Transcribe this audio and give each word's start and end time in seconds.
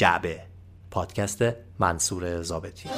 جعبه. 0.00 0.40
پادکست 0.90 1.44
منصور 1.78 2.42
زابطی 2.42 2.88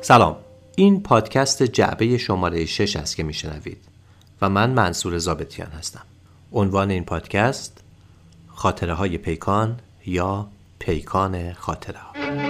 سلام. 0.00 0.36
این 0.76 1.02
پادکست 1.02 1.62
جعبه 1.62 2.18
شماره 2.18 2.66
6 2.66 2.96
است 2.96 3.16
که 3.16 3.22
میشنوید 3.22 3.78
و 4.42 4.48
من 4.48 4.70
منصور 4.70 5.18
زابطیان 5.18 5.70
هستم. 5.70 6.04
عنوان 6.52 6.90
این 6.90 7.04
پادکست 7.04 7.80
خاطره 8.48 8.94
های 8.94 9.18
پیکان 9.18 9.80
یا 10.06 10.48
پیکان 10.78 11.52
خاطره 11.52 11.98
ها 11.98 12.47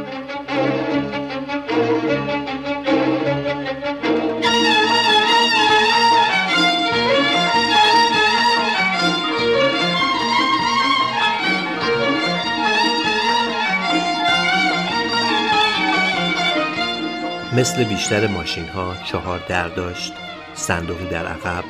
مثل 17.58 17.84
بیشتر 17.84 18.26
ماشین 18.26 18.68
ها 18.68 18.94
چهار 19.04 19.40
در 19.48 19.68
داشت 19.68 20.12
صندوقی 20.54 21.06
در 21.06 21.26
عقب 21.26 21.64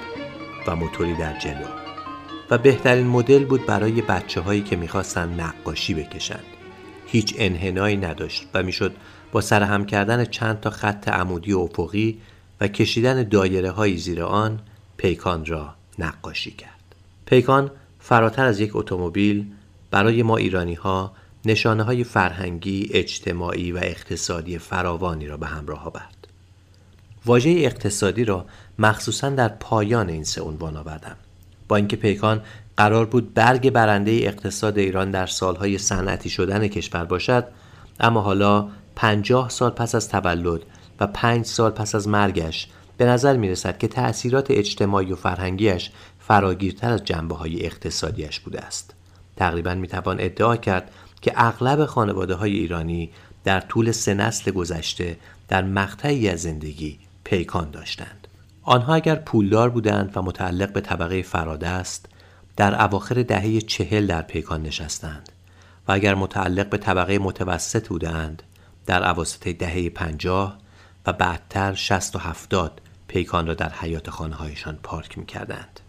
و 0.66 0.76
موتوری 0.76 1.14
در 1.14 1.38
جلو. 1.38 1.66
و 2.50 2.58
بهترین 2.58 3.06
مدل 3.06 3.44
بود 3.44 3.66
برای 3.66 4.02
بچه 4.02 4.40
هایی 4.40 4.62
که 4.62 4.76
می‌خواستن 4.76 5.40
نقاشی 5.40 5.94
بکشند 5.94 6.44
هیچ 7.06 7.34
انحنایی 7.38 7.96
نداشت 7.96 8.46
و 8.54 8.62
می‌شد 8.62 8.96
با 9.32 9.40
سرهم 9.40 9.86
کردن 9.86 10.24
چند 10.24 10.60
تا 10.60 10.70
خط 10.70 11.08
عمودی 11.08 11.52
و 11.52 11.58
افقی 11.58 12.20
و 12.60 12.68
کشیدن 12.68 13.22
دایره 13.22 13.70
های 13.70 13.96
زیر 13.96 14.22
آن 14.22 14.60
پیکان 14.96 15.46
را 15.46 15.74
نقاشی 15.98 16.50
کرد. 16.50 16.94
پیکان 17.26 17.70
فراتر 17.98 18.44
از 18.44 18.60
یک 18.60 18.76
اتومبیل 18.76 19.46
برای 19.90 20.22
ما 20.22 20.36
ایرانی 20.36 20.74
ها 20.74 21.12
نشانه 21.44 21.82
های 21.82 22.04
فرهنگی، 22.04 22.90
اجتماعی 22.92 23.72
و 23.72 23.78
اقتصادی 23.82 24.58
فراوانی 24.58 25.26
را 25.26 25.36
به 25.36 25.46
همراه 25.46 25.86
آورد. 25.86 26.28
واژه 27.26 27.50
اقتصادی 27.50 28.24
را 28.24 28.46
مخصوصا 28.78 29.30
در 29.30 29.48
پایان 29.48 30.08
این 30.08 30.24
سه 30.24 30.42
عنوان 30.42 30.76
آوردم. 30.76 31.16
با 31.68 31.76
اینکه 31.76 31.96
پیکان 31.96 32.42
قرار 32.76 33.06
بود 33.06 33.34
برگ 33.34 33.70
برنده 33.70 34.10
اقتصاد 34.10 34.78
ایران 34.78 35.10
در 35.10 35.26
سالهای 35.26 35.78
صنعتی 35.78 36.30
شدن 36.30 36.68
کشور 36.68 37.04
باشد 37.04 37.44
اما 38.00 38.20
حالا 38.20 38.68
پنجاه 38.96 39.48
سال 39.48 39.70
پس 39.70 39.94
از 39.94 40.08
تولد 40.08 40.60
و 41.00 41.06
پنج 41.06 41.46
سال 41.46 41.70
پس 41.70 41.94
از 41.94 42.08
مرگش 42.08 42.68
به 42.96 43.04
نظر 43.04 43.36
می 43.36 43.48
رسد 43.48 43.78
که 43.78 43.88
تأثیرات 43.88 44.50
اجتماعی 44.50 45.12
و 45.12 45.16
فرهنگیش 45.16 45.90
فراگیرتر 46.18 46.92
از 46.92 47.04
جنبه 47.04 47.34
های 47.34 47.66
اقتصادیش 47.66 48.40
بوده 48.40 48.60
است. 48.60 48.94
تقریبا 49.36 49.74
می 49.74 49.88
توان 49.88 50.16
ادعا 50.20 50.56
کرد 50.56 50.90
که 51.20 51.32
اغلب 51.36 51.84
خانواده 51.84 52.34
های 52.34 52.52
ایرانی 52.52 53.10
در 53.44 53.60
طول 53.60 53.92
سه 53.92 54.14
نسل 54.14 54.50
گذشته 54.50 55.16
در 55.48 55.62
مقطعی 55.62 56.28
از 56.28 56.42
زندگی 56.42 56.98
پیکان 57.24 57.70
داشتند. 57.70 58.28
آنها 58.62 58.94
اگر 58.94 59.14
پولدار 59.14 59.70
بودند 59.70 60.12
و 60.14 60.22
متعلق 60.22 60.72
به 60.72 60.80
طبقه 60.80 61.22
فرادست 61.22 62.06
در 62.56 62.82
اواخر 62.82 63.22
دهه 63.22 63.60
چهل 63.60 64.06
در 64.06 64.22
پیکان 64.22 64.62
نشستند 64.62 65.28
و 65.88 65.92
اگر 65.92 66.14
متعلق 66.14 66.68
به 66.68 66.78
طبقه 66.78 67.18
متوسط 67.18 67.88
بودند 67.88 68.42
در 68.86 69.02
عواسط 69.02 69.48
دهه 69.48 69.88
پنجاه 69.88 70.58
و 71.06 71.12
بعدتر 71.12 71.74
شست 71.74 72.16
و 72.16 72.18
هفتاد 72.18 72.80
پیکان 73.08 73.46
را 73.46 73.54
در 73.54 73.72
حیات 73.72 74.10
خانه 74.10 74.34
هایشان 74.34 74.78
پارک 74.82 75.18
می 75.18 75.26
کردند. 75.26 75.80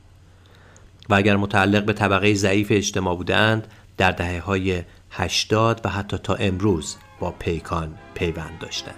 و 1.10 1.16
اگر 1.16 1.36
متعلق 1.36 1.86
به 1.86 1.94
طبقه 1.94 2.34
ضعیف 2.34 2.68
اجتماع 2.72 3.16
بودند 3.16 3.68
در 3.98 4.12
دهه 4.12 4.40
های 4.40 4.84
هشتاد 5.12 5.82
و 5.86 5.90
حتی 5.90 6.18
تا 6.18 6.34
امروز 6.34 6.98
با 7.20 7.34
پیکان 7.40 7.96
پیوند 8.14 8.60
داشتند. 8.60 8.96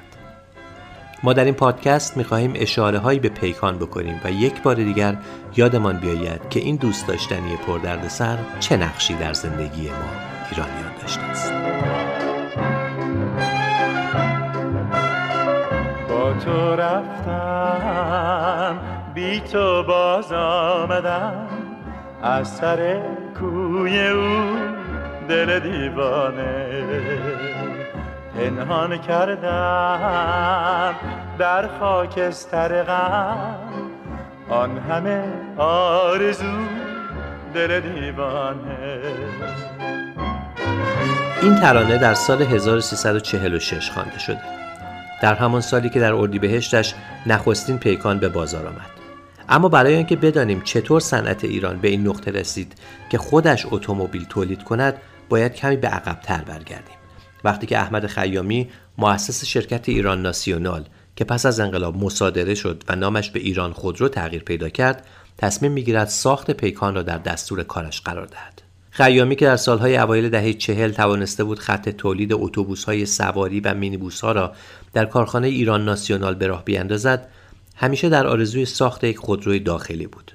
ما 1.23 1.33
در 1.33 1.45
این 1.45 1.53
پادکست 1.53 2.17
می‌خواهیم 2.17 2.53
اشاره 2.55 2.99
هایی 2.99 3.19
به 3.19 3.29
پیکان 3.29 3.77
بکنیم 3.77 4.21
و 4.23 4.31
یک 4.31 4.61
بار 4.61 4.75
دیگر 4.75 5.17
یادمان 5.55 5.97
بیاید 5.97 6.49
که 6.49 6.59
این 6.59 6.75
دوست 6.75 7.07
داشتنی 7.07 7.55
پردردسر 7.67 8.37
چه 8.59 8.77
نقشی 8.77 9.13
در 9.13 9.33
زندگی 9.33 9.89
ما 9.89 9.95
ایرانیان 10.51 10.91
داشته 11.01 11.21
است. 11.21 11.53
با 16.09 16.33
تو 16.33 16.75
رفتم 16.75 18.79
بی 19.13 19.39
تو 19.39 19.83
باز 19.83 20.31
آمدم 20.31 21.47
از 22.23 22.55
سر 22.55 23.01
کوی 23.39 24.07
او 24.07 24.55
دل 25.29 25.59
دیوانه 25.59 26.65
پنهان 28.37 28.97
کردم 28.97 30.95
در 31.39 31.67
خاکستر 31.79 32.83
غم. 32.83 33.55
آن 34.49 34.77
همه 34.77 35.23
آرزو 35.57 36.57
دل 37.53 37.79
دیوانه. 37.79 38.99
این 41.41 41.55
ترانه 41.55 41.97
در 41.97 42.13
سال 42.13 42.41
1346 42.41 43.89
خوانده 43.89 44.19
شده. 44.19 44.41
در 45.21 45.35
همان 45.35 45.61
سالی 45.61 45.89
که 45.89 45.99
در 45.99 46.13
اردیبهشتش 46.13 46.93
نخستین 47.25 47.77
پیکان 47.77 48.19
به 48.19 48.29
بازار 48.29 48.67
آمد. 48.67 48.89
اما 49.49 49.69
برای 49.69 49.93
اینکه 49.93 50.15
بدانیم 50.15 50.61
چطور 50.61 50.99
صنعت 50.99 51.43
ایران 51.43 51.79
به 51.79 51.87
این 51.87 52.07
نقطه 52.07 52.31
رسید 52.31 52.73
که 53.09 53.17
خودش 53.17 53.65
اتومبیل 53.71 54.25
تولید 54.29 54.63
کند 54.63 54.95
باید 55.31 55.53
کمی 55.53 55.77
به 55.77 55.87
عقبتر 55.87 56.41
برگردیم. 56.41 56.95
وقتی 57.43 57.67
که 57.67 57.77
احمد 57.77 58.07
خیامی 58.07 58.69
مؤسس 58.97 59.45
شرکت 59.45 59.89
ایران 59.89 60.21
ناسیونال 60.21 60.85
که 61.15 61.23
پس 61.23 61.45
از 61.45 61.59
انقلاب 61.59 61.97
مصادره 61.97 62.55
شد 62.55 62.83
و 62.87 62.95
نامش 62.95 63.29
به 63.29 63.39
ایران 63.39 63.73
خودرو 63.73 64.09
تغییر 64.09 64.43
پیدا 64.43 64.69
کرد 64.69 65.05
تصمیم 65.37 65.71
می‌گیرد 65.71 66.07
ساخت 66.07 66.51
پیکان 66.51 66.95
را 66.95 67.03
در 67.03 67.17
دستور 67.17 67.63
کارش 67.63 68.01
قرار 68.01 68.25
دهد. 68.25 68.61
خیامی 68.89 69.35
که 69.35 69.45
در 69.45 69.57
سالهای 69.57 69.97
اوایل 69.97 70.29
دهه 70.29 70.53
چهل 70.53 70.91
توانسته 70.91 71.43
بود 71.43 71.59
خط 71.59 71.89
تولید 71.89 72.31
های 72.85 73.05
سواری 73.05 73.59
و 73.59 73.73
مینیبوس 73.73 74.21
ها 74.21 74.31
را 74.31 74.53
در 74.93 75.05
کارخانه 75.05 75.47
ایران 75.47 75.85
ناسیونال 75.85 76.35
به 76.35 76.47
راه 76.47 76.65
بیاندازد 76.65 77.27
همیشه 77.75 78.09
در 78.09 78.27
آرزوی 78.27 78.65
ساخت 78.65 79.03
یک 79.03 79.17
خودروی 79.17 79.59
داخلی 79.59 80.07
بود. 80.07 80.31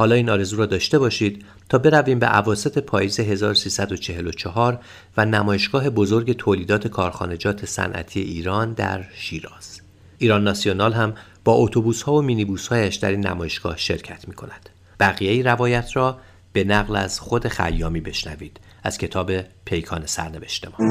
حالا 0.00 0.14
این 0.14 0.30
آرزو 0.30 0.56
را 0.56 0.66
داشته 0.66 0.98
باشید 0.98 1.44
تا 1.68 1.78
برویم 1.78 2.18
به 2.18 2.26
عواسط 2.26 2.78
پاییز 2.78 3.20
1344 3.20 4.80
و 5.16 5.24
نمایشگاه 5.24 5.90
بزرگ 5.90 6.32
تولیدات 6.32 6.88
کارخانجات 6.88 7.66
صنعتی 7.66 8.20
ایران 8.20 8.72
در 8.72 9.04
شیراز. 9.14 9.80
ایران 10.18 10.44
ناسیونال 10.44 10.92
هم 10.92 11.14
با 11.44 11.52
اتوبوس 11.52 12.02
ها 12.02 12.12
و 12.14 12.22
مینیبوس 12.22 12.68
هایش 12.68 12.96
در 12.96 13.10
این 13.10 13.26
نمایشگاه 13.26 13.76
شرکت 13.76 14.28
می 14.28 14.34
کند. 14.34 14.68
بقیه 15.00 15.42
روایت 15.42 15.96
را 15.96 16.18
به 16.52 16.64
نقل 16.64 16.96
از 16.96 17.20
خود 17.20 17.48
خیامی 17.48 18.00
بشنوید 18.00 18.60
از 18.82 18.98
کتاب 18.98 19.32
پیکان 19.64 20.06
سرنوشت 20.06 20.66
ما. 20.68 20.86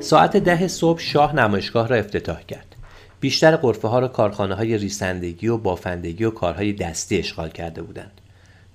ساعت 0.00 0.36
ده 0.36 0.68
صبح 0.68 1.00
شاه 1.00 1.34
نمایشگاه 1.34 1.88
را 1.88 1.96
افتتاح 1.96 2.42
کرد. 2.42 2.75
بیشتر 3.20 3.56
قرفه 3.56 3.88
ها 3.88 3.98
را 3.98 4.08
کارخانه 4.08 4.54
های 4.54 4.78
ریسندگی 4.78 5.48
و 5.48 5.56
بافندگی 5.56 6.24
و 6.24 6.30
کارهای 6.30 6.72
دستی 6.72 7.18
اشغال 7.18 7.48
کرده 7.48 7.82
بودند. 7.82 8.20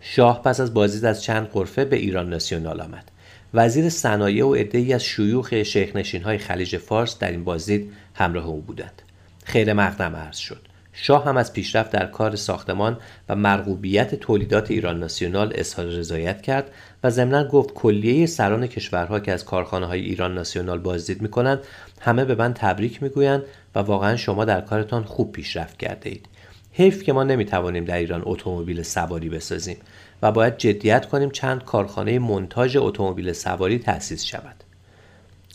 شاه 0.01 0.43
پس 0.43 0.59
از 0.59 0.73
بازدید 0.73 1.05
از 1.05 1.23
چند 1.23 1.47
قرفه 1.47 1.85
به 1.85 1.95
ایران 1.95 2.29
ناسیونال 2.29 2.81
آمد. 2.81 3.11
وزیر 3.53 3.89
صنایع 3.89 4.45
و 4.45 4.53
عدهای 4.53 4.93
از 4.93 5.03
شیوخ 5.03 5.63
شیخنشین 5.63 6.23
های 6.23 6.37
خلیج 6.37 6.77
فارس 6.77 7.19
در 7.19 7.31
این 7.31 7.43
بازدید 7.43 7.93
همراه 8.13 8.47
او 8.47 8.61
بودند. 8.61 9.01
خیر 9.43 9.73
مقدم 9.73 10.15
عرض 10.15 10.37
شد. 10.37 10.67
شاه 10.93 11.25
هم 11.25 11.37
از 11.37 11.53
پیشرفت 11.53 11.91
در 11.91 12.05
کار 12.05 12.35
ساختمان 12.35 12.97
و 13.29 13.35
مرغوبیت 13.35 14.15
تولیدات 14.15 14.71
ایران 14.71 14.99
ناسیونال 14.99 15.51
اظهار 15.55 15.85
رضایت 15.85 16.41
کرد 16.41 16.71
و 17.03 17.09
ضمنا 17.09 17.43
گفت 17.43 17.73
کلیه 17.73 18.25
سران 18.25 18.67
کشورها 18.67 19.19
که 19.19 19.31
از 19.31 19.45
کارخانه 19.45 19.85
های 19.85 20.01
ایران 20.01 20.33
ناسیونال 20.33 20.79
بازدید 20.79 21.21
می‌کنند 21.21 21.59
همه 21.99 22.25
به 22.25 22.35
من 22.35 22.53
تبریک 22.53 23.03
می‌گویند 23.03 23.43
و 23.75 23.79
واقعا 23.79 24.15
شما 24.15 24.45
در 24.45 24.61
کارتان 24.61 25.03
خوب 25.03 25.31
پیشرفت 25.31 25.77
کرده 25.77 26.09
اید. 26.09 26.25
حیف 26.71 27.03
که 27.03 27.13
ما 27.13 27.23
نمی‌توانیم 27.23 27.85
در 27.85 27.97
ایران 27.97 28.21
اتومبیل 28.25 28.83
سواری 28.83 29.29
بسازیم 29.29 29.77
و 30.21 30.31
باید 30.31 30.57
جدیت 30.57 31.05
کنیم 31.05 31.29
چند 31.29 31.63
کارخانه 31.63 32.19
منتاج 32.19 32.77
اتومبیل 32.77 33.33
سواری 33.33 33.79
تأسیس 33.79 34.23
شود. 34.23 34.55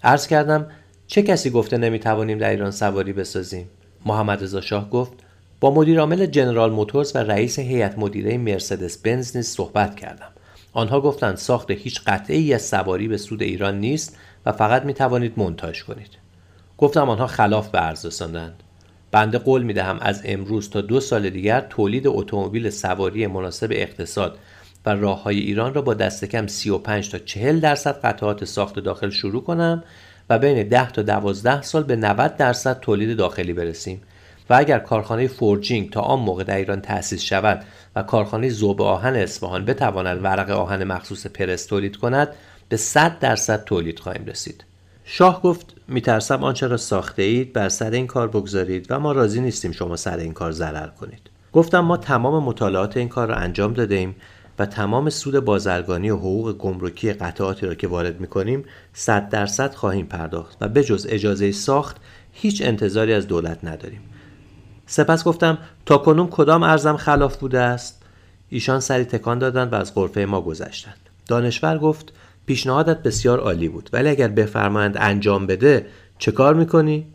عرض 0.02 0.26
کردم 0.26 0.66
چه 1.06 1.22
کسی 1.22 1.50
گفته 1.50 1.76
نمی‌توانیم 1.76 2.38
در 2.38 2.50
ایران 2.50 2.70
سواری 2.70 3.12
بسازیم؟ 3.12 3.68
محمد 4.06 4.42
رضا 4.42 4.60
شاه 4.60 4.90
گفت 4.90 5.12
با 5.60 5.74
مدیر 5.74 6.00
عامل 6.00 6.26
جنرال 6.26 6.72
موتورز 6.72 7.16
و 7.16 7.18
رئیس 7.18 7.58
هیئت 7.58 7.98
مدیره 7.98 8.38
مرسدس 8.38 8.98
بنز 8.98 9.36
نیز 9.36 9.46
صحبت 9.46 9.96
کردم. 9.96 10.28
آنها 10.72 11.00
گفتند 11.00 11.36
ساخت 11.36 11.70
هیچ 11.70 12.00
قطعه 12.06 12.36
ای 12.36 12.54
از 12.54 12.62
سواری 12.62 13.08
به 13.08 13.16
سود 13.16 13.42
ایران 13.42 13.80
نیست 13.80 14.16
و 14.46 14.52
فقط 14.52 14.84
می 14.84 14.94
توانید 14.94 15.32
منتاج 15.36 15.84
کنید. 15.84 16.25
گفتم 16.78 17.10
آنها 17.10 17.26
خلاف 17.26 17.68
به 17.68 17.78
عرض 17.78 18.06
رساندند. 18.06 18.62
بنده 19.10 19.38
قول 19.38 19.62
می 19.62 19.72
دهم 19.72 19.98
از 20.00 20.22
امروز 20.24 20.70
تا 20.70 20.80
دو 20.80 21.00
سال 21.00 21.30
دیگر 21.30 21.60
تولید 21.60 22.06
اتومبیل 22.06 22.70
سواری 22.70 23.26
مناسب 23.26 23.68
اقتصاد 23.70 24.38
و 24.86 24.90
راه 24.90 25.22
های 25.22 25.38
ایران 25.38 25.74
را 25.74 25.82
با 25.82 25.94
دست 25.94 26.24
کم 26.24 26.46
35 26.46 27.10
تا 27.10 27.18
40 27.18 27.60
درصد 27.60 28.00
قطعات 28.00 28.44
ساخت 28.44 28.78
داخل 28.78 29.10
شروع 29.10 29.44
کنم 29.44 29.84
و 30.30 30.38
بین 30.38 30.68
10 30.68 30.90
تا 30.90 31.02
12 31.02 31.62
سال 31.62 31.82
به 31.82 31.96
90 31.96 32.36
درصد 32.36 32.80
تولید 32.80 33.16
داخلی 33.16 33.52
برسیم. 33.52 34.02
و 34.50 34.54
اگر 34.54 34.78
کارخانه 34.78 35.26
forging 35.26 35.90
تا 35.90 36.00
آن 36.00 36.18
موقع 36.18 36.44
در 36.44 36.56
ایران 36.56 36.80
تأسیس 36.80 37.22
شود 37.22 37.64
و 37.96 38.02
کارخانه 38.02 38.48
ذوب 38.48 38.82
آهن 38.82 39.14
اصفهان 39.14 39.64
بتواند 39.64 40.24
ورق 40.24 40.50
آهن 40.50 40.84
مخصوص 40.84 41.26
پرس 41.26 41.66
تولید 41.66 41.96
کند 41.96 42.28
به 42.68 42.76
100 42.76 43.18
درصد 43.18 43.64
تولید 43.64 43.98
خواهیم 43.98 44.24
رسید. 44.24 44.64
شاه 45.08 45.42
گفت 45.42 45.74
میترسم 45.88 46.44
آنچه 46.44 46.66
را 46.66 46.76
ساخته 46.76 47.22
اید 47.22 47.52
بر 47.52 47.68
سر 47.68 47.90
این 47.90 48.06
کار 48.06 48.28
بگذارید 48.28 48.86
و 48.90 49.00
ما 49.00 49.12
راضی 49.12 49.40
نیستیم 49.40 49.72
شما 49.72 49.96
سر 49.96 50.16
این 50.16 50.32
کار 50.32 50.52
ضرر 50.52 50.86
کنید. 50.86 51.30
گفتم 51.52 51.80
ما 51.80 51.96
تمام 51.96 52.44
مطالعات 52.44 52.96
این 52.96 53.08
کار 53.08 53.28
را 53.28 53.34
انجام 53.34 53.72
داده 53.72 53.94
ایم 53.94 54.16
و 54.58 54.66
تمام 54.66 55.10
سود 55.10 55.40
بازرگانی 55.40 56.10
و 56.10 56.16
حقوق 56.16 56.52
گمرکی 56.52 57.12
قطعاتی 57.12 57.66
را 57.66 57.74
که 57.74 57.88
وارد 57.88 58.20
می‌کنیم 58.20 58.64
100 58.92 59.28
درصد 59.28 59.74
خواهیم 59.74 60.06
پرداخت 60.06 60.56
و 60.60 60.68
به 60.68 60.84
جز 60.84 61.06
اجازه 61.10 61.52
ساخت 61.52 61.96
هیچ 62.32 62.62
انتظاری 62.62 63.12
از 63.12 63.26
دولت 63.26 63.58
نداریم. 63.64 64.00
سپس 64.86 65.24
گفتم 65.24 65.58
تا 65.86 65.98
کنون 65.98 66.28
کدام 66.30 66.62
ارزم 66.62 66.96
خلاف 66.96 67.36
بوده 67.36 67.60
است؟ 67.60 68.02
ایشان 68.48 68.80
سری 68.80 69.04
تکان 69.04 69.38
دادند 69.38 69.72
و 69.72 69.76
از 69.76 69.94
غرفه 69.94 70.24
ما 70.24 70.40
گذشتند. 70.40 70.98
دانشور 71.26 71.78
گفت 71.78 72.12
پیشنهادت 72.46 73.02
بسیار 73.02 73.40
عالی 73.40 73.68
بود. 73.68 73.90
ولی 73.92 74.08
اگر 74.08 74.28
بفرمایند 74.28 74.96
انجام 75.00 75.46
بده 75.46 75.86
چه 76.18 76.32
کار 76.32 76.54
می‌کنی؟ 76.54 77.06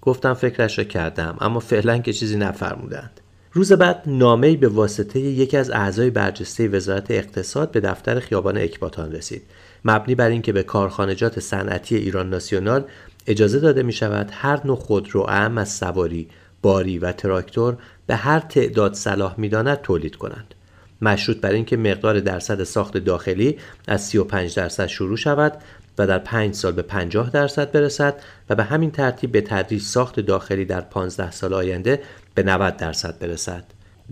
گفتم 0.00 0.34
فکرش 0.34 0.78
را 0.78 0.84
کردم 0.84 1.36
اما 1.40 1.60
فعلا 1.60 1.98
که 1.98 2.12
چیزی 2.12 2.36
نفرمودند. 2.36 3.20
روز 3.52 3.72
بعد 3.72 4.02
نامه‌ای 4.06 4.56
به 4.56 4.68
واسطه 4.68 5.20
یکی 5.20 5.56
از 5.56 5.70
اعضای 5.70 6.10
برجسته 6.10 6.68
وزارت 6.68 7.10
اقتصاد 7.10 7.70
به 7.70 7.80
دفتر 7.80 8.20
خیابان 8.20 8.58
اکباتان 8.58 9.12
رسید. 9.12 9.42
مبنی 9.84 10.14
بر 10.14 10.28
اینکه 10.28 10.52
به 10.52 10.62
کارخانجات 10.62 11.40
صنعتی 11.40 11.96
ایران 11.96 12.30
ناسیونال 12.30 12.84
اجازه 13.26 13.60
داده 13.60 13.82
می 13.82 13.92
شود 13.92 14.30
هر 14.32 14.66
نوع 14.66 14.76
خودرو 14.76 15.20
اعم 15.20 15.58
از 15.58 15.68
سواری 15.72 16.28
باری 16.62 16.98
و 16.98 17.12
تراکتور 17.12 17.76
به 18.06 18.16
هر 18.16 18.40
تعداد 18.40 18.94
صلاح 18.94 19.34
می‌داند 19.38 19.80
تولید 19.80 20.16
کنند. 20.16 20.54
مشروط 21.02 21.40
بر 21.40 21.50
اینکه 21.50 21.76
مقدار 21.76 22.20
درصد 22.20 22.62
ساخت 22.62 22.98
داخلی 22.98 23.58
از 23.88 24.06
35 24.06 24.54
درصد 24.54 24.86
شروع 24.86 25.16
شود 25.16 25.52
و 25.98 26.06
در 26.06 26.18
5 26.18 26.54
سال 26.54 26.72
به 26.72 26.82
50 26.82 27.30
درصد 27.30 27.72
برسد 27.72 28.14
و 28.50 28.54
به 28.54 28.64
همین 28.64 28.90
ترتیب 28.90 29.32
به 29.32 29.40
تدریج 29.40 29.82
ساخت 29.82 30.20
داخلی 30.20 30.64
در 30.64 30.80
15 30.80 31.30
سال 31.30 31.54
آینده 31.54 32.02
به 32.34 32.42
90 32.42 32.76
درصد 32.76 33.18
برسد. 33.18 33.64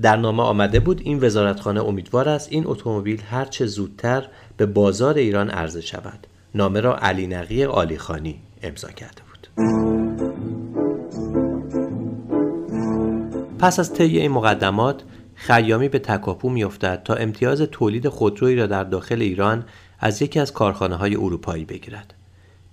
در 0.03 0.17
نامه 0.17 0.43
آمده 0.43 0.81
بود 0.81 1.00
این 1.05 1.25
وزارتخانه 1.25 1.85
امیدوار 1.85 2.29
است 2.29 2.49
این 2.53 2.67
اتومبیل 2.67 3.23
هرچه 3.31 3.67
زودتر 3.67 4.29
به 4.56 4.67
بازار 4.67 5.15
ایران 5.15 5.50
عرضه 5.50 5.81
شود. 5.81 6.27
نامه 6.55 6.81
را 6.81 6.97
علی 6.97 7.27
نقی 7.27 7.65
آلیخانی 7.65 8.41
امضا 8.62 8.88
کرده 8.88 9.23
بود. 9.31 9.49
پس 13.59 13.81
از 13.81 13.93
طی 13.93 14.19
این 14.19 14.31
مقدمات 14.31 15.03
خیامی 15.37 15.88
به 15.88 15.99
تکاپو 15.99 16.49
میافتد 16.49 17.03
تا 17.05 17.15
امتیاز 17.15 17.61
تولید 17.61 18.09
خودرویی 18.09 18.56
را 18.56 18.67
در 18.67 18.85
داخل 18.85 19.23
ایران 19.23 19.65
از 20.00 20.23
یکی 20.23 20.41
از 20.41 20.53
کارخانه 20.53 20.97
های 20.97 21.17
اروپایی 21.17 21.65
بگیرد. 21.65 22.15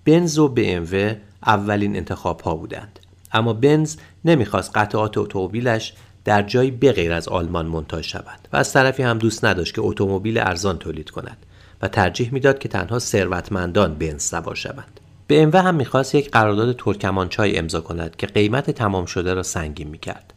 بنز 0.05 0.39
و 0.39 0.53
BMW 0.57 1.15
اولین 1.45 1.95
انتخاب 1.95 2.41
ها 2.41 2.55
بودند. 2.55 2.99
اما 3.31 3.53
بنز 3.53 3.95
نمی‌خواست 4.25 4.77
قطعات 4.77 5.17
اتومبیلش 5.17 5.93
در 6.25 6.41
جایی 6.41 6.71
بغیر 6.71 7.13
از 7.13 7.27
آلمان 7.27 7.65
منتاج 7.65 8.05
شود 8.05 8.47
و 8.53 8.57
از 8.57 8.73
طرفی 8.73 9.03
هم 9.03 9.17
دوست 9.17 9.45
نداشت 9.45 9.75
که 9.75 9.81
اتومبیل 9.81 10.37
ارزان 10.37 10.77
تولید 10.77 11.09
کند 11.09 11.37
و 11.81 11.87
ترجیح 11.87 12.33
می‌داد 12.33 12.59
که 12.59 12.69
تنها 12.69 12.99
ثروتمندان 12.99 13.95
بنز 13.95 14.23
سوار 14.23 14.55
شوند. 14.55 14.99
BMW 15.29 15.55
هم 15.55 15.75
می‌خواست 15.75 16.15
یک 16.15 16.31
قرارداد 16.31 16.75
ترکمانچای 16.77 17.57
امضا 17.57 17.81
کند 17.81 18.15
که 18.15 18.27
قیمت 18.27 18.71
تمام 18.71 19.05
شده 19.05 19.33
را 19.33 19.43
سنگین 19.43 19.87
می‌کرد. 19.87 20.33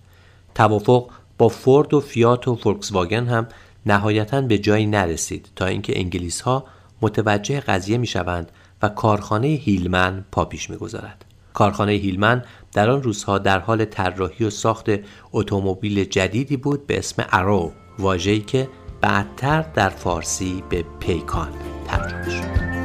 توافق 0.55 1.11
با 1.39 1.49
فورد 1.49 1.95
و 1.95 2.01
فیات 2.01 2.49
و 2.49 2.55
فولکس 2.55 2.93
واگن 2.93 3.27
هم 3.27 3.47
نهایتا 3.87 4.41
به 4.41 4.59
جایی 4.59 4.87
نرسید 4.87 5.49
تا 5.57 5.67
اینکه 5.67 5.99
انگلیس 6.01 6.41
ها 6.41 6.65
متوجه 7.03 7.61
قضیه 7.61 7.99
می 7.99 8.07
شوند 8.07 8.53
و 8.83 8.89
کارخانه 8.89 9.47
هیلمن 9.47 10.25
پا 10.33 10.45
پیش 10.45 10.71
می 10.71 10.77
گذارد. 10.77 11.25
کارخانه 11.55 11.93
هیلمن 11.93 12.45
در 12.73 12.91
آن 12.91 13.03
روزها 13.03 13.39
در 13.39 13.59
حال 13.59 13.85
طراحی 13.85 14.45
و 14.45 14.51
ساخت 14.51 14.91
اتومبیل 15.33 16.05
جدیدی 16.05 16.57
بود 16.57 16.87
به 16.87 16.99
اسم 16.99 17.25
ارو 17.33 17.73
واژه‌ای 17.99 18.41
که 18.41 18.69
بعدتر 19.01 19.63
در 19.63 19.89
فارسی 19.89 20.63
به 20.71 20.85
پیکان 21.01 21.53
ترجمه 21.87 22.31
شد. 22.31 22.76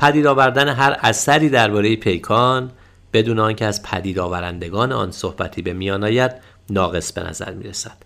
پدید 0.00 0.26
آوردن 0.26 0.68
هر 0.68 0.96
اثری 1.00 1.48
درباره 1.48 1.96
پیکان 1.96 2.70
بدون 3.12 3.38
آنکه 3.38 3.64
از 3.64 3.82
پدید 3.82 4.18
آورندگان 4.18 4.92
آن 4.92 5.10
صحبتی 5.10 5.62
به 5.62 5.72
میان 5.72 6.04
آید 6.04 6.32
ناقص 6.70 7.12
به 7.12 7.22
نظر 7.22 7.54
می 7.54 7.64
رسد. 7.64 7.96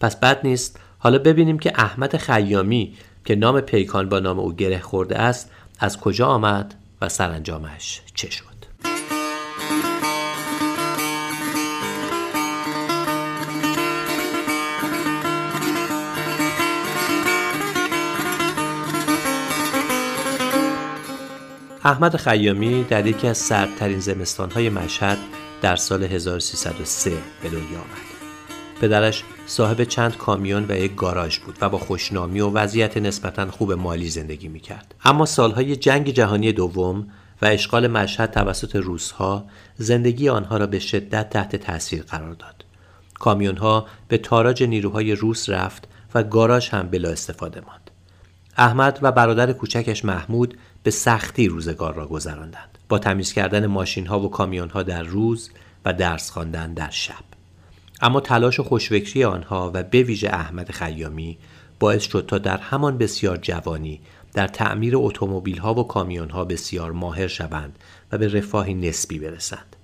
پس 0.00 0.16
بد 0.16 0.40
نیست 0.44 0.80
حالا 0.98 1.18
ببینیم 1.18 1.58
که 1.58 1.72
احمد 1.74 2.16
خیامی 2.16 2.94
که 3.24 3.34
نام 3.34 3.60
پیکان 3.60 4.08
با 4.08 4.18
نام 4.18 4.38
او 4.38 4.52
گره 4.52 4.78
خورده 4.78 5.18
است 5.18 5.50
از 5.78 6.00
کجا 6.00 6.26
آمد 6.26 6.74
و 7.00 7.08
سرانجامش 7.08 8.00
چه 8.14 8.30
شد 8.30 8.53
احمد 21.86 22.16
خیامی 22.16 22.84
در 22.84 23.06
یکی 23.06 23.26
از 23.26 23.38
سردترین 23.38 24.00
زمستانهای 24.00 24.68
مشهد 24.68 25.18
در 25.62 25.76
سال 25.76 26.02
1303 26.02 27.10
به 27.42 27.48
دنیا 27.48 27.78
آمد. 27.78 28.14
پدرش 28.80 29.24
صاحب 29.46 29.84
چند 29.84 30.16
کامیون 30.16 30.66
و 30.68 30.76
یک 30.76 30.94
گاراژ 30.94 31.38
بود 31.38 31.58
و 31.60 31.68
با 31.68 31.78
خوشنامی 31.78 32.40
و 32.40 32.50
وضعیت 32.50 32.96
نسبتا 32.96 33.50
خوب 33.50 33.72
مالی 33.72 34.08
زندگی 34.08 34.48
می 34.48 34.60
کرد. 34.60 34.94
اما 35.04 35.26
سالهای 35.26 35.76
جنگ 35.76 36.10
جهانی 36.10 36.52
دوم 36.52 37.06
و 37.42 37.46
اشغال 37.46 37.86
مشهد 37.86 38.30
توسط 38.30 38.76
روسها 38.76 39.44
زندگی 39.76 40.28
آنها 40.28 40.56
را 40.56 40.66
به 40.66 40.78
شدت 40.78 41.30
تحت 41.30 41.56
تاثیر 41.56 42.02
قرار 42.02 42.34
داد. 42.34 42.64
کامیون 43.14 43.56
ها 43.56 43.86
به 44.08 44.18
تاراج 44.18 44.62
نیروهای 44.62 45.14
روس 45.14 45.48
رفت 45.48 45.88
و 46.14 46.22
گاراژ 46.22 46.68
هم 46.68 46.88
بلا 46.88 47.10
استفاده 47.10 47.60
ماند. 47.60 47.90
احمد 48.56 48.98
و 49.02 49.12
برادر 49.12 49.52
کوچکش 49.52 50.04
محمود 50.04 50.58
به 50.84 50.90
سختی 50.90 51.48
روزگار 51.48 51.94
را 51.94 52.06
گذراندند. 52.06 52.78
با 52.88 52.98
تمیز 52.98 53.32
کردن 53.32 53.66
ماشین 53.66 54.06
ها 54.06 54.20
و 54.20 54.30
کامیون 54.30 54.70
ها 54.70 54.82
در 54.82 55.02
روز 55.02 55.50
و 55.84 55.92
درس 55.92 56.30
خواندن 56.30 56.74
در 56.74 56.90
شب. 56.90 57.24
اما 58.00 58.20
تلاش 58.20 58.60
و 58.60 58.62
خوشفکری 58.62 59.24
آنها 59.24 59.70
و 59.74 59.82
به 59.82 60.02
ویژه 60.02 60.28
احمد 60.28 60.70
خیامی 60.70 61.38
باعث 61.80 62.02
شد 62.02 62.24
تا 62.28 62.38
در 62.38 62.56
همان 62.56 62.98
بسیار 62.98 63.36
جوانی 63.36 64.00
در 64.32 64.48
تعمیر 64.48 64.92
اتومبیل 64.96 65.58
ها 65.58 65.74
و 65.74 65.86
کامیون 65.86 66.30
ها 66.30 66.44
بسیار 66.44 66.92
ماهر 66.92 67.26
شوند 67.26 67.78
و 68.12 68.18
به 68.18 68.28
رفاهی 68.28 68.74
نسبی 68.74 69.18
برسند. 69.18 69.76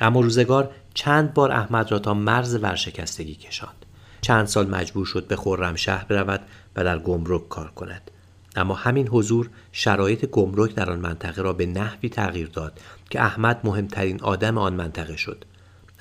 اما 0.00 0.20
روزگار 0.20 0.70
چند 0.94 1.34
بار 1.34 1.52
احمد 1.52 1.92
را 1.92 1.98
تا 1.98 2.14
مرز 2.14 2.54
ورشکستگی 2.54 3.34
کشاند. 3.34 3.86
چند 4.20 4.46
سال 4.46 4.68
مجبور 4.68 5.06
شد 5.06 5.26
به 5.26 5.36
خرمشهر 5.36 6.04
برود 6.04 6.40
و 6.76 6.84
در 6.84 6.98
گمرک 6.98 7.48
کار 7.48 7.70
کند. 7.70 8.10
اما 8.56 8.74
همین 8.74 9.08
حضور 9.08 9.50
شرایط 9.72 10.26
گمرک 10.26 10.74
در 10.74 10.90
آن 10.90 10.98
منطقه 10.98 11.42
را 11.42 11.52
به 11.52 11.66
نحوی 11.66 12.08
تغییر 12.08 12.48
داد 12.48 12.80
که 13.10 13.20
احمد 13.20 13.60
مهمترین 13.64 14.20
آدم 14.20 14.58
آن 14.58 14.74
منطقه 14.74 15.16
شد 15.16 15.44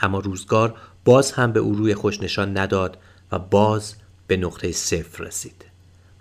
اما 0.02 0.20
روزگار 0.20 0.76
باز 1.06 1.32
هم 1.32 1.52
به 1.52 1.60
او 1.60 1.74
روی 1.74 1.96
خوش 1.96 2.22
نشان 2.22 2.58
نداد 2.58 2.98
و 3.32 3.40
باز 3.40 3.96
به 4.28 4.38
نقطه 4.38 4.72
صفر 4.72 5.24
رسید. 5.24 5.66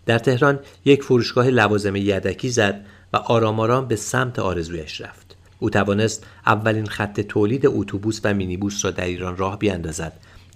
در 0.07 0.19
تهران 0.19 0.59
یک 0.85 1.03
فروشگاه 1.03 1.51
لوازم 1.51 1.97
یدکی 1.97 2.51
زد 2.51 2.85
و 3.13 3.17
آرام 3.17 3.61
آرام 3.61 3.89
به 3.89 3.97
سمت 3.97 4.39
آرزویش 4.39 5.01
رفت. 5.01 5.37
او 5.59 5.71
توانست 5.71 6.27
اولین 6.47 6.87
خط 6.87 7.21
تولید 7.21 7.67
اتوبوس 7.67 8.21
و 8.25 8.35
مینیبوس 8.35 8.85
را 8.85 8.91
در 8.91 9.05
ایران 9.05 9.37
راه 9.37 9.59
بیاندازد 9.59 10.13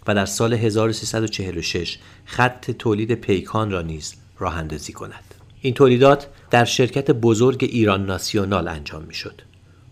و 0.06 0.14
در 0.14 0.26
سال 0.26 0.54
1346 0.54 1.98
خط 2.24 2.70
تولید 2.70 3.14
پیکان 3.14 3.70
را 3.70 3.82
نیز 3.82 4.14
راه 4.38 4.56
اندازی 4.56 4.92
کند. 4.92 5.31
این 5.64 5.74
تولیدات 5.74 6.26
در 6.50 6.64
شرکت 6.64 7.10
بزرگ 7.10 7.68
ایران 7.70 8.06
ناسیونال 8.06 8.68
انجام 8.68 9.02
می 9.02 9.14
شد. 9.14 9.42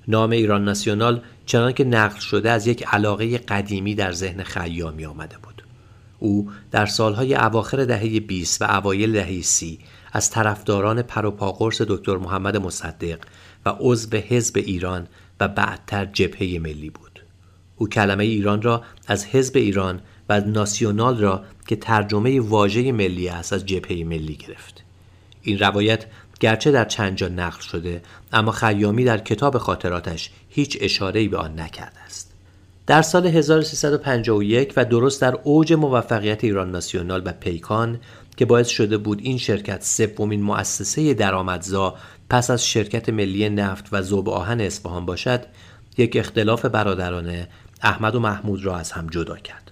نام 0.09 0.31
ایران 0.31 0.65
ناسیونال 0.65 1.21
چنان 1.47 1.73
که 1.73 1.85
نقل 1.85 2.19
شده 2.21 2.51
از 2.51 2.67
یک 2.67 2.87
علاقه 2.87 3.39
قدیمی 3.39 3.95
در 3.95 4.13
ذهن 4.13 4.43
خیامی 4.43 5.05
آمده 5.05 5.37
بود. 5.43 5.63
او 6.19 6.51
در 6.71 6.87
سالهای 6.87 7.35
اواخر 7.35 7.85
دهه 7.85 8.21
20 8.21 8.63
و 8.63 8.65
اوایل 8.65 9.13
دهه 9.13 9.43
30 9.43 9.79
از 10.13 10.31
طرفداران 10.31 11.03
پروپاقرس 11.03 11.83
دکتر 11.83 12.17
محمد 12.17 12.57
مصدق 12.57 13.19
و 13.67 13.75
عضو 13.81 14.17
حزب 14.17 14.57
ایران 14.57 15.07
و 15.41 15.49
بعدتر 15.49 16.05
جبهه 16.05 16.59
ملی 16.59 16.91
بود. 16.91 17.23
او 17.77 17.89
کلمه 17.89 18.25
ایران 18.25 18.63
را 18.63 18.83
از 19.07 19.27
حزب 19.27 19.57
ایران 19.57 20.01
و 20.29 20.41
ناسیونال 20.41 21.19
را 21.19 21.45
که 21.67 21.77
ترجمه 21.77 22.41
واژه 22.41 22.93
ملی 22.93 23.29
است 23.29 23.53
از 23.53 23.67
جبهه 23.67 24.05
ملی 24.05 24.35
گرفت. 24.35 24.85
این 25.43 25.59
روایت 25.59 26.05
گرچه 26.41 26.71
در 26.71 26.85
چند 26.85 27.17
جا 27.17 27.29
نقل 27.29 27.61
شده 27.61 28.03
اما 28.33 28.53
خیامی 28.53 29.05
در 29.05 29.19
کتاب 29.19 29.59
خاطراتش 29.59 30.31
هیچ 30.49 30.79
اشاره‌ای 30.81 31.29
به 31.29 31.37
آن 31.37 31.61
نکرده 31.61 32.01
است. 32.07 32.31
در 32.87 33.03
سال 33.03 33.27
1351 33.27 34.73
و 34.77 34.85
درست 34.85 35.21
در 35.21 35.39
اوج 35.45 35.73
موفقیت 35.73 36.45
ایران 36.45 36.71
ناسیونال 36.71 37.23
و 37.25 37.33
پیکان 37.33 38.01
که 38.37 38.45
باعث 38.45 38.69
شده 38.69 38.99
بود 38.99 39.21
این 39.23 39.39
شرکت 39.39 39.85
سومین 39.85 40.43
مؤسسه 40.43 41.15
درآمدزا 41.15 41.95
پس 42.31 42.51
از 42.51 42.67
شرکت 42.67 43.09
ملی 43.09 43.49
نفت 43.49 43.89
و 43.93 44.03
ذوب 44.03 44.29
آهن 44.29 44.61
اصفهان 44.61 45.07
باشد 45.07 45.47
یک 45.99 46.17
اختلاف 46.17 46.65
برادرانه 46.65 47.49
احمد 47.83 48.15
و 48.15 48.21
محمود 48.21 48.65
را 48.65 48.77
از 48.77 48.93
هم 48.93 49.07
جدا 49.07 49.37
کرد 49.37 49.71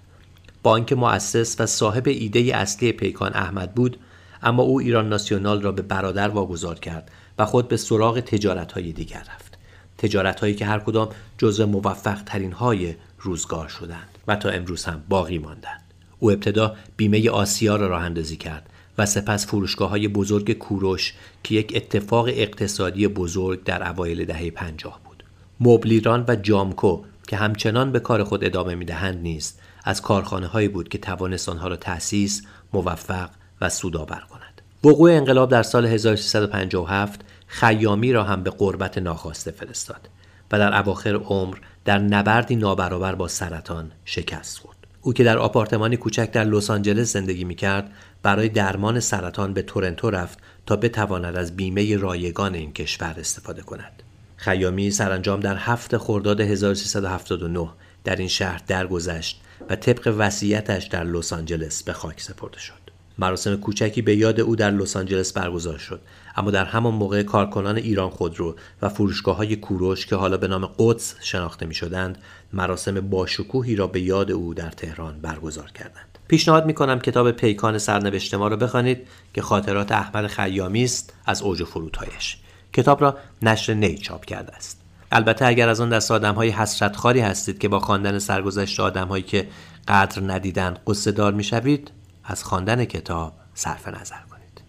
با 0.62 0.76
اینکه 0.76 0.94
مؤسس 0.94 1.60
و 1.60 1.66
صاحب 1.66 2.08
ایده 2.08 2.40
اصلی 2.56 2.92
پیکان 2.92 3.34
احمد 3.34 3.75
بود 3.75 3.98
اما 4.42 4.62
او 4.62 4.80
ایران 4.80 5.09
ناسیونال 5.09 5.62
را 5.62 5.73
به 5.73 5.83
برادر 5.83 6.28
واگذار 6.28 6.78
کرد 6.78 7.11
و 7.38 7.47
خود 7.47 7.68
به 7.68 7.76
سراغ 7.76 8.21
تجارت 8.21 8.73
های 8.73 8.92
دیگر 8.92 9.21
رفت 9.35 9.59
تجارت 9.99 10.40
هایی 10.40 10.54
که 10.54 10.66
هر 10.66 10.78
کدام 10.78 11.09
جزو 11.38 11.66
موفق 11.66 12.23
ترین 12.23 12.52
های 12.52 12.95
روزگار 13.18 13.68
شدند 13.68 14.18
و 14.28 14.37
تا 14.37 14.49
امروز 14.49 14.85
هم 14.85 15.02
باقی 15.09 15.38
ماندند 15.38 15.83
او 16.18 16.30
ابتدا 16.30 16.76
بیمه 16.97 17.30
آسیا 17.30 17.76
را 17.76 17.87
راه 17.87 18.02
اندازی 18.02 18.37
کرد 18.37 18.71
و 18.99 19.07
سپس 19.07 19.47
فروشگاه 19.47 19.90
های 19.90 20.09
بزرگ 20.09 20.52
کوروش 20.52 21.14
که 21.42 21.54
یک 21.54 21.73
اتفاق 21.76 22.28
اقتصادی 22.28 23.09
بزرگ 23.09 23.64
در 23.64 23.90
اوایل 23.90 24.25
دهه 24.25 24.50
پنجاه 24.50 25.00
بود. 25.04 25.25
موبلیران 25.61 26.25
و 26.28 26.37
جامکو 26.37 27.04
که 27.28 27.37
همچنان 27.37 27.92
به 27.92 28.00
کار 28.00 28.25
خود 28.25 28.45
ادامه 28.45 28.75
می‌دهند 28.75 29.18
نیست 29.23 29.61
از 29.85 30.02
کارخانه 30.02 30.47
هایی 30.47 30.68
بود 30.68 30.88
که 30.88 30.99
توانست 30.99 31.49
آنها 31.49 31.68
را 31.68 31.76
تأسیس، 31.76 32.42
موفق 32.73 33.30
و 33.60 33.68
سودآور 33.68 34.22
کند. 34.30 34.62
وقوع 34.84 35.12
انقلاب 35.12 35.50
در 35.50 35.62
سال 35.62 35.86
1357 35.86 37.20
خیامی 37.46 38.12
را 38.12 38.24
هم 38.24 38.42
به 38.42 38.50
قربت 38.50 38.98
ناخواسته 38.98 39.50
فرستاد 39.50 40.08
و 40.52 40.58
در 40.58 40.78
اواخر 40.78 41.14
عمر 41.14 41.56
در 41.84 41.98
نبردی 41.98 42.56
نابرابر 42.56 43.14
با 43.14 43.28
سرطان 43.28 43.90
شکست 44.04 44.58
خورد. 44.58 44.76
او 45.02 45.12
که 45.12 45.24
در 45.24 45.38
آپارتمانی 45.38 45.96
کوچک 45.96 46.32
در 46.32 46.44
لس 46.44 46.70
آنجلس 46.70 47.12
زندگی 47.12 47.44
می 47.44 47.54
کرد 47.54 47.90
برای 48.22 48.48
درمان 48.48 49.00
سرطان 49.00 49.54
به 49.54 49.62
تورنتو 49.62 50.10
رفت 50.10 50.38
تا 50.66 50.76
بتواند 50.76 51.36
از 51.36 51.56
بیمه 51.56 51.96
رایگان 51.96 52.54
این 52.54 52.72
کشور 52.72 53.14
استفاده 53.18 53.62
کند. 53.62 54.02
خیامی 54.36 54.90
سرانجام 54.90 55.40
در 55.40 55.56
هفت 55.56 55.96
خرداد 55.96 56.40
1379 56.40 57.68
در 58.04 58.16
این 58.16 58.28
شهر 58.28 58.62
درگذشت 58.66 59.40
و 59.70 59.76
طبق 59.76 60.14
وصیتش 60.18 60.86
در 60.86 61.04
لس 61.04 61.32
آنجلس 61.32 61.82
به 61.82 61.92
خاک 61.92 62.20
سپرده 62.20 62.58
شد. 62.58 62.77
مراسم 63.18 63.56
کوچکی 63.56 64.02
به 64.02 64.16
یاد 64.16 64.40
او 64.40 64.56
در 64.56 64.70
لس 64.70 64.96
آنجلس 64.96 65.32
برگزار 65.32 65.78
شد. 65.78 66.00
اما 66.37 66.50
در 66.50 66.64
همان 66.64 66.94
موقع 66.94 67.22
کارکنان 67.22 67.76
ایران 67.76 68.10
خودرو 68.10 68.56
و 68.82 68.88
فروشگاه 68.88 69.37
های 69.37 69.56
کوروش 69.56 70.06
که 70.06 70.16
حالا 70.16 70.37
به 70.37 70.48
نام 70.48 70.70
قدس 70.78 71.14
شناخته 71.20 71.66
می 71.66 71.75
شدند 71.75 72.18
مراسم 72.52 73.00
باشکوهی 73.00 73.76
را 73.76 73.87
به 73.87 74.00
یاد 74.00 74.30
او 74.30 74.54
در 74.54 74.70
تهران 74.70 75.20
برگزار 75.20 75.70
کردند. 75.70 76.18
پیشنهاد 76.28 76.66
می 76.66 76.75
کنم 76.75 76.98
کتاب 76.98 77.30
پیکان 77.30 77.78
سرنوشت 77.78 78.34
ما 78.34 78.48
را 78.48 78.56
بخوانید 78.56 79.06
که 79.34 79.42
خاطرات 79.42 79.92
احمد 79.92 80.26
خیامی 80.26 80.84
است 80.84 81.12
از 81.26 81.42
اوج 81.42 81.64
فرودهایش 81.64 82.37
کتاب 82.72 83.00
را 83.00 83.16
نشر 83.42 83.75
نی 83.75 83.98
چاپ 83.98 84.25
کرده 84.25 84.56
است. 84.56 84.80
البته 85.12 85.46
اگر 85.46 85.68
از 85.68 85.80
آن 85.80 85.88
دست 85.88 86.12
حسرت 86.12 86.96
خاری 86.96 87.20
هستید 87.20 87.58
که 87.58 87.68
با 87.68 87.80
خواندن 87.80 88.18
سرگذشت 88.18 88.80
آدم 88.80 89.08
هایی 89.08 89.22
که 89.22 89.48
قدر 89.88 90.22
ندیدن 90.22 90.76
قصه 90.87 91.12
دار 91.12 91.32
می 91.32 91.44
شوید 91.44 91.90
از 92.28 92.44
خواندن 92.44 92.85
کتاب 92.85 93.32
صرف 93.54 93.88
نظر 93.88 94.16
کنید 94.30 94.62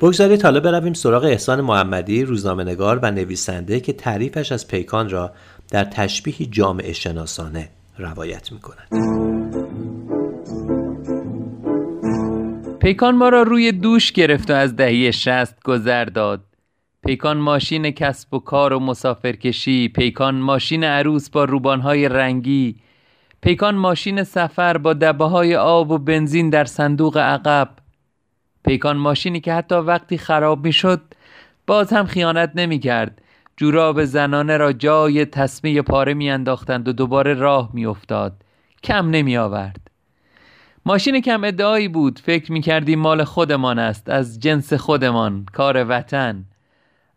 بگذارید 0.00 0.42
حالا 0.42 0.60
برویم 0.60 0.92
سراغ 0.92 1.24
احسان 1.24 1.60
محمدی 1.60 2.24
روزنامه 2.24 2.64
نگار 2.64 2.98
و 3.02 3.10
نویسنده 3.10 3.80
که 3.80 3.92
تعریفش 3.92 4.52
از 4.52 4.68
پیکان 4.68 5.10
را 5.10 5.32
در 5.70 5.84
تشبیهی 5.84 6.46
جامعه 6.46 6.92
شناسانه 6.92 7.68
روایت 7.98 8.52
می 8.52 8.60
کند. 8.60 9.37
پیکان 12.88 13.14
ما 13.14 13.28
را 13.28 13.42
روی 13.42 13.72
دوش 13.72 14.12
گرفت 14.12 14.50
و 14.50 14.54
از 14.54 14.76
دهی 14.76 15.12
شست 15.12 15.62
گذر 15.64 16.04
داد. 16.04 16.44
پیکان 17.06 17.36
ماشین 17.36 17.90
کسب 17.90 18.34
و 18.34 18.38
کار 18.38 18.72
و 18.72 18.78
مسافرکشی 18.78 19.88
پیکان 19.88 20.34
ماشین 20.34 20.84
عروس 20.84 21.30
با 21.30 21.44
روبانهای 21.44 22.08
رنگی 22.08 22.76
پیکان 23.42 23.74
ماشین 23.74 24.24
سفر 24.24 24.78
با 24.78 24.92
دبه 24.92 25.24
های 25.24 25.56
آب 25.56 25.90
و 25.90 25.98
بنزین 25.98 26.50
در 26.50 26.64
صندوق 26.64 27.16
عقب 27.16 27.68
پیکان 28.64 28.96
ماشینی 28.96 29.40
که 29.40 29.52
حتی 29.52 29.74
وقتی 29.74 30.18
خراب 30.18 30.64
می 30.64 30.72
شد 30.72 31.00
باز 31.66 31.92
هم 31.92 32.06
خیانت 32.06 32.52
نمی 32.54 32.78
کرد 32.78 33.22
جوراب 33.56 34.04
زنانه 34.04 34.56
را 34.56 34.72
جای 34.72 35.24
تصمیه 35.24 35.82
پاره 35.82 36.14
می 36.14 36.30
انداختند 36.30 36.88
و 36.88 36.92
دوباره 36.92 37.34
راه 37.34 37.70
می 37.72 37.86
افتاد 37.86 38.32
کم 38.84 39.10
نمی 39.10 39.36
آورد 39.36 39.87
ماشین 40.88 41.20
کم 41.20 41.44
ادعایی 41.44 41.88
بود. 41.88 42.18
فکر 42.18 42.52
می 42.52 42.60
کردیم 42.60 42.98
مال 42.98 43.24
خودمان 43.24 43.78
است. 43.78 44.08
از 44.08 44.40
جنس 44.40 44.72
خودمان. 44.72 45.46
کار 45.52 45.84
وطن. 45.88 46.44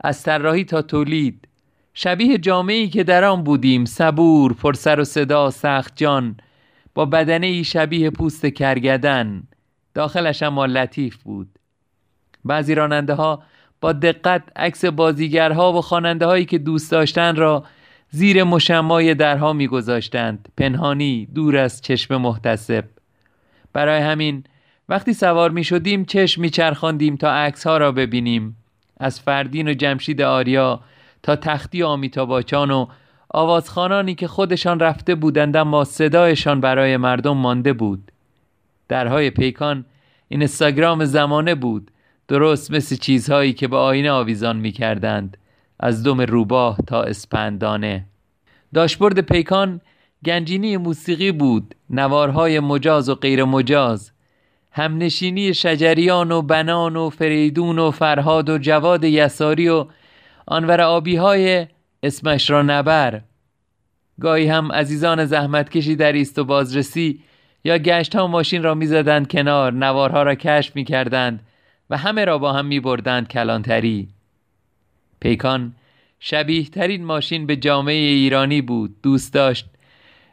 از 0.03 0.23
طراحی 0.23 0.63
تا 0.63 0.81
تولید. 0.81 1.47
شبیه 1.93 2.37
جامعی 2.37 2.89
که 2.89 3.03
در 3.03 3.23
آن 3.23 3.43
بودیم. 3.43 3.85
صبور 3.85 4.53
پرسر 4.53 4.99
و 4.99 5.03
صدا 5.03 5.49
سخت 5.49 5.93
جان. 5.95 6.37
با 6.95 7.05
بدنه 7.05 7.47
ای 7.47 7.63
شبیه 7.63 8.09
پوست 8.09 8.45
کرگدن. 8.45 9.43
داخلش 9.93 10.43
اما 10.43 10.65
لطیف 10.65 11.15
بود. 11.23 11.49
بعضی 12.45 12.75
راننده 12.75 13.13
ها 13.13 13.43
با 13.81 13.93
دقت 13.93 14.43
عکس 14.55 14.85
بازیگرها 14.85 15.73
و 15.73 15.81
خواننده 15.81 16.25
هایی 16.25 16.45
که 16.45 16.57
دوست 16.57 16.91
داشتن 16.91 17.35
را 17.35 17.63
زیر 18.09 18.43
مشمای 18.43 19.15
درها 19.15 19.53
میگذاشتند. 19.53 20.49
پنهانی 20.57 21.25
دور 21.25 21.57
از 21.57 21.81
چشم 21.81 22.17
محتسب. 22.17 23.00
برای 23.73 24.01
همین 24.01 24.43
وقتی 24.89 25.13
سوار 25.13 25.51
می 25.51 25.63
شدیم 25.63 26.05
چشم 26.05 26.41
می 26.41 26.49
چرخاندیم 26.49 27.15
تا 27.15 27.31
عکس 27.31 27.67
ها 27.67 27.77
را 27.77 27.91
ببینیم. 27.91 28.57
از 28.97 29.19
فردین 29.19 29.67
و 29.67 29.73
جمشید 29.73 30.21
آریا 30.21 30.79
تا 31.23 31.35
تختی 31.35 31.83
آمیتاباچان 31.83 32.71
و 32.71 32.87
آوازخانانی 33.29 34.15
که 34.15 34.27
خودشان 34.27 34.79
رفته 34.79 35.15
بودند 35.15 35.57
اما 35.57 35.83
صدایشان 35.83 36.61
برای 36.61 36.97
مردم 36.97 37.37
مانده 37.37 37.73
بود. 37.73 38.11
درهای 38.87 39.29
پیکان 39.29 39.85
این 40.27 40.43
استاگرام 40.43 41.05
زمانه 41.05 41.55
بود 41.55 41.91
درست 42.27 42.71
مثل 42.71 42.95
چیزهایی 42.95 43.53
که 43.53 43.67
به 43.67 43.77
آینه 43.77 44.11
آویزان 44.11 44.57
می 44.57 44.71
کردند 44.71 45.37
از 45.79 46.03
دم 46.03 46.21
روباه 46.21 46.77
تا 46.87 47.03
اسپندانه. 47.03 48.05
داشبورد 48.73 49.19
پیکان 49.19 49.81
گنجینی 50.25 50.77
موسیقی 50.77 51.31
بود 51.31 51.75
نوارهای 51.89 52.59
مجاز 52.59 53.09
و 53.09 53.15
غیر 53.15 53.43
مجاز. 53.43 54.11
همنشینی 54.71 55.53
شجریان 55.53 56.31
و 56.31 56.41
بنان 56.41 56.95
و 56.95 57.09
فریدون 57.09 57.79
و 57.79 57.91
فرهاد 57.91 58.49
و 58.49 58.57
جواد 58.57 59.03
یساری 59.03 59.69
و 59.69 59.85
آنور 60.47 60.81
آبی 60.81 61.15
های 61.15 61.67
اسمش 62.03 62.49
را 62.49 62.61
نبر. 62.61 63.21
گاهی 64.19 64.47
هم 64.47 64.71
عزیزان 64.71 65.25
زحمتکشی 65.25 65.95
در 65.95 66.11
ایست 66.11 66.39
و 66.39 66.43
بازرسی 66.43 67.19
یا 67.63 67.77
گشت 67.77 68.15
ها 68.15 68.27
ماشین 68.27 68.63
را 68.63 68.73
می‌زدند 68.73 69.31
کنار 69.31 69.73
نوارها 69.73 70.23
را 70.23 70.35
کشف 70.35 70.75
می 70.75 70.83
کردند 70.83 71.39
و 71.89 71.97
همه 71.97 72.25
را 72.25 72.37
با 72.37 72.53
هم 72.53 72.65
می 72.65 72.79
بردند 72.79 73.27
کلانتری. 73.27 74.07
پیکان 75.19 75.73
شبیه 76.19 76.65
ترین 76.65 77.05
ماشین 77.05 77.45
به 77.45 77.55
جامعه 77.55 77.93
ایرانی 77.93 78.61
بود 78.61 78.95
دوست 79.03 79.33
داشت 79.33 79.65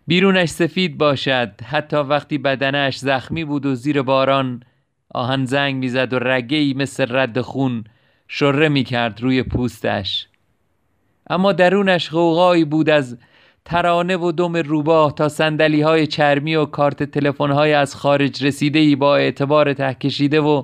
بیرونش 0.09 0.49
سفید 0.49 0.99
باشد. 0.99 1.50
حتی 1.65 1.97
وقتی 1.97 2.38
بدنش 2.38 2.99
زخمی 2.99 3.45
بود 3.45 3.67
و 3.67 3.75
زیر 3.75 4.03
باران 4.03 4.62
آهن 5.15 5.45
زنگ 5.45 5.75
می‌زد 5.75 6.12
و 6.12 6.19
رگه 6.19 6.75
مثل 6.75 7.07
رد 7.17 7.41
خون 7.41 7.85
شره 8.29 8.69
می 8.69 8.85
کرد 8.85 9.21
روی 9.21 9.43
پوستش. 9.43 10.29
اما 11.31 11.53
درونش 11.53 12.11
غوغایی 12.11 12.65
بود 12.65 12.91
از 12.91 13.19
ترانه 13.65 14.17
و 14.17 14.33
دم 14.33 14.57
روباه 14.57 15.15
تا 15.15 15.29
سندلی 15.29 15.81
های 15.81 16.07
چرمی 16.07 16.57
و 16.57 16.65
کارت 16.65 17.03
تلفن 17.03 17.50
های 17.50 17.73
از 17.73 17.95
خارج 17.95 18.45
رسیده 18.45 18.79
ای 18.79 18.97
با 18.97 19.17
اعتبار 19.17 19.73
ته 19.73 19.95
کشیده 19.95 20.41
و 20.41 20.62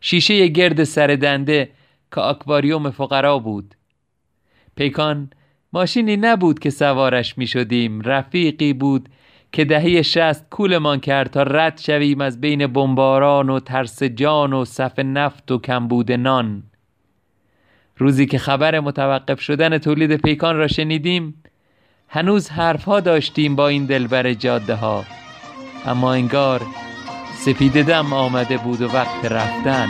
شیشه 0.00 0.46
گرد 0.46 0.84
سر 0.84 1.06
دنده 1.06 1.70
که 2.14 2.20
اکواریوم 2.20 2.90
فقرا 2.90 3.38
بود. 3.38 3.74
پیکان 4.76 5.30
ماشینی 5.74 6.16
نبود 6.16 6.58
که 6.58 6.70
سوارش 6.70 7.38
می 7.38 7.46
شدیم 7.46 8.00
رفیقی 8.00 8.72
بود 8.72 9.08
که 9.52 9.64
دهه 9.64 10.02
شست 10.02 10.46
کولمان 10.50 11.00
کرد 11.00 11.30
تا 11.30 11.42
رد 11.42 11.78
شویم 11.78 12.20
از 12.20 12.40
بین 12.40 12.66
بمباران 12.66 13.50
و 13.50 13.60
ترس 13.60 14.02
جان 14.02 14.52
و 14.52 14.64
صف 14.64 14.98
نفت 14.98 15.50
و 15.50 15.58
کمبود 15.58 16.12
نان. 16.12 16.62
روزی 17.96 18.26
که 18.26 18.38
خبر 18.38 18.80
متوقف 18.80 19.40
شدن 19.40 19.78
تولید 19.78 20.16
پیکان 20.16 20.56
را 20.56 20.68
شنیدیم 20.68 21.42
هنوز 22.08 22.48
حرفها 22.48 23.00
داشتیم 23.00 23.56
با 23.56 23.68
این 23.68 23.86
دلبر 23.86 24.32
جاده 24.32 24.74
ها 24.74 25.04
اما 25.86 26.12
انگار 26.12 26.62
سپید 27.36 27.82
دم 27.82 28.12
آمده 28.12 28.56
بود 28.56 28.82
و 28.82 28.88
وقت 28.92 29.24
رفتن. 29.24 29.88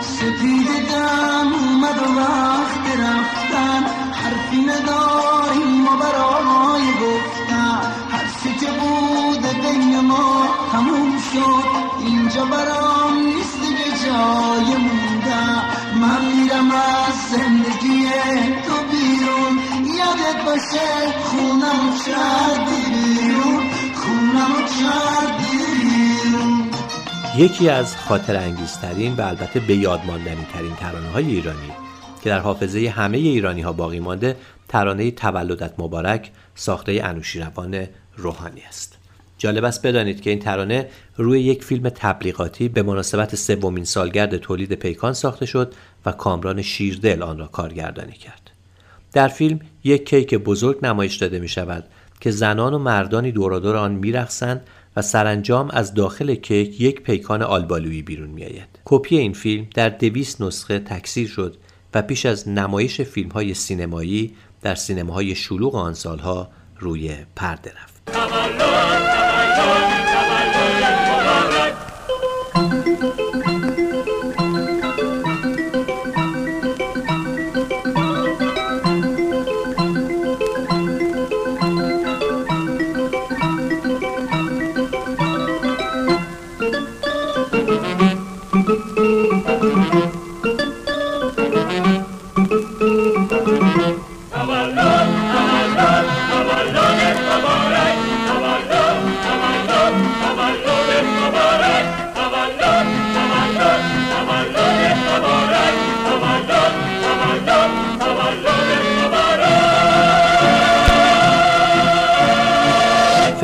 سپید 0.00 0.66
دم 0.90 1.52
اومد 1.52 1.96
و 1.96 2.18
وقت 2.18 3.00
رفتن. 3.00 4.05
حرفی 4.46 4.60
نداریم 4.60 5.84
و 5.84 5.96
برای 5.96 6.82
گفتن 6.82 7.92
حرفی 8.10 8.54
که 8.54 8.66
بود 8.66 9.62
بین 9.62 10.00
ما 10.00 10.46
تموم 10.72 11.18
شد. 11.32 12.06
اینجا 12.06 12.44
برام 12.44 13.18
نیست 13.18 13.60
دیگه 13.60 13.90
جای 14.04 14.76
موندن. 14.76 15.62
من 16.00 16.24
میرم 16.24 16.70
از 16.70 17.14
زندگی 17.30 18.06
تو 18.66 18.74
بیرون. 18.90 19.58
یادت 19.98 20.44
باشه 20.44 21.12
خونم 21.24 21.94
کردی 22.06 22.82
بیرون. 22.90 23.70
خونم 23.94 24.52
کردی 24.80 25.58
بیرون. 25.82 26.70
یکی 27.36 27.68
از 27.68 27.96
خاطر 27.96 28.36
انگیزترین 28.36 29.14
و 29.14 29.20
البته 29.20 29.60
به 29.60 29.76
یاد 29.76 30.00
ماندنی 30.06 30.46
ترین 30.52 30.74
ترانه 30.74 31.08
های 31.08 31.26
ایرانی. 31.26 31.85
که 32.26 32.30
در 32.30 32.38
حافظه 32.38 32.88
همه 32.88 33.18
ایرانی 33.18 33.60
ها 33.60 33.72
باقی 33.72 34.00
مانده 34.00 34.36
ترانه 34.68 35.10
تولدت 35.10 35.72
مبارک 35.78 36.30
ساخته 36.54 37.00
انوشیروان 37.04 37.86
روحانی 38.16 38.62
است 38.68 38.98
جالب 39.38 39.64
است 39.64 39.86
بدانید 39.86 40.20
که 40.20 40.30
این 40.30 40.38
ترانه 40.38 40.88
روی 41.16 41.40
یک 41.40 41.64
فیلم 41.64 41.88
تبلیغاتی 41.88 42.68
به 42.68 42.82
مناسبت 42.82 43.34
سومین 43.34 43.84
سالگرد 43.84 44.36
تولید 44.36 44.72
پیکان 44.72 45.12
ساخته 45.12 45.46
شد 45.46 45.74
و 46.06 46.12
کامران 46.12 46.62
شیردل 46.62 47.22
آن 47.22 47.38
را 47.38 47.46
کارگردانی 47.46 48.12
کرد 48.12 48.50
در 49.12 49.28
فیلم 49.28 49.60
یک 49.84 50.08
کیک 50.08 50.34
بزرگ 50.34 50.78
نمایش 50.82 51.16
داده 51.16 51.38
می 51.38 51.48
شود 51.48 51.84
که 52.20 52.30
زنان 52.30 52.74
و 52.74 52.78
مردانی 52.78 53.32
دورادور 53.32 53.76
آن 53.76 53.92
میرقصند 53.92 54.66
و 54.96 55.02
سرانجام 55.02 55.70
از 55.70 55.94
داخل 55.94 56.34
کیک 56.34 56.80
یک 56.80 57.02
پیکان 57.02 57.42
آلبالویی 57.42 58.02
بیرون 58.02 58.30
می 58.30 58.44
آید. 58.44 58.68
کپی 58.84 59.16
این 59.16 59.32
فیلم 59.32 59.66
در 59.74 59.88
دویست 59.88 60.40
نسخه 60.40 60.78
تکثیر 60.78 61.28
شد 61.28 61.56
و 61.96 62.02
پیش 62.02 62.26
از 62.26 62.48
نمایش 62.48 63.00
فیلم 63.00 63.28
های 63.28 63.54
سینمایی 63.54 64.34
در 64.62 64.74
سینماهای 64.74 65.34
شلوغ 65.34 65.74
آن 65.74 65.94
سالها 65.94 66.50
روی 66.78 67.16
پرده 67.36 67.72
رفت. 67.72 67.96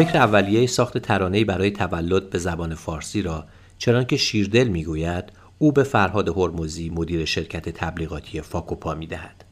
فکر 0.05 0.19
اولیه 0.19 0.67
ساخت 0.67 0.99
ترانه‌ای 0.99 1.45
برای 1.45 1.71
تولد 1.71 2.31
به 2.31 2.39
زبان 2.39 2.75
فارسی 2.75 3.23
را 3.23 3.45
چنانکه 3.79 4.17
شیردل 4.17 4.69
می‌گوید 4.69 5.25
او 5.59 5.73
به 5.73 5.83
فرهاد 5.83 6.29
هرمزی 6.29 6.91
مدیر 6.91 7.25
شرکت 7.25 7.69
تبلیغاتی 7.69 8.41
فاکوپا 8.41 8.95
می‌دهد. 8.95 9.45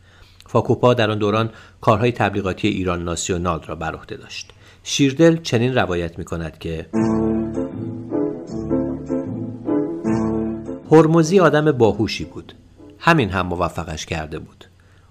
فاکوپا 0.47 0.95
در 0.95 1.11
آن 1.11 1.19
دوران 1.19 1.51
کارهای 1.81 2.13
تبلیغاتی 2.13 2.69
ایران 2.69 3.05
ناسیونال 3.05 3.63
را 3.67 3.75
بر 3.75 3.95
عهده 3.95 4.17
داشت. 4.17 4.51
شیردل 4.83 5.37
چنین 5.37 5.75
روایت 5.75 6.19
می 6.19 6.25
کند 6.25 6.59
که 6.59 6.87
هرمزی 10.91 11.41
آدم 11.41 11.73
باهوشی 11.73 12.25
بود. 12.25 12.53
همین 12.99 13.31
هم 13.31 13.47
موفقش 13.47 14.07
کرده 14.07 14.39
بود. 14.39 14.65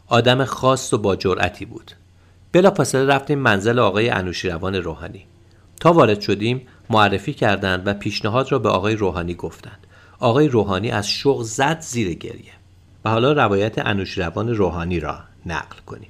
آدم 0.08 0.46
خاص 0.46 0.94
و 0.94 0.98
با 0.98 1.16
جرأتی 1.16 1.66
بود. 1.66 1.92
بلافاصله 2.52 3.06
رفتیم 3.06 3.40
منزل 3.40 3.80
آقای 3.80 4.10
انوشیروان 4.10 4.76
روحانی. 4.76 5.26
تا 5.80 5.94
وارد 5.94 6.22
شدیم 6.22 6.62
معرفی 6.90 7.34
کردند 7.34 7.88
و 7.88 7.94
پیشنهاد 7.94 8.52
را 8.52 8.60
به 8.60 8.70
آقای 8.70 8.96
روحانی 8.96 9.34
گفتند. 9.34 9.88
آقای 10.20 10.48
روحانی 10.48 10.92
از 10.92 11.10
شوق 11.10 11.42
زد 11.44 11.80
زیر 11.80 12.14
گریه. 12.14 12.52
و 13.06 13.10
حالا 13.10 13.32
روایت 13.32 13.88
انوشیروان 13.88 14.50
روحانی 14.50 15.00
را 15.00 15.20
نقل 15.46 15.78
کنیم. 15.86 16.10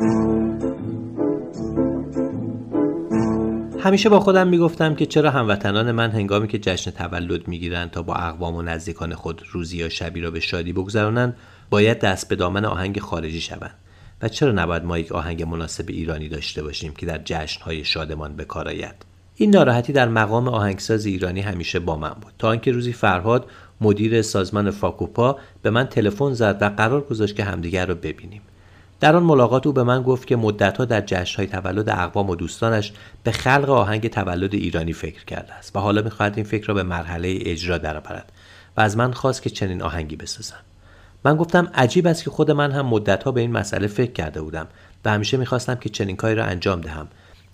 همیشه 3.80 4.10
با 4.10 4.20
خودم 4.20 4.48
می‌گفتم 4.48 4.96
که 4.96 5.06
چرا 5.06 5.32
هموطنان 5.32 5.92
من 5.92 6.12
هنگامی 6.12 6.48
که 6.48 6.60
جشن 6.60 6.92
تولد 6.92 7.48
می‌گیرند 7.48 7.92
تا 7.92 8.02
با 8.02 8.14
اقوام 8.14 8.56
و 8.56 8.62
نزدیکان 8.62 9.16
خود 9.16 9.42
روزی 9.52 9.78
یا 9.78 9.90
شبی 9.90 10.22
را 10.22 10.32
به 10.32 10.40
شادی 10.40 10.74
بگذرانند 10.74 11.38
باید 11.70 12.00
دست 12.00 12.30
به 12.30 12.36
دامن 12.36 12.66
آهنگ 12.66 13.00
خارجی 13.00 13.42
شوند. 13.42 13.76
و 14.22 14.28
چرا 14.28 14.52
نباید 14.52 14.84
ما 14.84 14.98
یک 14.98 15.12
آهنگ 15.12 15.44
مناسب 15.44 15.86
ایرانی 15.88 16.30
داشته 16.30 16.64
باشیم 16.64 16.94
که 16.94 17.06
در 17.06 17.22
جشنهای 17.26 17.86
شادمان 17.86 18.36
به 18.36 18.46
کار 18.46 18.68
آید؟ 18.68 18.96
این 19.36 19.50
ناراحتی 19.50 19.94
در 19.94 20.08
مقام 20.08 20.48
آهنگساز 20.48 21.06
ایرانی 21.06 21.42
همیشه 21.42 21.80
با 21.80 21.96
من 21.96 22.16
بود. 22.22 22.34
تا 22.40 22.52
اینکه 22.52 22.72
روزی 22.72 22.94
فرهاد 22.94 23.46
مدیر 23.82 24.22
سازمان 24.22 24.72
فاکوپا 24.72 25.38
به 25.62 25.70
من 25.70 25.88
تلفن 25.88 26.34
زد 26.34 26.58
و 26.62 26.70
قرار 26.70 27.02
گذاشت 27.02 27.36
که 27.36 27.44
همدیگر 27.44 27.86
را 27.86 27.96
ببینیم. 27.96 28.42
در 29.00 29.16
آن 29.16 29.24
ملاقات 29.24 29.68
او 29.68 29.74
به 29.74 29.84
من 29.84 30.04
گفت 30.04 30.28
که 30.28 30.36
مدتها 30.36 30.86
در 30.86 31.02
جشنهای 31.02 31.48
تولد 31.48 31.90
اقوام 31.90 32.30
و 32.30 32.36
دوستانش 32.36 32.94
به 33.24 33.32
خلق 33.32 33.70
آهنگ 33.70 34.08
تولد 34.08 34.54
ایرانی 34.54 34.94
فکر 34.94 35.26
کرده 35.26 35.54
است 35.54 35.76
و 35.76 35.80
حالا 35.80 36.02
می‌خواهد 36.02 36.34
این 36.36 36.46
فکر 36.46 36.68
را 36.68 36.74
به 36.74 36.84
مرحله 36.84 37.38
اجرا 37.42 37.78
درآورد 37.78 38.32
و 38.78 38.82
از 38.82 38.98
من 38.98 39.12
خواست 39.12 39.42
که 39.42 39.50
چنین 39.50 39.82
آهنگی 39.82 40.16
بسازم. 40.16 40.69
من 41.26 41.36
گفتم 41.36 41.72
عجیب 41.74 42.08
است 42.08 42.24
که 42.24 42.30
خود 42.30 42.52
من 42.52 42.72
هم 42.72 42.86
مدتها 42.86 43.32
به 43.32 43.42
این 43.42 43.52
مسئله 43.52 43.88
فکر 43.88 44.12
کرده 44.12 44.42
بودم 44.42 44.68
و 45.06 45.12
همیشه 45.12 45.38
می‌خواستم 45.38 45.76
که 45.76 45.90
چنین 45.90 46.16
کاری 46.16 46.36
را 46.36 46.46
انجام 46.46 46.82
دهم. 46.82 47.08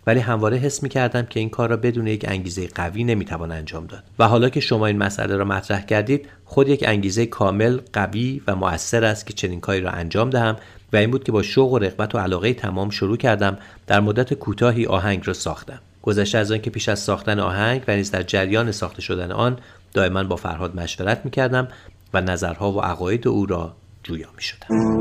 ولی 0.07 0.19
همواره 0.19 0.57
حس 0.57 0.83
می 0.83 0.89
کردم 0.89 1.25
که 1.25 1.39
این 1.39 1.49
کار 1.49 1.69
را 1.69 1.77
بدون 1.77 2.07
یک 2.07 2.25
انگیزه 2.27 2.67
قوی 2.67 3.03
نمی‌توان 3.03 3.51
انجام 3.51 3.87
داد. 3.87 4.03
و 4.19 4.27
حالا 4.27 4.49
که 4.49 4.59
شما 4.59 4.87
این 4.87 4.97
مسئله 4.97 5.35
را 5.35 5.45
مطرح 5.45 5.85
کردید 5.85 6.29
خود 6.45 6.69
یک 6.69 6.83
انگیزه 6.87 7.25
کامل 7.25 7.79
قوی 7.93 8.41
و 8.47 8.55
مؤثر 8.55 9.03
است 9.03 9.25
که 9.25 9.33
چنین 9.33 9.59
کاری 9.59 9.81
را 9.81 9.89
انجام 9.89 10.29
دهم 10.29 10.55
و 10.93 10.97
این 10.97 11.11
بود 11.11 11.23
که 11.23 11.31
با 11.31 11.41
شوق 11.41 11.71
و 11.71 11.79
رغبت 11.79 12.15
و 12.15 12.17
علاقه 12.17 12.53
تمام 12.53 12.89
شروع 12.89 13.17
کردم 13.17 13.57
در 13.87 13.99
مدت 13.99 14.33
کوتاهی 14.33 14.85
آهنگ 14.85 15.21
را 15.25 15.33
ساختم. 15.33 15.79
گذشته 16.01 16.37
از 16.37 16.51
آنکه 16.51 16.69
پیش 16.69 16.89
از 16.89 16.99
ساختن 16.99 17.39
آهنگ 17.39 17.83
و 17.87 17.95
نیز 17.95 18.11
در 18.11 18.23
جریان 18.23 18.71
ساخته 18.71 19.01
شدن 19.01 19.31
آن 19.31 19.57
دائما 19.93 20.23
با 20.23 20.35
فرهاد 20.35 20.75
مشورت 20.75 21.21
می 21.25 21.31
کردم 21.31 21.67
و 22.15 22.21
نظرها 22.21 22.71
و 22.71 22.81
عقاید 22.81 23.27
او 23.27 23.45
را 23.45 23.75
جویا 24.03 24.27
می 24.35 24.41
شدم. 24.41 24.95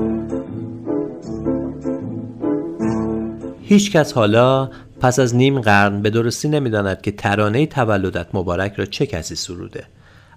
هیچ 3.62 3.92
کس 3.92 4.12
حالا 4.12 4.70
پس 5.00 5.18
از 5.18 5.36
نیم 5.36 5.60
قرن 5.60 6.02
به 6.02 6.10
درستی 6.10 6.48
نمی‌داند 6.48 7.02
که 7.02 7.12
ترانه 7.12 7.66
تولدت 7.66 8.26
مبارک 8.34 8.72
را 8.72 8.84
چه 8.84 9.06
کسی 9.06 9.34
سروده 9.34 9.84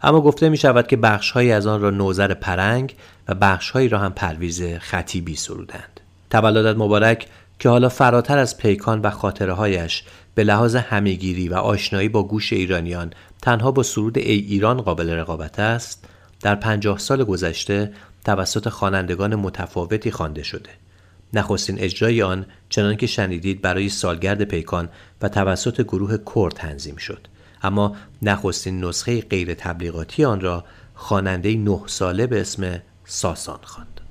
اما 0.01 0.21
گفته 0.21 0.49
می 0.49 0.57
شود 0.57 0.87
که 0.87 0.97
بخشهایی 0.97 1.51
از 1.51 1.67
آن 1.67 1.81
را 1.81 1.89
نوزر 1.89 2.33
پرنگ 2.33 2.95
و 3.27 3.35
بخشهایی 3.35 3.89
را 3.89 3.99
هم 3.99 4.13
پرویز 4.13 4.63
خطیبی 4.63 5.35
سرودند 5.35 5.99
تولدت 6.29 6.77
مبارک 6.77 7.27
که 7.59 7.69
حالا 7.69 7.89
فراتر 7.89 8.37
از 8.37 8.57
پیکان 8.57 9.01
و 9.01 9.09
خاطره 9.09 9.53
هایش 9.53 10.03
به 10.35 10.43
لحاظ 10.43 10.75
همهگیری 10.75 11.49
و 11.49 11.55
آشنایی 11.55 12.09
با 12.09 12.23
گوش 12.23 12.53
ایرانیان 12.53 13.13
تنها 13.41 13.71
با 13.71 13.83
سرود 13.83 14.17
ای 14.17 14.39
ایران 14.39 14.81
قابل 14.81 15.09
رقابت 15.09 15.59
است 15.59 16.05
در 16.41 16.55
پنجاه 16.55 16.97
سال 16.97 17.23
گذشته 17.23 17.93
توسط 18.25 18.69
خوانندگان 18.69 19.35
متفاوتی 19.35 20.11
خوانده 20.11 20.43
شده. 20.43 20.69
نخستین 21.33 21.79
اجرای 21.79 22.21
آن 22.21 22.45
چنان 22.69 22.95
که 22.97 23.07
شنیدید 23.07 23.61
برای 23.61 23.89
سالگرد 23.89 24.43
پیکان 24.43 24.89
و 25.21 25.29
توسط 25.29 25.81
گروه 25.81 26.17
کور 26.17 26.51
تنظیم 26.51 26.95
شد. 26.95 27.27
اما 27.63 27.95
نخستین 28.21 28.85
نسخه 28.85 29.21
غیر 29.21 29.53
تبلیغاتی 29.53 30.25
آن 30.25 30.41
را 30.41 30.63
خواننده 30.95 31.55
نه 31.55 31.81
ساله 31.85 32.27
به 32.27 32.41
اسم 32.41 32.81
ساسان 33.05 33.59
خواند. 33.63 34.01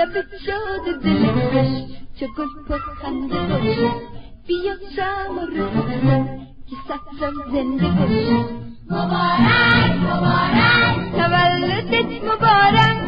لبت 0.00 0.36
شاد 0.46 1.00
دل 1.02 1.26
خوش 1.26 1.72
چه 2.20 2.26
گل 2.26 2.46
پر 2.68 2.78
خنده 2.78 3.40
باش 3.40 3.76
بیا 4.46 4.74
شم 4.96 5.38
و 5.38 5.46
که 6.66 6.76
سفرم 6.88 7.34
زنده 7.52 7.88
باش 7.88 8.26
مبارک 8.90 9.90
مبارک 10.02 11.12
تولدت 11.12 12.24
مبارک 12.24 12.99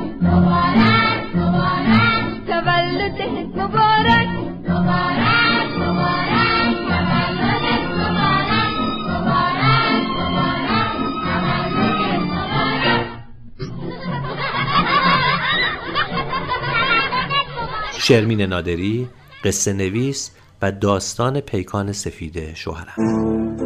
شرمین 18.05 18.41
نادری 18.41 19.09
قصه 19.45 19.73
نویس 19.73 20.31
و 20.63 20.73
داستان 20.73 21.41
پیکان 21.41 21.93
سفید 21.93 22.55
شوهرم. 22.55 23.57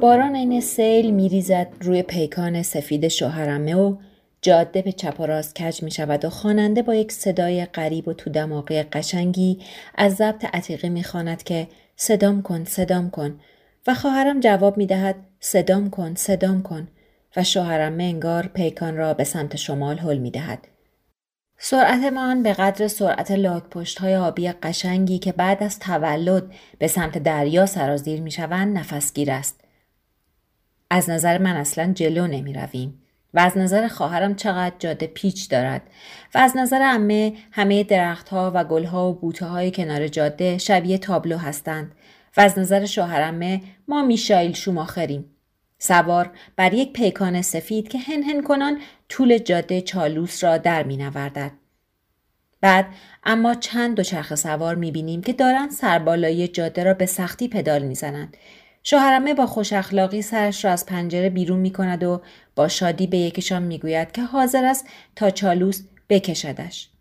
باران 0.00 0.34
این 0.34 0.60
سیل 0.60 1.10
میریزد 1.10 1.68
روی 1.80 2.02
پیکان 2.02 2.62
سفید 2.62 3.08
شوهرمه 3.08 3.74
و 3.74 3.96
جاده 4.40 4.82
به 4.82 4.92
چپ 4.92 5.20
و 5.20 5.26
راست 5.26 5.54
کج 5.54 5.82
می 5.82 5.90
شود 5.90 6.24
و 6.24 6.30
خواننده 6.30 6.82
با 6.82 6.94
یک 6.94 7.12
صدای 7.12 7.64
غریب 7.64 8.08
و 8.08 8.12
تو 8.12 8.30
دماغی 8.30 8.82
قشنگی 8.82 9.58
از 9.94 10.14
ضبط 10.14 10.44
عتیقی 10.44 10.88
می 10.88 11.04
خواند 11.04 11.42
که 11.42 11.68
صدام 11.96 12.42
کن 12.42 12.64
صدام 12.64 13.10
کن. 13.10 13.40
و 13.86 13.94
خواهرم 13.94 14.40
جواب 14.40 14.76
می 14.76 14.86
دهد 14.86 15.16
صدام 15.40 15.90
کن 15.90 16.14
صدام 16.14 16.62
کن. 16.62 16.88
و 17.36 17.44
شوهرم 17.44 18.00
انگار 18.00 18.46
پیکان 18.46 18.96
را 18.96 19.14
به 19.14 19.24
سمت 19.24 19.56
شمال 19.56 19.98
حل 19.98 20.18
می 20.18 20.30
دهد. 20.30 20.71
سرعتمان 21.64 22.42
به 22.42 22.52
قدر 22.52 22.88
سرعت 22.88 23.30
لاکپشت 23.30 23.98
های 23.98 24.16
آبی 24.16 24.52
قشنگی 24.52 25.18
که 25.18 25.32
بعد 25.32 25.62
از 25.62 25.78
تولد 25.78 26.52
به 26.78 26.86
سمت 26.86 27.18
دریا 27.18 27.66
سرازیر 27.66 28.20
می 28.20 28.30
شوند 28.30 28.78
نفسگیر 28.78 29.30
است. 29.30 29.60
از 30.90 31.10
نظر 31.10 31.38
من 31.38 31.56
اصلا 31.56 31.92
جلو 31.92 32.26
نمی 32.26 32.52
رویم. 32.52 33.02
و 33.34 33.40
از 33.40 33.58
نظر 33.58 33.88
خواهرم 33.88 34.34
چقدر 34.34 34.74
جاده 34.78 35.06
پیچ 35.06 35.50
دارد 35.50 35.82
و 36.34 36.38
از 36.38 36.56
نظر 36.56 36.82
امه 36.82 37.32
همه 37.52 37.84
درختها 37.84 38.52
و 38.54 38.64
گلها 38.64 39.10
و 39.10 39.14
بوته 39.14 39.46
های 39.46 39.70
کنار 39.70 40.08
جاده 40.08 40.58
شبیه 40.58 40.98
تابلو 40.98 41.36
هستند 41.36 41.94
و 42.36 42.40
از 42.40 42.58
نظر 42.58 42.86
شوهرمه 42.86 43.60
ما 43.88 44.02
میشایل 44.02 44.52
شوماخریم 44.52 45.31
سوار 45.82 46.30
بر 46.56 46.74
یک 46.74 46.92
پیکان 46.92 47.42
سفید 47.42 47.88
که 47.88 47.98
هن 47.98 48.22
هن 48.22 48.42
کنان 48.42 48.80
طول 49.08 49.38
جاده 49.38 49.80
چالوس 49.80 50.44
را 50.44 50.58
در 50.58 50.82
می 50.82 50.96
نوردد. 50.96 51.52
بعد 52.60 52.86
اما 53.24 53.54
چند 53.54 53.96
دوچرخه 53.96 54.36
سوار 54.36 54.74
می 54.74 54.90
بینیم 54.90 55.22
که 55.22 55.32
دارند 55.32 55.70
سربالایی 55.70 56.48
جاده 56.48 56.84
را 56.84 56.94
به 56.94 57.06
سختی 57.06 57.48
پدال 57.48 57.82
می 57.82 57.94
زنند. 57.94 58.36
شوهرمه 58.82 59.34
با 59.34 59.46
خوش 59.46 59.72
اخلاقی 59.72 60.22
سرش 60.22 60.64
را 60.64 60.70
از 60.70 60.86
پنجره 60.86 61.30
بیرون 61.30 61.58
می 61.58 61.70
کند 61.72 62.04
و 62.04 62.22
با 62.56 62.68
شادی 62.68 63.06
به 63.06 63.18
یکشان 63.18 63.62
می 63.62 63.78
گوید 63.78 64.12
که 64.12 64.22
حاضر 64.22 64.64
است 64.64 64.86
تا 65.16 65.30
چالوس 65.30 65.82
بکشدش. 66.08 66.91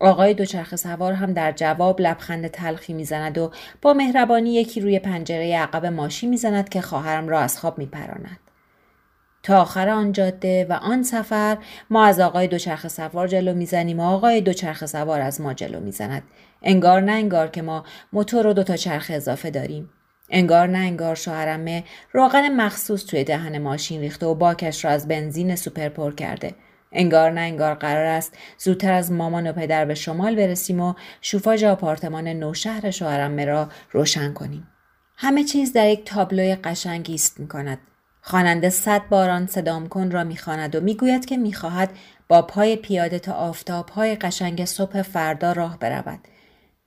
آقای 0.00 0.34
دوچرخه 0.34 0.76
سوار 0.76 1.12
هم 1.12 1.32
در 1.32 1.52
جواب 1.52 2.00
لبخند 2.00 2.48
تلخی 2.48 2.92
می‌زند 2.92 3.38
و 3.38 3.50
با 3.82 3.92
مهربانی 3.92 4.54
یکی 4.54 4.80
روی 4.80 4.98
پنجره 4.98 5.56
عقب 5.56 5.86
ماشین 5.86 6.30
می‌زند 6.30 6.68
که 6.68 6.80
خواهرم 6.80 7.28
را 7.28 7.40
از 7.40 7.58
خواب 7.58 7.78
میپراند. 7.78 8.38
تا 9.42 9.60
آخر 9.60 9.88
آن 9.88 10.12
جاده 10.12 10.66
و 10.70 10.72
آن 10.72 11.02
سفر 11.02 11.58
ما 11.90 12.04
از 12.04 12.20
آقای 12.20 12.46
دوچرخه 12.46 12.88
سوار 12.88 13.28
جلو 13.28 13.54
می‌زنیم 13.54 14.00
و 14.00 14.02
آقای 14.02 14.40
دوچرخه 14.40 14.86
سوار 14.86 15.20
از 15.20 15.40
ما 15.40 15.54
جلو 15.54 15.80
می‌زند. 15.80 16.22
انگار 16.62 17.00
نه 17.00 17.12
انگار 17.12 17.48
که 17.48 17.62
ما 17.62 17.84
موتور 18.12 18.46
و 18.46 18.52
دوتا 18.52 18.76
چرخ 18.76 19.10
اضافه 19.14 19.50
داریم. 19.50 19.90
انگار 20.30 20.66
نه 20.66 20.78
انگار 20.78 21.14
شوهرمه 21.14 21.84
روغن 22.12 22.48
مخصوص 22.48 23.04
توی 23.06 23.24
دهن 23.24 23.58
ماشین 23.58 24.00
ریخته 24.00 24.26
و 24.26 24.34
باکش 24.34 24.84
را 24.84 24.90
از 24.90 25.08
بنزین 25.08 25.56
سوپر 25.56 25.88
پر 25.88 26.14
کرده. 26.14 26.54
انگار 26.92 27.30
نه 27.30 27.40
انگار 27.40 27.74
قرار 27.74 28.04
است 28.04 28.38
زودتر 28.58 28.92
از 28.92 29.12
مامان 29.12 29.46
و 29.46 29.52
پدر 29.52 29.84
به 29.84 29.94
شمال 29.94 30.36
برسیم 30.36 30.80
و 30.80 30.94
شوفاژ 31.20 31.64
آپارتمان 31.64 32.28
نوشهر 32.28 32.90
شوهرمه 32.90 33.44
را 33.44 33.68
روشن 33.90 34.32
کنیم 34.32 34.68
همه 35.16 35.44
چیز 35.44 35.72
در 35.72 35.88
یک 35.88 36.04
تابلوی 36.04 36.54
قشنگ 36.54 37.06
ایست 37.08 37.40
می 37.40 37.48
کند. 37.48 37.78
خواننده 38.22 38.70
صد 38.70 39.02
باران 39.08 39.46
صدام 39.46 39.88
کن 39.88 40.10
را 40.10 40.24
می‌خواند 40.24 40.76
و 40.76 40.80
می‌گوید 40.80 41.26
که 41.26 41.36
می‌خواهد 41.36 41.90
با 42.28 42.42
پای 42.42 42.76
پیاده 42.76 43.18
تا 43.18 43.32
آفتاب 43.32 43.88
های 43.88 44.14
قشنگ 44.14 44.64
صبح 44.64 45.02
فردا 45.02 45.52
راه 45.52 45.78
برود. 45.78 46.18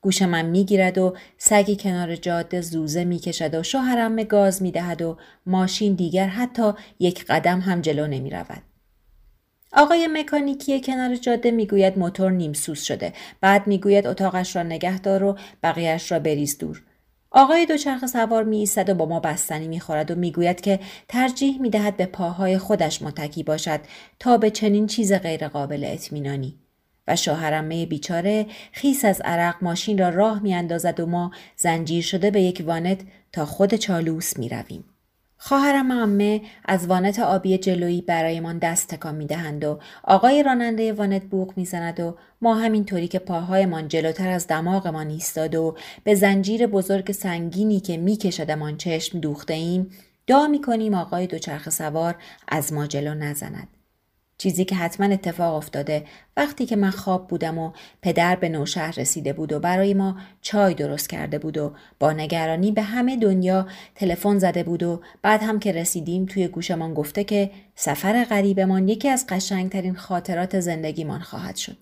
گوش 0.01 0.21
من 0.21 0.45
می‌گیرد 0.45 0.97
و 0.97 1.15
سگی 1.37 1.75
کنار 1.75 2.15
جاده 2.15 2.61
زوزه 2.61 3.03
می‌کشد 3.03 3.55
و 3.55 3.63
شوهرم 3.63 4.23
گاز 4.23 4.61
می‌دهد 4.61 5.01
و 5.01 5.17
ماشین 5.45 5.93
دیگر 5.93 6.27
حتی 6.27 6.71
یک 6.99 7.25
قدم 7.25 7.59
هم 7.59 7.81
جلو 7.81 8.07
نمی 8.07 8.29
رود. 8.29 8.70
آقای 9.73 10.07
مکانیکی 10.07 10.81
کنار 10.81 11.15
جاده 11.15 11.51
می‌گوید 11.51 11.99
موتور 11.99 12.31
نیم 12.31 12.53
سوز 12.53 12.81
شده. 12.81 13.13
بعد 13.41 13.67
می‌گوید 13.67 14.07
اتاقش 14.07 14.55
را 14.55 14.63
نگه 14.63 14.99
دار 14.99 15.23
و 15.23 15.37
بقیهش 15.63 16.11
را 16.11 16.19
بریز 16.19 16.57
دور. 16.57 16.83
آقای 17.31 17.65
دوچرخه 17.65 18.07
سوار 18.07 18.43
می 18.43 18.57
ایستد 18.57 18.89
و 18.89 18.95
با 18.95 19.05
ما 19.05 19.19
بستنی 19.19 19.67
می‌خورد 19.67 20.11
و 20.11 20.15
می‌گوید 20.15 20.61
که 20.61 20.79
ترجیح 21.07 21.61
می‌دهد 21.61 21.97
به 21.97 22.05
پاهای 22.05 22.57
خودش 22.57 23.01
متکی 23.01 23.43
باشد 23.43 23.79
تا 24.19 24.37
به 24.37 24.49
چنین 24.49 24.87
چیز 24.87 25.13
غیرقابل 25.13 25.83
اطمینانی. 25.87 26.57
و 27.07 27.15
شوهرمه 27.15 27.85
بیچاره 27.85 28.45
خیس 28.71 29.05
از 29.05 29.21
عرق 29.25 29.55
ماشین 29.61 29.97
را 29.97 30.09
راه 30.09 30.43
میاندازد 30.43 30.99
و 30.99 31.05
ما 31.05 31.31
زنجیر 31.55 32.03
شده 32.03 32.31
به 32.31 32.41
یک 32.41 32.63
وانت 32.65 32.99
تا 33.31 33.45
خود 33.45 33.75
چالوس 33.75 34.37
می 34.37 34.49
رویم. 34.49 34.83
خواهرم 35.43 35.91
امه 35.91 36.41
از 36.65 36.87
وانت 36.87 37.19
آبی 37.19 37.57
جلویی 37.57 38.01
برایمان 38.01 38.57
دست 38.57 38.87
تکان 38.87 39.15
می‌دهند 39.15 39.63
و 39.63 39.79
آقای 40.03 40.43
راننده 40.43 40.93
وانت 40.93 41.23
بوق 41.23 41.53
می‌زند 41.55 41.99
و 41.99 42.17
ما 42.41 42.55
همینطوری 42.55 43.07
که 43.07 43.19
پاهایمان 43.19 43.87
جلوتر 43.87 44.29
از 44.29 44.47
دماغمان 44.47 45.09
ایستاده 45.09 45.59
و 45.59 45.73
به 46.03 46.15
زنجیر 46.15 46.67
بزرگ 46.67 47.11
سنگینی 47.11 47.79
که 47.79 47.97
میکشدمان 47.97 48.77
چشم 48.77 49.19
دوخته 49.19 49.53
ایم 49.53 49.91
دعا 50.27 50.47
می‌کنیم 50.47 50.93
آقای 50.93 51.27
دوچرخه 51.27 51.69
سوار 51.69 52.15
از 52.47 52.73
ما 52.73 52.87
جلو 52.87 53.13
نزند. 53.13 53.67
چیزی 54.41 54.65
که 54.65 54.75
حتما 54.75 55.05
اتفاق 55.05 55.55
افتاده 55.55 56.03
وقتی 56.37 56.65
که 56.65 56.75
من 56.75 56.89
خواب 56.89 57.27
بودم 57.27 57.57
و 57.57 57.71
پدر 58.01 58.35
به 58.35 58.49
نوشهر 58.49 58.93
رسیده 58.97 59.33
بود 59.33 59.53
و 59.53 59.59
برای 59.59 59.93
ما 59.93 60.17
چای 60.41 60.73
درست 60.73 61.09
کرده 61.09 61.39
بود 61.39 61.57
و 61.57 61.73
با 61.99 62.11
نگرانی 62.11 62.71
به 62.71 62.81
همه 62.81 63.17
دنیا 63.17 63.67
تلفن 63.95 64.39
زده 64.39 64.63
بود 64.63 64.83
و 64.83 65.01
بعد 65.21 65.43
هم 65.43 65.59
که 65.59 65.71
رسیدیم 65.71 66.25
توی 66.25 66.47
گوشمان 66.47 66.93
گفته 66.93 67.23
که 67.23 67.51
سفر 67.75 68.23
غریبمان 68.23 68.87
یکی 68.87 69.09
از 69.09 69.27
قشنگترین 69.29 69.95
خاطرات 69.95 70.59
زندگیمان 70.59 71.19
خواهد 71.19 71.55
شد. 71.55 71.77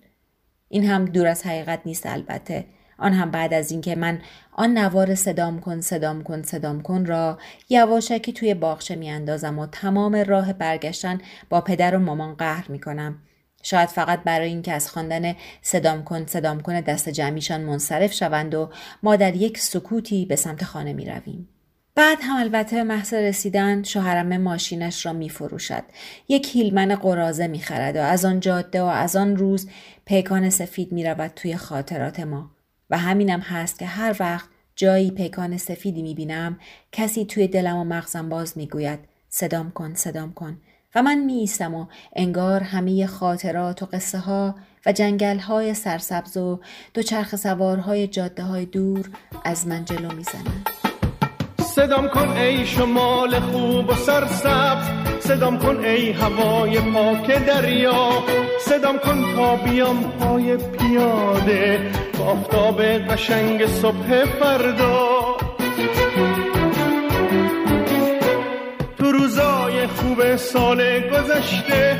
این 0.68 0.84
هم 0.84 1.04
دور 1.04 1.26
از 1.26 1.46
حقیقت 1.46 1.80
نیست 1.84 2.06
البته 2.06 2.64
آن 3.00 3.12
هم 3.12 3.30
بعد 3.30 3.54
از 3.54 3.70
اینکه 3.70 3.94
من 3.94 4.18
آن 4.52 4.78
نوار 4.78 5.14
صدام 5.14 5.60
کن 5.60 5.80
صدام 5.80 6.22
کن 6.22 6.42
صدام 6.42 6.82
کن 6.82 7.06
را 7.06 7.38
یواشکی 7.68 8.32
توی 8.32 8.54
باغچه 8.54 8.96
میاندازم 8.96 9.58
و 9.58 9.66
تمام 9.66 10.16
راه 10.16 10.52
برگشتن 10.52 11.18
با 11.48 11.60
پدر 11.60 11.96
و 11.96 11.98
مامان 11.98 12.34
قهر 12.34 12.70
می‌کنم 12.70 13.18
شاید 13.62 13.88
فقط 13.88 14.22
برای 14.22 14.48
اینکه 14.48 14.72
از 14.72 14.90
خواندن 14.90 15.34
صدام 15.62 16.04
کن 16.04 16.26
صدام 16.26 16.60
کن 16.60 16.80
دست 16.80 17.08
جمعیشان 17.08 17.60
منصرف 17.60 18.12
شوند 18.12 18.54
و 18.54 18.70
ما 19.02 19.16
در 19.16 19.36
یک 19.36 19.58
سکوتی 19.58 20.24
به 20.24 20.36
سمت 20.36 20.64
خانه 20.64 20.92
می 20.92 21.04
رویم. 21.04 21.48
بعد 21.94 22.18
هم 22.22 22.36
البته 22.36 22.76
به 22.76 22.82
محض 22.82 23.14
رسیدن 23.14 23.82
شوهرمه 23.82 24.38
ماشینش 24.38 25.06
را 25.06 25.12
می 25.12 25.28
فروشد. 25.28 25.82
یک 26.28 26.56
هیلمن 26.56 26.94
قرازه 26.94 27.46
می 27.46 27.60
خرد 27.60 27.96
و 27.96 28.00
از 28.00 28.24
آن 28.24 28.40
جاده 28.40 28.82
و 28.82 28.84
از 28.84 29.16
آن 29.16 29.36
روز 29.36 29.68
پیکان 30.04 30.50
سفید 30.50 30.92
می 30.92 31.04
رود 31.04 31.32
توی 31.36 31.56
خاطرات 31.56 32.20
ما. 32.20 32.50
و 32.90 32.98
همینم 32.98 33.40
هست 33.40 33.78
که 33.78 33.86
هر 33.86 34.16
وقت 34.20 34.48
جایی 34.76 35.10
پیکان 35.10 35.56
سفیدی 35.56 36.02
می 36.02 36.14
بینم 36.14 36.58
کسی 36.92 37.24
توی 37.24 37.48
دلم 37.48 37.76
و 37.76 37.84
مغزم 37.84 38.28
باز 38.28 38.58
می 38.58 38.66
گوید 38.66 38.98
صدام 39.28 39.70
کن 39.70 39.94
صدام 39.94 40.32
کن 40.32 40.60
و 40.94 41.02
من 41.02 41.18
می 41.18 41.32
ایستم 41.32 41.74
و 41.74 41.86
انگار 42.16 42.62
همه 42.62 43.06
خاطرات 43.06 43.82
و 43.82 43.86
قصه 43.86 44.18
ها 44.18 44.54
و 44.86 44.92
جنگل 44.92 45.38
های 45.38 45.74
سرسبز 45.74 46.36
و 46.36 46.60
دوچرخ 46.94 47.36
سوارهای 47.36 48.06
جاده 48.06 48.42
های 48.42 48.66
دور 48.66 49.10
از 49.44 49.66
من 49.66 49.84
جلو 49.84 50.12
می 50.14 50.24
زنند. 50.24 50.89
صدام 51.80 52.08
کن 52.08 52.28
ای 52.28 52.66
شمال 52.66 53.40
خوب 53.40 53.88
و 53.88 53.94
سرسبز. 53.94 54.84
صدام 55.20 55.58
کن 55.58 55.84
ای 55.84 56.12
هوای 56.12 56.80
پاک 56.80 57.44
دریا. 57.46 58.10
صدام 58.60 58.98
کن 58.98 59.34
تا 59.36 59.56
بیام 59.56 60.04
پای 60.20 60.56
پیاده. 60.56 61.90
با 62.18 62.24
آفتاب 62.24 62.82
قشنگ 62.82 63.66
صبح 63.66 64.24
فردا. 64.24 65.39
خوب 70.10 70.36
سال 70.36 71.00
گذشته. 71.00 71.96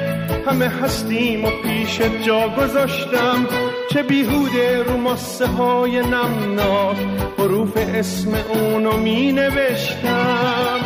همه 0.46 0.68
هستیم 0.68 1.44
و 1.44 1.50
پیش 1.62 2.00
جا 2.26 2.48
گذاشتم. 2.48 3.46
چه 3.90 4.02
بیهوده 4.02 4.82
رو 4.82 4.96
ماسه 4.96 5.46
های 5.46 6.00
نمناک. 6.00 6.96
حروف 7.38 7.76
اسم 7.76 8.34
اونو 8.48 8.96
می 8.96 9.32
نوشتم. 9.32 10.80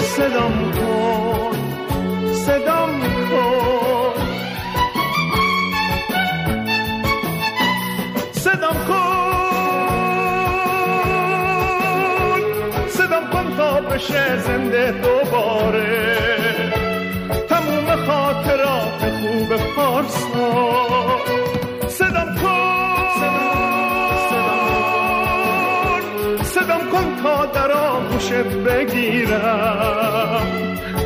صدام 0.00 0.72
کن 0.72 1.56
صدام 2.32 3.00
کن. 3.30 4.14
صدام 8.32 8.76
کن 8.88 9.26
صدام 12.88 13.30
کن 13.30 13.56
تا 13.56 13.80
بشه 13.80 14.38
زنده 14.38 14.92
دوباره. 14.92 16.35
تموم 17.66 17.88
خاطرات 18.06 19.00
خوب 19.20 19.50
پارسا 19.76 20.50
صدام 21.88 22.34
کن. 22.42 23.16
صدام 26.42 26.90
کن 26.92 27.22
تا 27.22 27.46
در 27.46 27.72
آغوشت 27.72 28.32
بگیرم. 28.66 30.46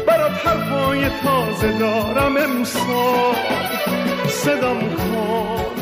برات 0.06 0.46
حرفای 0.46 1.00
تازه 1.24 1.72
دارم 1.78 2.36
امسال. 2.36 3.36
صدام 4.28 4.80
کن. 4.80 5.74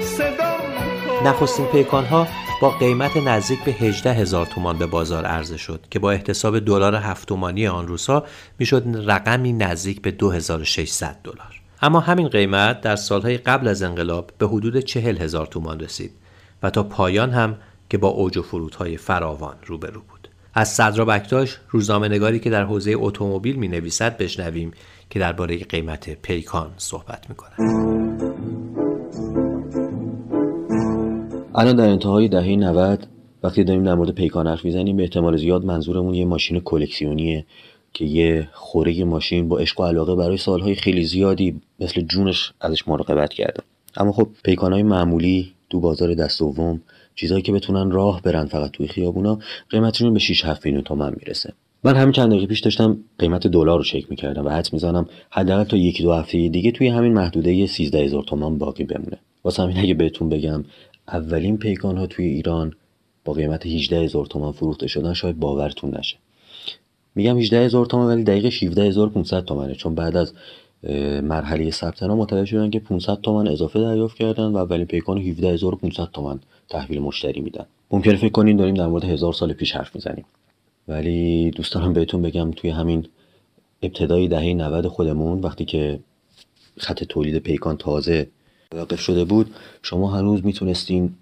صدام 0.00 0.49
نخستین 1.24 1.66
پیکان 1.66 2.04
ها 2.04 2.26
با 2.62 2.70
قیمت 2.70 3.16
نزدیک 3.16 3.64
به 3.64 3.72
18 3.72 4.12
هزار 4.12 4.46
تومان 4.46 4.78
به 4.78 4.86
بازار 4.86 5.24
عرضه 5.24 5.56
شد 5.56 5.80
که 5.90 5.98
با 5.98 6.10
احتساب 6.10 6.58
دلار 6.58 6.94
هفت 6.94 7.28
تومانی 7.28 7.66
آن 7.66 7.88
روزها 7.88 8.24
می‌شد 8.58 8.84
رقمی 9.06 9.52
نزدیک 9.52 10.02
به 10.02 10.10
2600 10.10 11.16
دلار. 11.24 11.60
اما 11.82 12.00
همین 12.00 12.28
قیمت 12.28 12.80
در 12.80 12.96
سالهای 12.96 13.38
قبل 13.38 13.68
از 13.68 13.82
انقلاب 13.82 14.30
به 14.38 14.46
حدود 14.48 14.78
40 14.78 15.18
هزار 15.18 15.46
تومان 15.46 15.80
رسید 15.80 16.10
و 16.62 16.70
تا 16.70 16.82
پایان 16.82 17.30
هم 17.30 17.56
که 17.90 17.98
با 17.98 18.08
اوج 18.08 18.38
و 18.38 18.42
فرودهای 18.42 18.96
فراوان 18.96 19.54
روبرو 19.66 20.00
بود. 20.00 20.28
از 20.54 20.68
صدرا 20.68 21.04
بکتاش 21.04 21.58
روزنامه 21.70 22.08
نگاری 22.08 22.38
که 22.38 22.50
در 22.50 22.64
حوزه 22.64 22.94
اتومبیل 22.96 23.56
می 23.56 23.68
نویسد 23.68 24.16
بشنویم 24.16 24.72
که 25.10 25.18
درباره 25.18 25.58
قیمت 25.58 26.10
پیکان 26.10 26.70
صحبت 26.76 27.30
می 27.30 27.36
الان 31.60 31.76
در 31.76 31.88
انتهای 31.88 32.28
دهه 32.28 32.56
90 32.56 33.06
وقتی 33.42 33.64
داریم 33.64 33.84
در 33.84 33.94
مورد 33.94 34.10
پیکان 34.10 34.46
حرف 34.46 34.64
می‌زنیم 34.64 34.96
به 34.96 35.02
احتمال 35.02 35.36
زیاد 35.36 35.64
منظورمون 35.64 36.14
یه 36.14 36.24
ماشین 36.24 36.60
کلکسیونیه 36.60 37.46
که 37.92 38.04
یه 38.04 38.48
خوره 38.52 39.04
ماشین 39.04 39.48
با 39.48 39.58
عشق 39.58 39.80
و 39.80 39.84
علاقه 39.84 40.14
برای 40.14 40.36
سالهای 40.36 40.74
خیلی 40.74 41.04
زیادی 41.04 41.60
مثل 41.80 42.00
جونش 42.00 42.52
ازش 42.60 42.88
مراقبت 42.88 43.32
کرده. 43.32 43.62
اما 43.96 44.12
خب 44.12 44.28
پیکانهای 44.44 44.82
معمولی 44.82 45.52
دو 45.70 45.80
بازار 45.80 46.14
دست 46.14 46.38
دوم 46.38 46.80
چیزهایی 47.14 47.42
که 47.42 47.52
بتونن 47.52 47.90
راه 47.90 48.22
برن 48.22 48.44
فقط 48.44 48.70
توی 48.70 48.88
خیابونا 48.88 49.38
قیمتشون 49.70 50.12
به 50.12 50.18
6 50.18 50.44
7 50.44 50.66
میلیون 50.66 50.82
تومن 50.82 51.14
می‌رسه. 51.16 51.52
من 51.84 51.96
همین 51.96 52.12
چند 52.12 52.30
دقیقه 52.30 52.46
پیش 52.46 52.60
داشتم 52.60 52.98
قیمت 53.18 53.46
دلار 53.46 53.78
رو 53.78 53.84
چک 53.84 54.10
می‌کردم 54.10 54.46
و 54.46 54.48
حدس 54.48 54.72
می‌زنم 54.72 55.06
حداقل 55.30 55.64
تا 55.64 55.76
یکی 55.76 56.02
دو 56.02 56.12
هفته 56.12 56.48
دیگه 56.48 56.70
توی 56.70 56.88
همین 56.88 57.12
محدوده 57.12 57.66
13 57.66 57.98
هزار 57.98 58.22
تومن 58.22 58.58
باقی 58.58 58.84
بمونه. 58.84 59.18
واسه 59.44 59.62
همین 59.62 59.78
اگه 59.78 59.94
بهتون 59.94 60.28
بگم 60.28 60.64
اولین 61.12 61.56
پیکان 61.58 61.96
ها 61.96 62.06
توی 62.06 62.24
ایران 62.24 62.74
با 63.24 63.32
قیمت 63.32 63.66
18 63.66 64.00
هزار 64.00 64.26
تومن 64.26 64.52
فروخته 64.52 64.86
شدن 64.86 65.12
شاید 65.12 65.38
باورتون 65.38 65.96
نشه. 65.98 66.16
میگم 67.14 67.38
18 67.38 67.64
هزار 67.64 67.86
تومن 67.86 68.06
ولی 68.06 68.22
دقیق 68.22 68.46
17500 68.46 69.44
تومنه 69.44 69.74
چون 69.74 69.94
بعد 69.94 70.16
از 70.16 70.32
مرحله 71.22 71.70
ثبت 71.70 72.02
نام 72.02 72.18
متوجه 72.18 72.44
شدن 72.44 72.70
که 72.70 72.80
500 72.80 73.20
تومن 73.20 73.48
اضافه 73.48 73.80
دریافت 73.80 74.16
کردن 74.16 74.44
و 74.44 74.56
اولین 74.56 74.86
پیکان 74.86 75.18
17500 75.18 76.08
تومن 76.12 76.40
تحویل 76.68 77.00
مشتری 77.00 77.40
میدن. 77.40 77.66
ممکنه 77.90 78.16
فکر 78.16 78.32
کنین 78.32 78.56
داریم 78.56 78.74
در 78.74 78.86
مورد 78.86 79.04
هزار 79.04 79.32
سال 79.32 79.52
پیش 79.52 79.72
حرف 79.72 79.94
می‌زنیم. 79.94 80.24
ولی 80.88 81.50
دوست 81.50 81.74
دارم 81.74 81.92
بهتون 81.92 82.22
بگم 82.22 82.50
توی 82.50 82.70
همین 82.70 83.06
ابتدای 83.82 84.28
دهه 84.28 84.54
90 84.54 84.86
خودمون 84.86 85.40
وقتی 85.40 85.64
که 85.64 86.00
خط 86.78 87.04
تولید 87.04 87.38
پیکان 87.38 87.76
تازه 87.76 88.28
واقف 88.74 89.00
شده 89.00 89.24
بود 89.24 89.54
شما 89.82 90.10
هنوز 90.10 90.44
می‌تونستین 90.44 91.14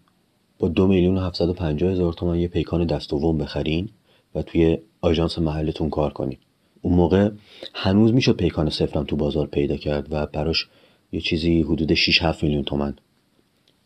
با 0.58 0.68
دو 0.68 0.86
میلیون 0.86 1.18
و 1.18 1.20
هفتصد 1.20 1.48
و 1.48 1.52
پنجاه 1.52 1.92
هزار 1.92 2.12
تومن 2.12 2.38
یه 2.38 2.48
پیکان 2.48 2.84
دست 2.84 3.10
دوم 3.10 3.38
بخرین 3.38 3.88
و 4.34 4.42
توی 4.42 4.78
آژانس 5.00 5.38
محلتون 5.38 5.90
کار 5.90 6.12
کنین. 6.12 6.38
اون 6.82 6.94
موقع 6.94 7.30
هنوز 7.74 8.12
می‌شد 8.12 8.36
پیکان 8.36 8.70
صفرم 8.70 9.04
تو 9.04 9.16
بازار 9.16 9.46
پیدا 9.46 9.76
کرد 9.76 10.06
و 10.10 10.26
براش 10.26 10.68
یه 11.12 11.20
چیزی 11.20 11.62
حدود 11.62 11.94
6 11.94 12.22
7 12.22 12.42
میلیون 12.42 12.64
تومن 12.64 12.96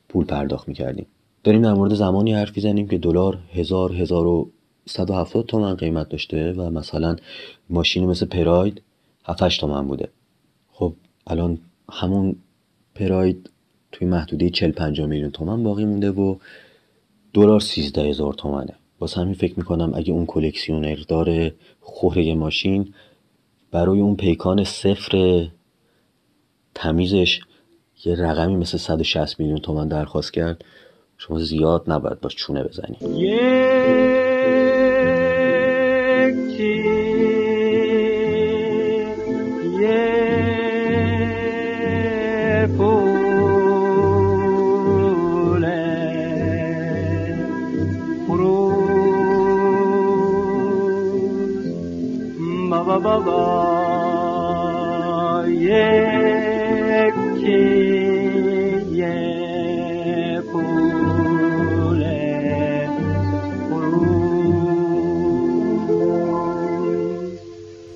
پول 0.08 0.24
پرداخت 0.24 0.68
می‌کردیم. 0.68 1.06
داریم 1.44 1.62
در 1.62 1.74
مورد 1.74 1.94
زمانی 1.94 2.32
حرف 2.32 2.56
می‌زنیم 2.56 2.88
که 2.88 2.98
دلار 2.98 3.38
هزار 3.54 3.92
هزار 3.92 4.26
و 4.26 4.50
170 4.86 5.46
تومن 5.46 5.74
قیمت 5.74 6.08
داشته 6.08 6.52
و 6.52 6.70
مثلا 6.70 7.16
ماشینی 7.70 8.06
مثل 8.06 8.26
پراید 8.26 8.82
7 9.24 9.48
تومن 9.48 9.88
بوده. 9.88 10.08
خب 10.72 10.92
الان 11.26 11.58
همون 11.92 12.36
پراید 12.94 13.50
توی 13.92 14.06
محدوده 14.06 14.50
40 14.50 14.70
50 14.70 15.06
میلیون 15.06 15.30
تومن 15.30 15.62
باقی 15.62 15.84
مونده 15.84 16.10
و 16.10 16.36
دلار 17.32 17.60
13 17.60 18.02
هزار 18.02 18.34
تومنه. 18.34 18.74
واسه 19.00 19.20
همین 19.20 19.34
فکر 19.34 19.54
می‌کنم 19.56 19.92
اگه 19.94 20.12
اون 20.12 20.26
کلکسیونر 20.26 20.98
داره 21.08 21.54
خوره 21.80 22.34
ماشین 22.34 22.94
برای 23.70 24.00
اون 24.00 24.16
پیکان 24.16 24.64
صفر 24.64 25.46
تمیزش 26.74 27.40
یه 28.04 28.14
رقمی 28.14 28.56
مثل 28.56 28.78
160 28.78 29.40
میلیون 29.40 29.58
تومن 29.58 29.88
درخواست 29.88 30.32
کرد 30.32 30.64
شما 31.18 31.38
زیاد 31.38 31.84
نباید 31.86 32.20
باش 32.20 32.36
چونه 32.36 32.64
بزنی. 32.64 32.96
یکی 33.00 34.11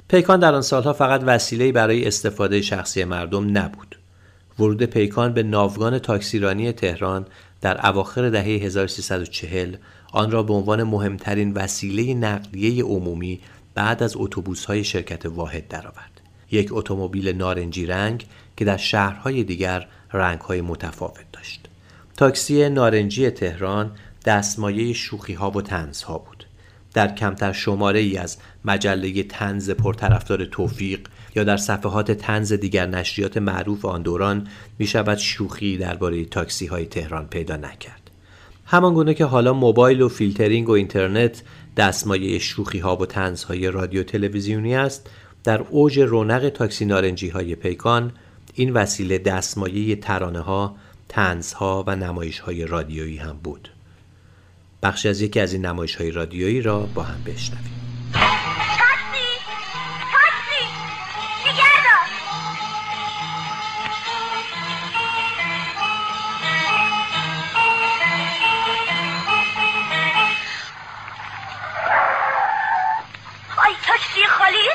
پیکان 0.09 0.41
در 0.41 0.55
آن 0.55 0.63
سالها 0.63 0.93
فقط 0.93 1.23
وسیله‌ای 1.27 1.73
برای 1.73 2.07
استفاده 2.07 2.63
شخصی 2.63 3.05
مردم 3.05 3.59
نبود. 3.59 3.99
ورود 4.59 4.83
پیکان 4.83 5.33
به 5.33 5.43
ناوگان 5.43 5.99
تاکسیرانی 5.99 6.73
تهران 6.73 7.27
در 7.61 7.87
اواخر 7.87 8.31
دهه 8.31 8.45
1340 8.45 9.77
آن 10.13 10.31
را 10.31 10.43
به 10.43 10.53
عنوان 10.53 10.83
مهمترین 10.83 11.53
وسیله 11.53 12.15
نقلیه 12.15 12.85
عمومی 12.85 13.41
بعد 13.75 14.03
از 14.03 14.17
اتوبوس‌های 14.17 14.85
شرکت 14.85 15.27
واحد 15.27 15.69
درآورد. 15.69 16.21
یک 16.51 16.69
اتومبیل 16.71 17.29
نارنجی 17.29 17.87
رنگ 17.87 18.27
که 18.57 18.65
در 18.65 18.77
شهرهای 18.77 19.45
دیگر 19.45 19.87
رنگهای 20.13 20.61
متفاوت 20.61 21.25
داشت 21.33 21.69
تاکسی 22.17 22.69
نارنجی 22.69 23.31
تهران 23.31 23.91
دستمایه 24.25 24.93
شوخی 24.93 25.33
ها 25.33 25.51
و 25.51 25.63
تنز 25.63 26.03
ها 26.03 26.19
بود 26.19 26.46
در 26.97 27.15
کمتر 27.15 27.53
شماره 27.53 28.01
ای 28.01 28.17
از 28.17 28.37
مجله 28.65 29.23
طنز 29.23 29.71
پرطرفدار 29.71 30.45
توفیق 30.45 31.09
یا 31.35 31.45
در 31.45 31.57
صفحات 31.57 32.13
طنز 32.13 32.53
دیگر 32.53 32.87
نشریات 32.87 33.37
معروف 33.37 33.85
آن 33.85 34.03
دوران 34.03 34.47
می 34.79 34.87
شود 34.87 35.19
شوخی 35.19 35.77
درباره 35.77 36.25
تاکسی 36.25 36.67
های 36.67 36.87
تهران 36.87 37.27
پیدا 37.27 37.57
نکرد. 37.57 38.11
همان 38.67 38.95
گونه 38.95 39.15
که 39.15 39.25
حالا 39.25 39.53
موبایل 39.53 40.03
و 40.03 40.09
فیلترینگ 40.09 40.69
و 40.69 40.73
اینترنت 40.73 41.43
دستمایه 41.77 42.39
شوخی 42.39 42.79
ها 42.79 42.97
و 42.97 43.07
طنز 43.07 43.45
های 43.45 43.71
رادیو 43.71 44.03
تلویزیونی 44.03 44.75
است 44.75 45.11
در 45.45 45.63
اوج 45.63 46.01
رونق 46.01 46.49
تاکسی 46.49 46.85
نارنجی 46.85 47.29
های 47.29 47.55
پیکان 47.55 48.13
این 48.55 48.73
وسیله 48.73 49.19
دستمایه 49.19 49.97
ترانه 49.97 50.41
ها، 50.41 50.77
طنز 51.09 51.53
ها 51.53 51.85
و 51.87 51.97
نمایش 51.97 52.39
های 52.39 52.67
رادیویی 52.67 53.17
هم 53.17 53.39
بود. 53.43 53.76
بخشی 54.83 55.09
از 55.09 55.21
یکی 55.21 55.41
از 55.41 55.53
این 55.53 55.67
نمایش 55.67 55.97
های 55.97 56.11
رادیویی 56.11 56.63
را 56.63 56.81
با 56.81 57.03
هم 57.03 57.23
بشنویم. 57.27 57.77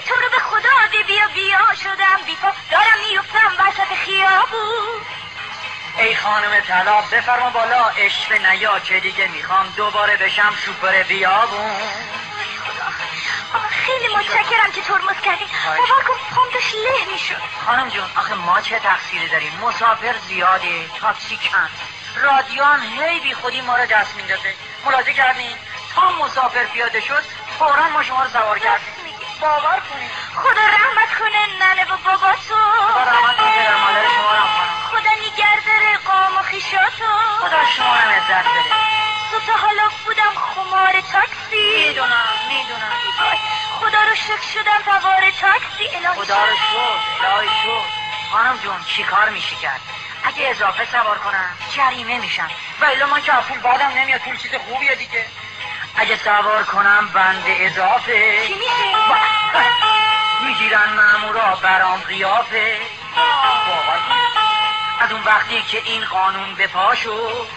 تو 0.06 0.40
خدا 0.50 0.70
بیا 1.08 1.28
بیا 1.36 1.76
شدم 1.84 2.26
بی 2.26 2.36
پا 2.42 2.50
دارم 2.72 3.00
میفتم 3.10 3.52
وسط 3.60 3.92
خیابون. 4.06 5.02
ای 5.98 6.16
خانم 6.16 6.60
طلا 6.60 7.02
بفرما 7.02 7.50
بالا. 7.50 7.88
عشق 7.88 8.32
نیا 8.32 8.80
که 8.80 9.00
دیگه 9.00 9.28
می‌خوام. 9.28 9.74
دوباره 9.78 10.18
بشم 10.18 10.54
سوپر 10.66 11.04
بیابون. 11.04 11.82
خیلی 13.86 14.08
متشکرم 14.16 14.72
که 14.72 14.82
ترمز 14.82 15.22
کردی 15.22 15.46
باور 15.78 16.04
کن 16.08 16.36
پام 16.36 16.50
داشت 16.54 16.76
له 16.76 17.14
می‌شد. 17.14 17.42
خانم 17.66 17.90
جون 17.90 18.10
آخه 18.18 18.34
ما 18.34 18.62
چه 18.62 18.80
تقصیری 18.80 19.28
داریم؟ 19.28 19.60
مسافر 19.62 20.16
زیاده 20.28 20.88
تاکسی 21.00 21.38
کم 21.38 21.70
رادیو 22.16 22.64
هم 22.64 22.82
هی 22.84 23.20
بی 23.20 23.34
خودی 23.34 23.62
ما 23.62 23.76
رو 23.76 23.86
دست 23.86 24.16
میندازه. 24.16 24.54
ملاحظه 24.86 25.14
کردین؟ 25.14 25.58
تا 25.96 26.12
مسافر 26.12 26.64
پیاده 26.64 27.02
شد 27.02 27.24
فورا 27.60 27.90
ما 27.90 28.04
شما 28.04 28.24
رو 28.24 28.30
سوار 28.30 28.60
کردیم. 28.60 28.94
باور 29.42 29.82
کنید. 29.90 30.12
خدا 30.36 30.62
رحمت 30.62 31.20
کنه 31.20 31.48
ننه 31.60 31.84
و 31.84 31.98
بابا 32.06 32.32
تو. 32.32 32.56
خدا 32.94 33.12
رحمت 33.12 33.38
کنه 33.38 34.08
شما. 34.16 34.46
خدا 34.92 35.12
نگر 35.12 35.58
داره 35.66 35.71
قام 35.71 35.71
و 35.71 35.71
خیشاتو. 36.52 37.06
خدا 37.40 37.66
شما 37.78 37.96
رو 37.96 38.10
عزت 38.10 38.48
بده. 38.48 38.64
تو 39.32 39.40
تا 39.48 39.58
حالا 39.58 39.90
بودم 40.06 40.34
خمار 40.36 40.92
تاکسی. 40.92 41.88
می‌دونم 41.88 42.30
می‌دونم. 42.48 42.92
خدا 43.80 44.04
رو 44.04 44.16
شکر 44.16 44.48
شدم 44.54 44.82
سوار 44.86 45.32
تاکسی. 45.42 45.96
الهی 45.96 46.26
خدا 46.26 46.46
رو 46.46 46.56
شکر. 46.56 47.28
الهی 47.28 47.50
شکر. 47.50 48.32
خانم 48.32 48.58
جون 48.58 48.84
چی 48.88 49.04
کار 49.04 49.30
میشی 49.30 49.56
کرد؟ 49.56 49.82
اگه 50.24 50.48
اضافه 50.48 50.86
سوار 50.86 51.18
کنم 51.18 51.58
جریمه 51.76 52.20
میشم. 52.20 52.50
و 52.82 52.86
الا 52.86 53.08
من 53.08 53.22
که 53.22 53.32
پول 53.32 53.60
بعدم 53.60 53.88
نمیاد 53.88 54.22
پول 54.22 54.38
چیز 54.38 54.52
خوبیه 54.56 54.96
دیگه. 54.96 55.26
اگه 55.96 56.18
سوار 56.18 56.64
کنم 56.64 57.10
بند 57.14 57.44
اضافه. 57.48 58.48
چی 58.48 58.54
میشه؟ 58.54 58.96
می‌گیرن 60.42 60.90
مامورا 60.94 61.56
برام 61.56 62.00
قیافه. 62.00 62.82
از 65.02 65.12
اون 65.12 65.24
وقتی 65.24 65.62
که 65.62 65.82
این 65.86 66.06
قانون 66.06 66.56
به 66.56 66.68
پا 66.68 66.96
شد 66.96 67.48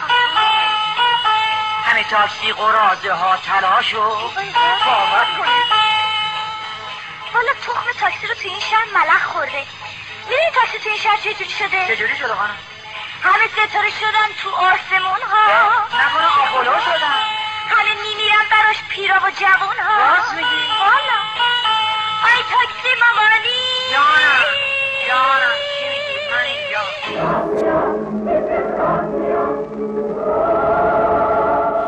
همه 1.85 2.05
تاکسی 2.05 2.53
قرازه 2.53 3.13
ها 3.13 3.37
تلا 3.37 3.83
شد. 3.83 4.31
باور 4.87 5.27
کنید. 5.39 5.65
والا 7.35 7.53
تخم 7.67 7.93
تاکسی 8.01 8.27
رو 8.27 8.35
تو 8.35 8.49
این 8.49 8.61
شهر 8.61 8.85
ملخ 8.95 9.25
خورده. 9.25 9.67
می‌دونی 10.29 10.51
تاکسی 10.55 10.79
تو 10.79 10.89
این 10.89 10.99
شهر 10.99 11.17
چجوری 11.17 11.51
شده؟ 11.51 11.97
چجوری 11.97 12.17
شده 12.17 12.35
خانم؟ 12.35 12.59
همه 13.23 13.49
ستاره 13.49 13.91
شدن 13.91 14.29
تو 14.43 14.51
آسمون 14.51 15.23
ها. 15.33 15.87
نکنه 15.87 16.27
آپولو 16.43 16.81
شدن. 16.81 17.15
همه 17.71 17.95
میمیرن 18.03 18.47
براش 18.51 18.77
پیرا 18.89 19.17
و 19.17 19.31
جوون 19.31 19.79
ها. 19.79 20.17
راست 20.17 20.33
میگی؟ 20.33 20.69
والا. 20.81 21.21
آی 22.25 22.43
تاکسی 22.51 23.01
مامانی. 23.01 23.91
جانم 23.93 24.45
جانم. 25.09 25.74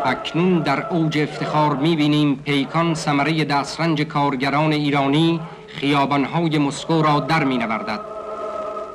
اکنون 0.05 0.59
در 0.59 0.87
اوج 0.89 1.17
افتخار 1.17 1.75
می‌بینیم 1.75 2.35
پیکان 2.35 2.93
ثمره 2.93 3.45
دسترنج 3.45 4.01
کارگران 4.01 4.73
ایرانی 4.73 5.39
خیابانهای 5.67 6.57
مسکو 6.57 7.01
را 7.01 7.19
در 7.19 7.43
مینوردد. 7.43 7.99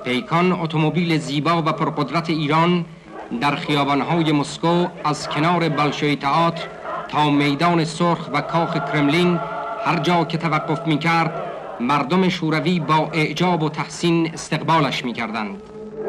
پیکان 0.04 0.52
اتومبیل 0.52 1.18
زیبا 1.18 1.62
و 1.66 1.72
پرقدرت 1.72 2.30
ایران 2.30 2.84
در 3.40 3.54
خیابانهای 3.56 4.32
مسکو 4.32 4.86
از 5.04 5.28
کنار 5.28 5.68
بلشوی 5.68 6.16
تئاتر 6.16 6.62
تا 7.08 7.30
میدان 7.30 7.84
سرخ 7.84 8.28
و 8.32 8.40
کاخ 8.40 8.76
کرملین 8.92 9.40
هر 9.84 9.98
جا 9.98 10.24
که 10.24 10.38
توقف 10.38 10.86
می‌کرد 10.86 11.42
مردم 11.80 12.28
شوروی 12.28 12.80
با 12.80 13.10
اعجاب 13.12 13.62
و 13.62 13.68
تحسین 13.68 14.30
استقبالش 14.34 15.04
می‌کردند. 15.04 15.71
روز 16.02 16.08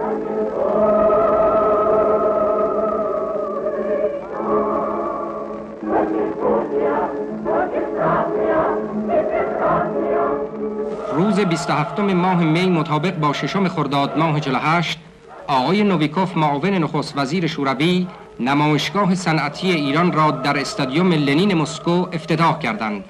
27 11.40 12.00
ماه 12.00 12.44
می 12.44 12.66
مطابق 12.66 13.16
با 13.16 13.34
ششم 13.34 13.68
خرداد 13.68 14.18
ماه 14.18 14.40
48 14.40 15.00
آقای 15.48 15.84
نویکوف 15.84 16.38
معاون 16.38 16.70
نخست 16.70 17.18
وزیر 17.18 17.48
شوروی 17.48 18.08
نمایشگاه 18.40 19.16
صنعتی 19.16 19.72
ایران 19.72 20.12
را 20.12 20.32
در 20.32 20.60
استادیوم 20.60 21.14
لنین 21.14 21.54
مسکو 21.54 22.06
افتتاح 22.14 22.60
کردند. 22.60 23.04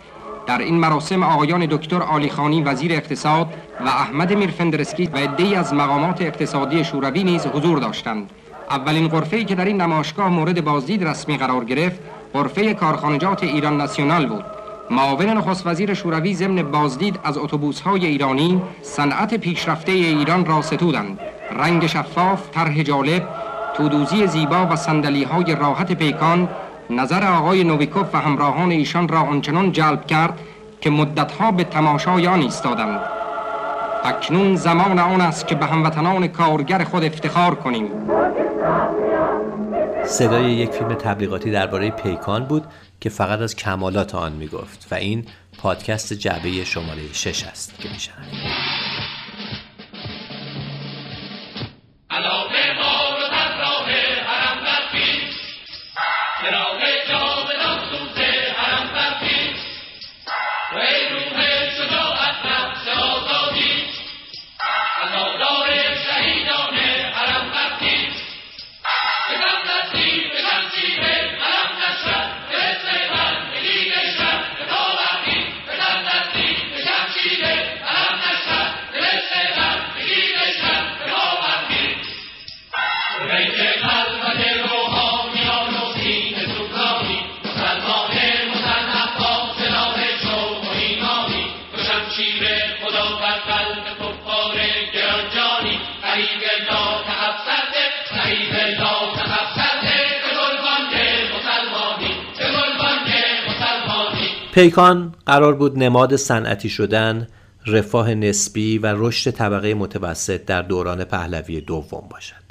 در 0.48 0.58
این 0.58 0.80
مراسم 0.80 1.24
آقایان 1.24 1.66
دکتر 1.66 2.02
آلیخانی 2.02 2.64
وزیر 2.64 2.92
اقتصاد 2.92 3.48
و 3.86 3.88
احمد 3.88 4.34
میرفندرسکی 4.34 5.10
و 5.14 5.18
عده‌ای 5.18 5.56
از 5.56 5.74
مقامات 5.74 6.22
اقتصادی 6.22 6.84
شوروی 6.84 7.24
نیز 7.24 7.46
حضور 7.46 7.80
داشتند. 7.80 8.30
اولین 8.70 9.08
غرفه‌ای 9.08 9.46
که 9.46 9.56
در 9.56 9.66
این 9.66 9.82
نمایشگاه 9.82 10.30
مورد 10.30 10.64
بازدید 10.64 11.08
رسمی 11.08 11.38
قرار 11.38 11.66
گرفت 11.66 12.00
غرفه 12.34 12.74
کارخانجات 12.74 13.44
ایران 13.44 13.78
ناسیونال 13.78 14.26
بود. 14.26 14.46
معاون 14.92 15.30
نخست 15.30 15.68
وزیر 15.68 15.94
شوروی 15.94 16.34
ضمن 16.34 16.64
بازدید 16.64 17.20
از 17.24 17.38
اتوبوس‌های 17.38 18.06
ایرانی 18.06 18.62
صنعت 18.82 19.34
پیشرفته 19.34 19.92
ایران 19.92 20.46
را 20.46 20.62
ستودند. 20.62 21.20
رنگ 21.58 21.88
شفاف 21.88 22.50
طرح 22.52 22.84
جالب 22.84 23.28
تودوزی 23.78 24.28
زیبا 24.28 24.68
و 24.72 24.76
صندلی‌های 24.76 25.56
راحت 25.56 25.92
پیکان 25.92 26.50
نظر 26.90 27.28
آقای 27.28 27.64
نویکوف 27.64 28.08
و 28.14 28.18
همراهان 28.18 28.72
ایشان 28.72 29.08
را 29.08 29.20
آنچنان 29.20 29.72
جلب 29.72 30.08
کرد 30.08 30.40
که 30.82 30.90
مدتها 30.90 31.52
به 31.52 31.64
تماشای 31.64 32.28
آن 32.28 32.42
ایستادند. 32.42 33.00
اکنون 34.04 34.56
زمان 34.56 35.00
آن 35.00 35.22
است 35.22 35.48
که 35.48 35.56
به 35.56 35.66
هموطنان 35.66 36.28
کارگر 36.28 36.84
خود 36.84 37.04
افتخار 37.04 37.56
کنیم. 37.56 37.88
صدای 40.06 40.52
یک 40.52 40.72
فیلم 40.72 40.94
تبلیغاتی 40.94 41.52
درباره 41.52 41.90
پیکان 41.90 42.46
بود 42.46 42.64
که 43.02 43.10
فقط 43.10 43.40
از 43.40 43.56
کمالات 43.56 44.16
آن 44.16 44.32
می‌گفت 44.32 44.88
و 44.92 44.96
این 44.96 45.26
پادکست 45.58 46.14
جعبه 46.14 46.64
شماره 46.64 47.14
6 47.14 47.44
است 47.44 47.80
که 47.80 47.90
میشنوید. 47.90 48.83
پیکان 104.54 105.16
قرار 105.26 105.54
بود 105.54 105.78
نماد 105.78 106.16
صنعتی 106.16 106.70
شدن 106.70 107.28
رفاه 107.66 108.14
نسبی 108.14 108.78
و 108.78 108.86
رشد 108.98 109.32
طبقه 109.32 109.74
متوسط 109.74 110.46
در 110.46 110.62
دوران 110.62 111.04
پهلوی 111.04 111.62
دوم 111.62 112.08
باشد. 112.10 112.44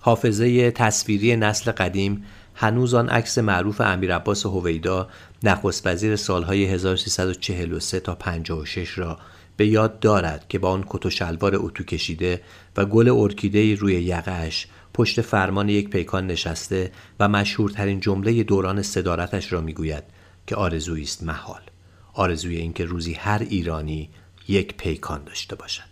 حافظه 0.00 0.70
تصویری 0.70 1.36
نسل 1.36 1.70
قدیم 1.70 2.24
هنوز 2.54 2.94
آن 2.94 3.08
عکس 3.08 3.38
معروف 3.38 3.80
امیر 3.80 4.14
عباس 4.16 4.46
هویدا 4.46 5.08
نخست 5.42 5.86
وزیر 5.86 6.16
سالهای 6.16 6.64
1343 6.64 8.00
تا 8.00 8.14
56 8.14 8.98
را 8.98 9.18
به 9.56 9.66
یاد 9.66 10.00
دارد 10.00 10.44
که 10.48 10.58
با 10.58 10.70
آن 10.70 10.84
کت 10.88 11.06
و 11.06 11.10
شلوار 11.10 11.52
اتو 11.56 11.84
کشیده 11.84 12.40
و 12.76 12.84
گل 12.84 13.08
ارکیده 13.08 13.74
روی 13.74 13.94
یقش 13.94 14.66
پشت 14.94 15.20
فرمان 15.20 15.68
یک 15.68 15.90
پیکان 15.90 16.26
نشسته 16.26 16.92
و 17.20 17.28
مشهورترین 17.28 18.00
جمله 18.00 18.42
دوران 18.42 18.82
صدارتش 18.82 19.52
را 19.52 19.60
می‌گوید. 19.60 20.17
که 20.48 20.56
آرزویی 20.56 21.02
است 21.02 21.22
محال. 21.22 21.60
آرزوی 22.14 22.56
اینکه 22.56 22.84
روزی 22.84 23.12
هر 23.12 23.46
ایرانی 23.50 24.10
یک 24.48 24.76
پیکان 24.76 25.24
داشته 25.24 25.56
باشد. 25.56 25.82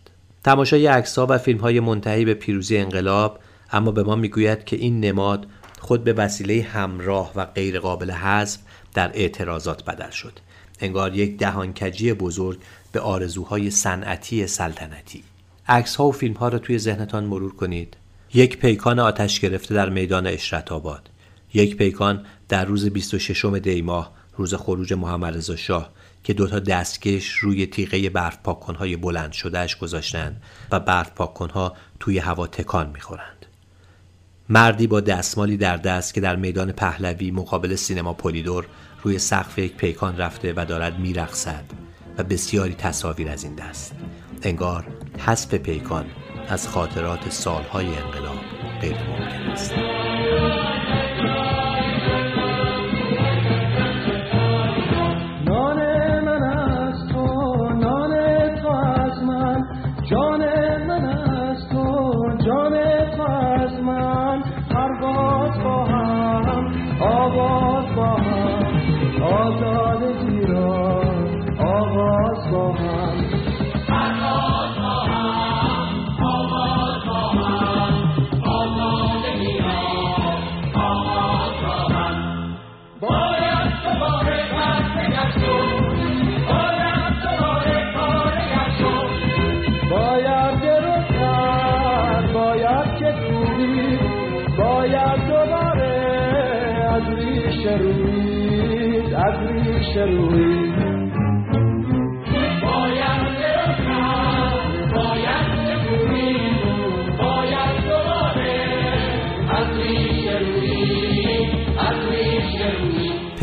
تماشای 0.44 0.86
عکسها 0.86 1.26
و 1.30 1.38
فیلم 1.38 1.58
های 1.58 1.80
منتهی 1.80 2.24
به 2.24 2.34
پیروزی 2.34 2.78
انقلاب 2.78 3.40
اما 3.72 3.90
به 3.90 4.02
ما 4.02 4.16
می‌گوید 4.16 4.64
که 4.64 4.76
این 4.76 5.00
نماد 5.00 5.46
خود 5.78 6.04
به 6.04 6.12
وسیله 6.12 6.62
همراه 6.62 7.32
و 7.34 7.44
غیر 7.44 7.80
قابل 7.80 8.10
حذف 8.10 8.58
در 8.94 9.10
اعتراضات 9.14 9.84
بدل 9.84 10.10
شد. 10.10 10.32
انگار 10.80 11.16
یک 11.16 11.38
دهانکجی 11.38 12.12
بزرگ 12.12 12.58
به 12.92 13.00
آرزوهای 13.00 13.70
صنعتی 13.70 14.46
سلطنتی. 14.46 15.24
عکس 15.68 15.96
ها 15.96 16.08
و 16.08 16.12
فیلم 16.12 16.34
ها 16.34 16.48
را 16.48 16.58
توی 16.58 16.78
ذهنتان 16.78 17.24
مرور 17.24 17.56
کنید. 17.56 17.96
یک 18.34 18.58
پیکان 18.58 18.98
آتش 18.98 19.40
گرفته 19.40 19.74
در 19.74 19.88
میدان 19.88 20.26
اشرت 20.26 20.72
آباد. 20.72 21.10
یک 21.54 21.76
پیکان 21.76 22.26
در 22.48 22.64
روز 22.64 22.86
26 22.86 23.44
دیماه 23.44 24.15
روز 24.36 24.54
خروج 24.54 24.92
محمد 24.92 25.36
رضا 25.36 25.56
شاه 25.56 25.90
که 26.24 26.32
دوتا 26.32 26.58
دستکش 26.58 27.28
روی 27.28 27.66
تیغه 27.66 28.10
برف 28.10 28.38
پاکنهای 28.44 28.96
بلند 28.96 29.32
شدهش 29.32 29.76
گذاشتند 29.76 30.42
و 30.70 30.80
برف 30.80 31.10
پاکنها 31.10 31.76
توی 32.00 32.18
هوا 32.18 32.46
تکان 32.46 32.90
می‌خورند. 32.90 33.46
مردی 34.48 34.86
با 34.86 35.00
دستمالی 35.00 35.56
در 35.56 35.76
دست 35.76 36.14
که 36.14 36.20
در 36.20 36.36
میدان 36.36 36.72
پهلوی 36.72 37.30
مقابل 37.30 37.74
سینما 37.74 38.12
پولیدور 38.12 38.66
روی 39.02 39.18
سقف 39.18 39.58
یک 39.58 39.74
پیکان 39.74 40.16
رفته 40.16 40.52
و 40.56 40.64
دارد 40.64 40.98
میرقصد 40.98 41.64
و 42.18 42.22
بسیاری 42.22 42.74
تصاویر 42.74 43.28
از 43.28 43.44
این 43.44 43.54
دست 43.54 43.92
انگار 44.42 44.86
حذف 45.18 45.54
پیکان 45.54 46.06
از 46.48 46.68
خاطرات 46.68 47.30
سالهای 47.30 47.86
انقلاب 47.86 48.40
غیر 48.80 48.96
ممکن 48.96 49.50
است 49.50 50.15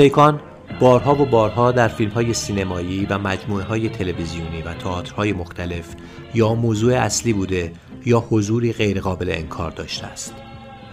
پیکان 0.04 0.42
بارها 0.80 1.16
و 1.16 1.26
بارها 1.26 1.72
در 1.72 1.88
فیلم 1.88 2.12
های 2.12 2.34
سینمایی 2.34 3.06
و 3.06 3.18
مجموعه 3.18 3.64
های 3.64 3.90
تلویزیونی 3.90 4.62
و 4.62 4.74
تئاترهای 4.74 5.34
مختلف 5.34 5.96
یا 6.34 6.54
موضوع 6.54 6.94
اصلی 6.94 7.34
بوده 7.34 7.74
یا 8.06 8.20
حضوری 8.30 8.74
غیرقابل 8.74 9.30
انکار 9.30 9.72
داشته 9.72 10.08
است. 10.08 10.34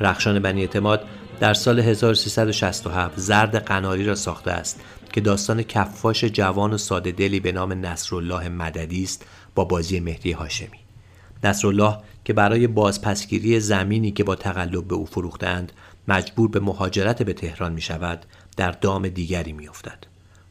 رخشان 0.00 0.38
بنی 0.38 0.60
اعتماد 0.60 1.04
در 1.40 1.54
سال 1.54 1.80
1367 1.80 3.20
زرد 3.20 3.56
قناری 3.56 4.04
را 4.04 4.14
ساخته 4.14 4.50
است 4.50 4.80
که 5.12 5.20
داستان 5.20 5.62
کفاش 5.62 6.24
جوان 6.24 6.72
و 6.72 6.78
ساده 6.78 7.12
دلی 7.12 7.40
به 7.40 7.52
نام 7.52 7.72
نصرالله 7.72 8.48
مددی 8.48 9.02
است 9.02 9.26
با 9.54 9.64
بازی 9.64 10.00
مهدی 10.00 10.32
هاشمی. 10.32 10.78
نصرالله 11.44 11.96
که 12.24 12.32
برای 12.32 12.66
بازپسگیری 12.66 13.60
زمینی 13.60 14.10
که 14.10 14.24
با 14.24 14.34
تقلب 14.34 14.88
به 14.88 14.94
او 14.94 15.06
فروختند 15.06 15.72
مجبور 16.08 16.48
به 16.48 16.60
مهاجرت 16.60 17.22
به 17.22 17.32
تهران 17.32 17.72
می 17.72 17.80
شود 17.80 18.26
در 18.60 18.70
دام 18.70 19.08
دیگری 19.08 19.52
می 19.52 19.68
افتد. 19.68 19.98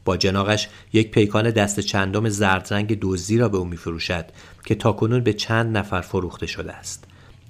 با 0.05 0.17
جناقش 0.17 0.67
یک 0.93 1.11
پیکان 1.11 1.51
دست 1.51 1.79
چندم 1.79 2.29
زردرنگ 2.29 2.97
دزدی 3.01 3.37
را 3.37 3.49
به 3.49 3.57
او 3.57 3.65
می 3.65 3.77
فروشد 3.77 4.25
که 4.65 4.75
تاکنون 4.75 5.23
به 5.23 5.33
چند 5.33 5.77
نفر 5.77 6.01
فروخته 6.01 6.45
شده 6.47 6.73
است. 6.73 7.03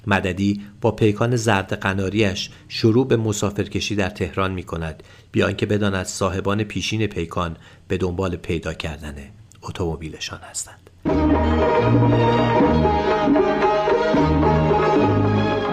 مددی 0.07 0.61
با 0.81 0.91
پیکان 0.91 1.35
زرد 1.35 1.73
قناریش 1.73 2.49
شروع 2.67 3.07
به 3.07 3.17
مسافرکشی 3.17 3.95
در 3.95 4.09
تهران 4.09 4.51
می 4.51 4.63
کند 4.63 5.03
بیان 5.31 5.55
که 5.55 5.65
بداند 5.65 6.05
صاحبان 6.05 6.63
پیشین 6.63 7.07
پیکان 7.07 7.57
به 7.87 7.97
دنبال 7.97 8.35
پیدا 8.35 8.73
کردن 8.73 9.15
اتومبیلشان 9.61 10.39
هستند. 10.49 10.89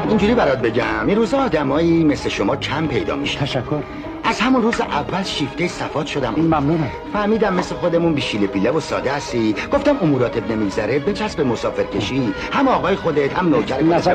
اینجوری 0.08 0.34
برات 0.34 0.58
بگم 0.58 1.06
این 1.06 1.16
روزا 1.16 1.38
آدمایی 1.38 2.04
مثل 2.04 2.28
شما 2.28 2.56
کم 2.56 2.86
پیدا 2.86 3.16
میشه 3.16 3.38
تشکر 3.38 3.82
از 4.36 4.42
همون 4.42 4.62
روز 4.62 4.80
اول 4.80 5.22
شیفته 5.22 5.68
صفات 5.68 6.06
شدم. 6.06 6.34
ممنونم 6.36 6.90
فهمیدم 7.12 7.54
مثل 7.54 7.74
خودمون 7.74 8.14
بیشیل 8.14 8.46
پیله 8.46 8.70
و 8.70 8.80
ساده 8.80 9.12
هستی. 9.12 9.54
گفتم 9.72 9.96
اموراتت 10.02 10.50
نمیگذره 10.50 10.98
بچسب 10.98 11.40
مسافر 11.40 11.82
کشی. 11.82 12.34
هم 12.52 12.68
آقای 12.68 12.96
خودت 12.96 13.38
هم 13.38 13.48
نوکر 13.48 13.82
نظر 13.82 14.14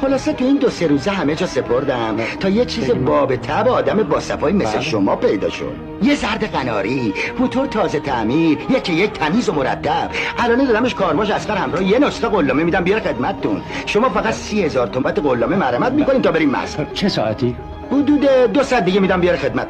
خلاصه 0.00 0.32
تو 0.32 0.44
این 0.44 0.56
دو 0.56 0.70
سه 0.70 0.86
روزه 0.86 1.10
همه 1.10 1.34
جا 1.34 1.46
سپردم. 1.46 2.16
تا 2.40 2.48
یه 2.48 2.64
چیز 2.64 2.90
باب 2.90 3.36
تب 3.36 3.68
آدم 3.68 3.96
با 4.02 4.20
صفای 4.20 4.52
مثل 4.52 4.72
بله. 4.72 4.80
شما 4.80 5.16
پیدا 5.16 5.50
شد. 5.50 5.72
یه 6.02 6.14
زرد 6.14 6.44
قناری 6.52 7.14
موتور 7.38 7.66
تازه 7.66 8.00
تعمیر 8.00 8.58
یکی 8.70 8.92
یک 8.92 9.12
تمیز 9.12 9.48
و 9.48 9.52
مرتب. 9.52 10.10
الان 10.38 10.64
دادمش 10.64 10.94
کارواش 10.94 11.30
اسقر 11.30 11.56
همراه 11.56 11.84
یه 11.84 11.98
نسخه 11.98 12.28
قلمه 12.28 12.64
میدم 12.64 12.84
بیار 12.84 13.00
خدمتتون. 13.00 13.62
شما 13.86 14.08
فقط 14.08 14.34
سی 14.34 14.62
هزار 14.62 14.86
تومت 14.86 15.18
قلمه 15.18 15.56
مرمت 15.56 15.92
می‌کنین 15.92 16.22
تا 16.22 16.32
بریم 16.32 16.50
مصر. 16.50 16.86
چه 16.94 17.08
ساعتی؟ 17.08 17.56
حدود 17.92 18.20
دو 18.52 18.62
ساعت 18.62 18.84
دیگه 18.84 19.00
میدم 19.00 19.20
بیاره 19.20 19.38
خدمت. 19.38 19.68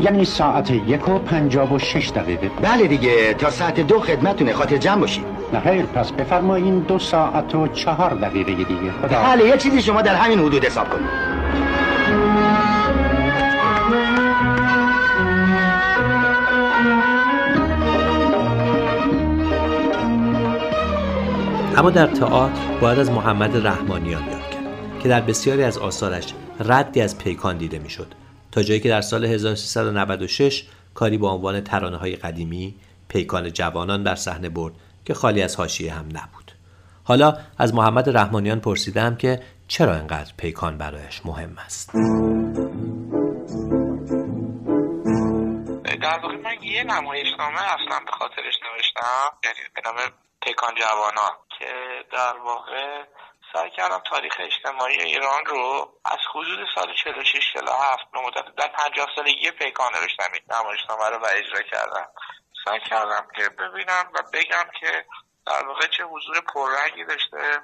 یعنی 0.00 0.24
ساعت 0.24 0.70
یک 0.70 1.08
و 1.08 1.18
پنجاب 1.18 1.72
و 1.72 1.78
شش 1.78 2.10
دقیقه. 2.10 2.50
بله 2.62 2.86
دیگه 2.86 3.34
تا 3.34 3.50
ساعت 3.50 3.80
دو 3.80 4.00
خدمتونه 4.00 4.52
خاطر 4.52 4.76
جمع 4.76 5.00
باشید 5.00 5.24
نه 5.52 5.60
خیر 5.60 5.82
پس 5.82 6.12
بفرمایین 6.12 6.78
دو 6.78 6.98
ساعت 6.98 7.54
و 7.54 7.68
چهار 7.68 8.14
دقیقه 8.14 8.54
دیگه. 8.54 8.92
خدا 9.02 9.22
بله 9.22 9.44
یه 9.44 9.56
چیزی 9.56 9.82
شما 9.82 10.02
در 10.02 10.14
همین 10.14 10.38
حدود 10.38 10.64
حساب 10.64 10.90
کنید 10.90 11.08
اما 21.78 21.90
در 21.90 22.06
تئاتر 22.06 22.78
باید 22.80 22.98
از 22.98 23.10
محمد 23.10 23.66
رحمانیان 23.66 24.22
یاد 24.22 24.50
کرد 24.50 25.02
که 25.02 25.08
در 25.08 25.20
بسیاری 25.20 25.62
از 25.62 25.78
آثارش 25.78 26.34
ردی 26.58 27.00
از 27.00 27.18
پیکان 27.18 27.58
دیده 27.58 27.78
می‌شد. 27.78 28.14
تا 28.52 28.62
جایی 28.62 28.80
که 28.80 28.88
در 28.88 29.00
سال 29.00 29.24
1396 29.24 30.64
کاری 30.94 31.18
با 31.18 31.30
عنوان 31.30 31.60
ترانه 31.60 31.96
های 31.96 32.16
قدیمی 32.16 32.74
پیکان 33.08 33.52
جوانان 33.52 34.02
در 34.02 34.14
صحنه 34.14 34.48
برد 34.48 34.74
که 35.04 35.14
خالی 35.14 35.42
از 35.42 35.56
حاشیه 35.56 35.94
هم 35.94 36.06
نبود. 36.06 36.52
حالا 37.04 37.38
از 37.58 37.74
محمد 37.74 38.16
رحمانیان 38.16 38.60
پرسیدم 38.60 39.16
که 39.16 39.42
چرا 39.68 39.94
انقدر 39.94 40.32
پیکان 40.36 40.78
برایش 40.78 41.20
مهم 41.24 41.58
است؟ 41.58 41.92
در 46.02 46.18
واقع 46.18 46.36
من 46.36 46.62
یه 46.62 46.84
نمایشنامه 46.84 47.60
اصلا 47.60 48.00
به 48.06 48.12
خاطرش 48.12 48.54
نوشتم 48.62 49.30
یعنی 49.44 49.56
به 49.74 49.80
نام 49.84 49.96
پیکان 50.42 50.74
جوانان 50.74 51.32
که 51.58 51.66
در 52.12 52.34
واقع 52.44 53.04
سعی 53.52 53.70
کردم 53.70 53.98
تاریخ 53.98 54.32
اجتماعی 54.38 55.00
ایران 55.02 55.46
رو 55.46 55.92
از 56.04 56.18
حدود 56.30 56.68
سال 56.74 56.94
46 56.94 57.52
47 57.52 58.10
به 58.12 58.20
مدت 58.20 58.54
در 58.56 58.68
50 58.68 59.08
سالگی 59.16 59.50
پیکان 59.50 59.92
نوشتم 59.94 60.32
این 60.32 60.42
نمایشنامه 60.60 61.08
رو 61.08 61.16
و 61.16 61.26
اجرا 61.36 61.62
کردم. 61.62 62.08
سعی 62.64 62.80
کردم 62.80 63.26
که 63.36 63.48
ببینم 63.48 64.10
و 64.14 64.22
بگم 64.32 64.70
که 64.80 65.06
در 65.46 65.66
واقع 65.66 65.86
چه 65.86 66.04
حضور 66.04 66.40
پررنگی 66.40 67.04
داشته 67.04 67.60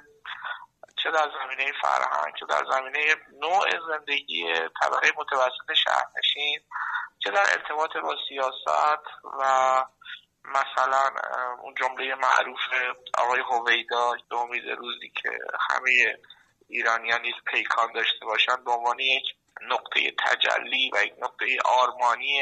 چه 1.03 1.11
در 1.11 1.31
زمینه 1.39 1.71
فرهنگ 1.81 2.33
چه 2.39 2.45
در 2.45 2.65
زمینه 2.71 3.15
نوع 3.41 3.69
زندگی 3.87 4.53
طبقه 4.81 5.11
متوسط 5.17 5.73
شهرنشین 5.83 6.59
چه 7.23 7.31
در 7.31 7.45
ارتباط 7.51 7.97
با 7.97 8.15
سیاست 8.29 8.67
و 9.39 9.43
مثلا 10.49 11.11
اون 11.61 11.73
جمله 11.73 12.15
معروف 12.15 12.59
آقای 13.17 13.39
هویدا 13.39 14.13
به 14.29 14.37
امید 14.37 14.69
روزی 14.69 15.11
که 15.21 15.29
همه 15.69 16.17
ایرانیان 16.69 17.25
یک 17.25 17.35
پیکان 17.45 17.91
داشته 17.91 18.25
باشند 18.25 18.63
به 18.63 18.71
عنوان 18.71 18.99
یک 18.99 19.23
نقطه 19.61 20.11
تجلی 20.25 20.91
و 20.93 21.05
یک 21.05 21.13
نقطه 21.19 21.45
آرمانی 21.65 22.41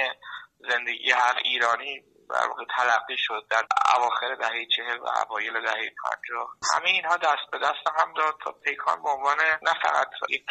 زندگی 0.70 1.12
هر 1.12 1.40
ایرانی 1.44 2.04
در 2.30 2.48
واقع 2.48 2.64
تلقی 2.78 3.18
شد 3.18 3.46
در 3.50 3.64
اواخر 3.96 4.36
دهه 4.36 4.66
چهل 4.76 4.98
و 4.98 5.08
اوایل 5.08 5.54
دهه 5.54 5.92
پنجاه. 6.04 6.56
همه 6.76 6.90
اینها 6.90 7.18
دست 7.18 7.52
به 7.52 7.60
دست 7.60 7.88
هم 8.00 8.14
داد 8.14 8.36
تا 8.44 8.52
پیکان 8.52 9.04
به 9.04 9.10
عنوان 9.10 9.38
نه 9.62 9.74
فقط 9.84 10.10
یک 10.30 10.46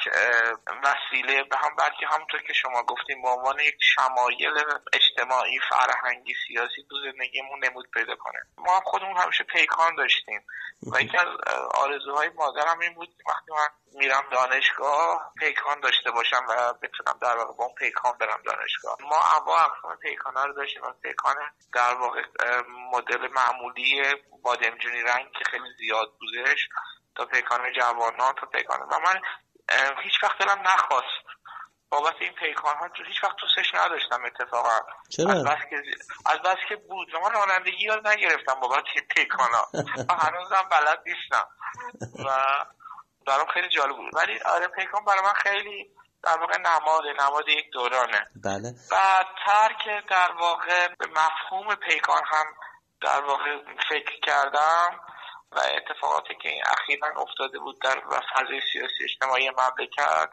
وسیله 0.85 1.45
به 1.45 1.57
هم 1.57 1.77
بلکه 1.79 2.07
همونطور 2.07 2.43
که 2.43 2.53
شما 2.53 2.83
گفتیم 2.83 3.23
به 3.23 3.29
عنوان 3.29 3.61
یک 3.61 3.77
شمایل 3.81 4.55
اجتماعی 4.93 5.59
فرهنگی 5.71 6.35
سیاسی 6.47 6.87
تو 6.91 6.97
زندگیمون 7.03 7.65
نمود 7.65 7.91
پیدا 7.95 8.17
کنه. 8.17 8.39
ما 8.59 8.75
هم 8.77 8.83
خودمون 8.85 9.17
همیشه 9.17 9.45
پیکان 9.45 9.95
داشتیم. 9.97 10.45
و 10.93 11.01
یکی 11.01 11.17
از 11.17 11.29
آرزوهای 11.75 12.29
مادرم 12.29 12.79
این 12.81 12.95
بود 12.95 13.09
وقتی 13.29 13.53
من 13.53 13.69
میرم 13.95 14.25
دانشگاه 14.33 15.33
پیکان 15.39 15.81
داشته 15.81 16.11
باشم 16.11 16.47
و 16.49 16.73
بتونم 16.73 17.19
در 17.23 17.37
واقع 17.37 17.53
با 17.53 17.65
اون 17.65 17.75
پیکان 17.75 18.13
برم 18.21 18.43
دانشگاه. 18.47 18.97
ما 19.01 19.17
انواع 19.37 19.61
اقسام 19.61 19.97
پیکان 19.97 20.35
رو 20.35 20.53
داشتیم 20.53 20.83
پیکان 21.03 21.35
در 21.75 21.95
واقع 21.95 22.23
مدل 22.93 23.29
معمولی 23.29 24.03
بادمجونی 24.43 25.03
رنگ 25.03 25.33
که 25.39 25.45
خیلی 25.51 25.69
زیاد 25.79 26.13
بودش 26.21 26.69
تا 27.15 27.25
پیکان 27.27 27.73
جوانان 27.73 28.35
تا 28.41 28.47
پیکان 28.47 28.81
و 28.81 28.99
من 28.99 29.21
هیچ 30.03 30.23
وقت 30.23 30.39
دلم 30.39 30.61
نخواست. 30.61 31.23
بابت 31.91 32.15
این 32.21 32.33
پیکان 32.33 32.77
ها 32.77 32.89
هیچ 33.07 33.25
وقت 33.25 33.37
دوستش 33.37 33.75
نداشتم 33.75 34.25
اتفاقا. 34.25 34.79
چرا؟ 35.09 35.31
از 35.31 35.45
بس 35.45 35.59
که 35.71 35.83
از 36.27 36.39
بس 36.43 36.59
که 36.69 36.77
بود. 36.77 37.15
و 37.15 37.21
من 37.21 37.31
رانندگی 37.33 37.85
یاد 37.85 38.07
نگرفتم 38.07 38.61
بابت 38.61 38.85
پیکان 39.15 39.51
ها. 39.53 39.69
هنوزم 40.25 40.69
بلد 40.71 41.03
نیستم. 41.07 41.47
و 42.25 42.31
برام 43.27 43.47
خیلی 43.55 43.69
جالب 43.69 43.97
بود. 43.97 44.15
ولی 44.15 44.39
آره 44.39 44.69
پیکان 44.69 45.05
برای 45.05 45.21
من 45.21 45.33
خیلی 45.37 45.91
در 46.23 46.39
واقع 46.39 46.59
نماد 46.59 47.03
نماد 47.21 47.49
یک 47.49 47.71
دورانه. 47.73 48.25
بله. 48.45 48.75
بعدتر 48.91 49.75
که 49.85 50.03
در 50.11 50.33
واقع 50.41 50.89
به 50.89 51.07
مفهوم 51.07 51.75
پیکان 51.75 52.23
هم 52.27 52.47
در 53.01 53.21
واقع 53.21 53.59
فکر 53.89 54.21
کردم 54.23 55.01
و 55.53 55.61
اتفاقاتی 55.77 56.35
که 56.43 56.49
این 56.49 56.63
اخیرا 56.67 57.09
افتاده 57.17 57.59
بود 57.59 57.81
در 57.83 58.03
فضای 58.35 58.61
سیاسی 58.73 59.05
اجتماعی 59.05 59.51
مملکت 59.51 60.31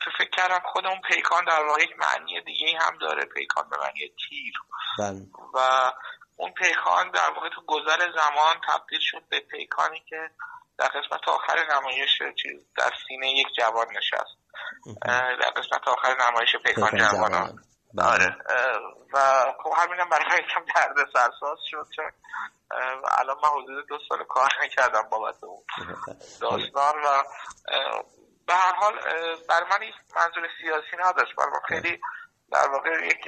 که 0.00 0.10
فکر 0.18 0.30
کردم 0.30 0.60
خود 0.72 0.86
اون 0.86 1.00
پیکان 1.00 1.44
در 1.44 1.64
واقع 1.64 1.82
یک 1.82 1.98
معنی 1.98 2.40
دیگه 2.40 2.78
هم 2.80 2.98
داره. 2.98 3.24
پیکان 3.24 3.68
به 3.68 3.76
معنی 3.76 4.12
تیر. 4.28 4.54
بله. 4.98 5.26
و 5.54 5.58
اون 6.36 6.52
پیکان 6.52 7.10
در 7.10 7.30
واقع 7.30 7.48
تو 7.48 7.62
گذر 7.66 7.98
زمان 7.98 8.56
تبدیل 8.68 9.00
شد 9.02 9.22
به 9.28 9.40
پیکانی 9.40 10.00
که 10.08 10.30
در 10.78 10.88
قسمت 10.88 11.28
آخر 11.28 11.74
نمایش 11.74 12.18
چیز 12.42 12.66
در 12.76 12.90
سینه 13.08 13.30
یک 13.30 13.46
جوان 13.58 13.86
نشست. 13.96 14.36
در 15.40 15.50
قسمت 15.56 15.88
آخر 15.88 16.16
نمایش 16.30 16.56
پیکان 16.56 16.98
جوانان 16.98 17.62
آره. 17.98 18.36
و 19.12 19.18
خب 19.62 19.72
همینم 19.76 20.08
برای 20.08 20.24
یکم 20.24 20.64
درد 20.74 21.08
سرساز 21.12 21.58
شد 21.70 21.86
چون 21.96 22.10
الان 23.18 23.36
من 23.42 23.48
حدود 23.48 23.86
دو 23.88 23.98
سال 24.08 24.24
کار 24.24 24.48
نکردم 24.64 25.02
بابت 25.02 25.44
اون 25.44 25.62
داستان 26.40 26.94
و 27.04 27.22
به 28.46 28.54
هر 28.54 28.74
حال 28.74 28.92
برای 29.48 29.66
من 29.70 29.92
منظور 30.16 30.48
سیاسی 30.60 30.96
نداشت. 31.04 31.38
من 31.38 31.46
خیلی 31.68 32.00
در 32.52 32.68
واقع 32.68 33.06
یک 33.06 33.24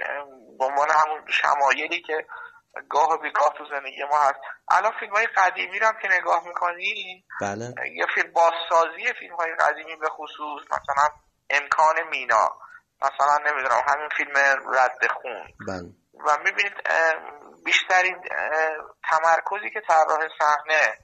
به 0.58 0.64
عنوان 0.64 0.88
همون 0.90 1.30
شمایلی 1.30 2.02
که 2.02 2.26
گاه 2.90 3.08
و 3.12 3.18
بیگاه 3.18 3.54
تو 3.58 3.64
زندگی 3.70 4.04
ما 4.10 4.18
هست. 4.18 4.40
الان 4.70 4.92
فیلم 5.00 5.12
های 5.12 5.26
قدیمی 5.26 5.78
رو 5.78 5.86
هم 5.86 5.96
که 6.02 6.08
نگاه 6.08 6.46
می‌کنی 6.48 7.24
بله. 7.40 7.74
یا 7.92 8.06
فیلم 8.14 8.32
بازسازی 8.32 9.12
فیلم 9.20 9.36
های 9.36 9.54
قدیمی 9.60 9.96
به 9.96 10.08
خصوص 10.08 10.62
مثلا 10.66 11.08
امکان 11.50 11.94
مینا. 12.10 12.58
مثلا 13.02 13.38
نمی‌دونم 13.50 13.82
همین 13.88 14.08
فیلم 14.16 14.32
رد 14.72 15.12
خون. 15.12 15.48
بله. 15.68 15.88
و 16.26 16.38
می‌بینید 16.44 16.74
بیشترین 17.64 18.16
تمرکزی 19.10 19.70
که 19.70 19.80
طراح 19.88 20.20
صحنه 20.38 20.98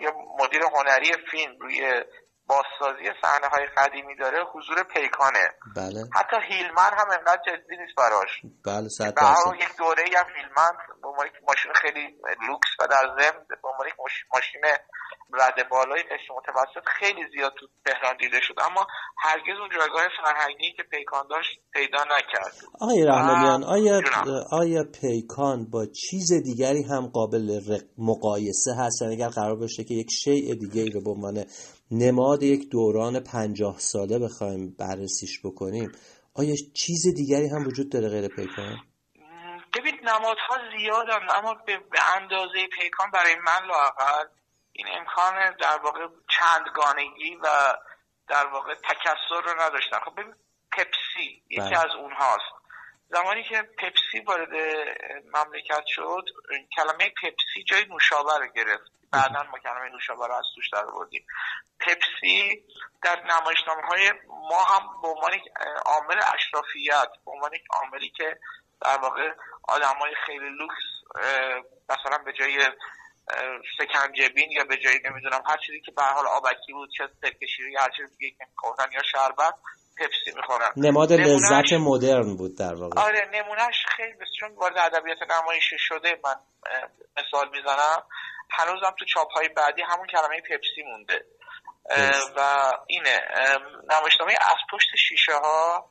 یا 0.00 0.12
مدیر 0.38 0.62
هنری 0.62 1.12
فیلم 1.30 1.58
روی 1.60 2.04
بازسازی 2.50 3.06
صحنه 3.22 3.48
های 3.52 3.66
قدیمی 3.78 4.16
داره 4.16 4.38
حضور 4.54 4.78
پیکانه. 4.94 5.46
بله. 5.76 6.00
حتی 6.18 6.36
هیلمن 6.48 6.92
هم 6.98 7.08
انقدر 7.18 7.42
جدی 7.46 7.76
نیست 7.80 7.96
براش. 7.96 8.32
بله 8.66 8.88
صد 8.88 9.14
درصد. 9.14 9.54
یک 9.64 9.76
دوره 9.78 10.04
هم 10.20 10.28
هیلمن 10.36 10.74
به 11.02 11.08
عنوان 11.08 11.26
یک 11.26 11.32
ماشین 11.48 11.72
خیلی 11.82 12.06
لوکس 12.48 12.70
و 12.80 12.86
در 12.94 13.04
ضمن 13.16 13.40
به 13.62 13.68
عنوان 13.70 13.86
ماشین 14.34 14.60
رد 15.32 15.68
بالای 15.70 16.02
قشر 16.02 16.30
متوسط 16.38 16.84
خیلی 16.98 17.22
زیاد 17.36 17.52
تو 17.60 17.66
تهران 17.86 18.16
دیده 18.20 18.40
شد. 18.40 18.54
اما 18.58 18.86
هرگز 19.18 19.56
اون 19.60 19.68
جایگاه 19.76 20.02
فرهنگی 20.22 20.72
که 20.76 20.82
پیکان 20.82 21.24
داشت 21.30 21.50
پیدا 21.72 21.98
نکرد. 22.04 22.54
آقای 22.80 23.04
رحمانیان 23.04 23.64
آیا. 23.64 24.00
آیا 24.52 24.84
پیکان 25.00 25.70
با 25.70 25.86
چیز 25.86 26.32
دیگری 26.32 26.82
هم 26.82 27.06
قابل 27.06 27.60
مقایسه 27.98 28.70
هست؟ 28.78 29.02
یعنی 29.02 29.14
اگر 29.14 29.28
قرار 29.28 29.56
باشه 29.56 29.84
که 29.84 29.94
یک 29.94 30.10
شیء 30.24 30.54
دیگری 30.54 30.90
رو 30.90 31.00
به 31.00 31.10
عنوان 31.10 31.44
نماد 31.90 32.42
یک 32.42 32.70
دوران 32.70 33.20
پنجاه 33.20 33.78
ساله 33.78 34.18
بخوایم 34.18 34.76
بررسیش 34.78 35.40
بکنیم 35.44 35.92
آیا 36.34 36.54
چیز 36.74 37.14
دیگری 37.16 37.48
هم 37.48 37.66
وجود 37.66 37.92
داره 37.92 38.08
غیر 38.08 38.28
پیکان؟ 38.28 38.76
ببین 39.76 40.00
نمادها 40.02 40.58
زیادن 40.78 41.26
اما 41.38 41.54
به, 41.54 41.80
اندازه 42.16 42.66
پیکان 42.78 43.10
برای 43.10 43.34
من 43.34 43.66
لاقل 43.66 44.24
این 44.72 44.86
امکان 44.98 45.34
در 45.60 45.78
واقع 45.84 46.06
چندگانگی 46.28 47.36
و 47.42 47.46
در 48.28 48.46
واقع 48.46 48.74
تکسر 48.74 49.40
رو 49.44 49.60
نداشتن 49.60 49.98
خب 49.98 50.12
ببین 50.12 50.34
پپسی 50.72 51.42
یکی 51.50 51.60
بله. 51.60 51.78
از 51.78 51.90
اونهاست 51.98 52.52
زمانی 53.08 53.44
که 53.44 53.62
پپسی 53.62 54.20
وارد 54.26 54.48
مملکت 55.34 55.84
شد 55.86 56.24
کلمه 56.76 57.12
پپسی 57.22 57.64
جای 57.66 57.84
نوشابه 57.84 58.38
رو 58.38 58.46
گرفت 58.46 58.99
بعدا 59.12 59.42
ما 59.42 59.58
کلمه 59.58 59.88
نوشابه 59.88 60.34
از 60.34 60.44
توش 60.54 60.70
در 60.72 60.84
آوردیم. 60.84 61.26
پپسی 61.80 62.64
در 63.02 63.22
نمایشنامه 63.24 63.82
های 63.82 64.12
ما 64.28 64.64
هم 64.64 65.02
به 65.02 65.08
عنوان 65.08 65.32
یک 65.32 65.42
عامل 65.86 66.20
اشرافیت 66.34 67.08
به 67.24 67.30
عنوان 67.30 67.54
یک 67.54 67.64
عاملی 67.70 68.10
که 68.10 68.38
در 68.80 68.98
واقع 68.98 69.34
آدم 69.68 69.94
های 70.00 70.14
خیلی 70.26 70.50
لوکس 70.50 70.82
مثلا 71.88 72.18
به 72.24 72.32
جای 72.32 72.64
سکنجبین 73.78 74.50
یا 74.50 74.64
به 74.64 74.76
جای 74.76 75.00
نمی‌دونم 75.04 75.42
هر 75.46 75.56
چیزی 75.66 75.80
که 75.80 75.92
به 75.92 76.02
حال 76.02 76.26
آبکی 76.26 76.72
بود 76.72 76.90
چه 76.98 77.08
سرکه 77.20 77.46
شیری 77.46 77.72
یا 77.72 77.80
هر 77.80 77.90
چیز 77.96 78.16
دیگه 78.18 78.36
که 78.38 78.46
یا 78.92 79.02
شربت 79.02 79.54
پپسی 80.00 80.36
می‌خورن. 80.36 80.68
نماد 80.76 81.12
لذت 81.12 81.72
مدرن 81.72 82.36
بود 82.36 82.58
در 82.58 82.74
واقع. 82.74 83.00
آره 83.00 83.30
نمونهش 83.32 83.86
خیلی 83.96 84.12
بس 84.12 84.28
چون 84.40 84.54
وارد 84.54 84.78
ادبیات 84.78 85.18
نمایشی 85.22 85.76
شده 85.78 86.20
من 86.24 86.36
مثال 87.16 87.48
می‌زنم. 87.48 88.02
هنوزم 88.50 88.94
تو 88.98 89.04
چاپ 89.04 89.32
های 89.32 89.48
بعدی 89.48 89.82
همون 89.82 90.06
کلمه 90.06 90.40
پپسی 90.40 90.82
مونده. 90.82 91.24
و 92.36 92.40
اینه 92.86 93.20
نمایشنامه 93.90 94.32
از 94.32 94.56
پشت 94.72 94.88
شیشه 95.08 95.32
ها 95.32 95.90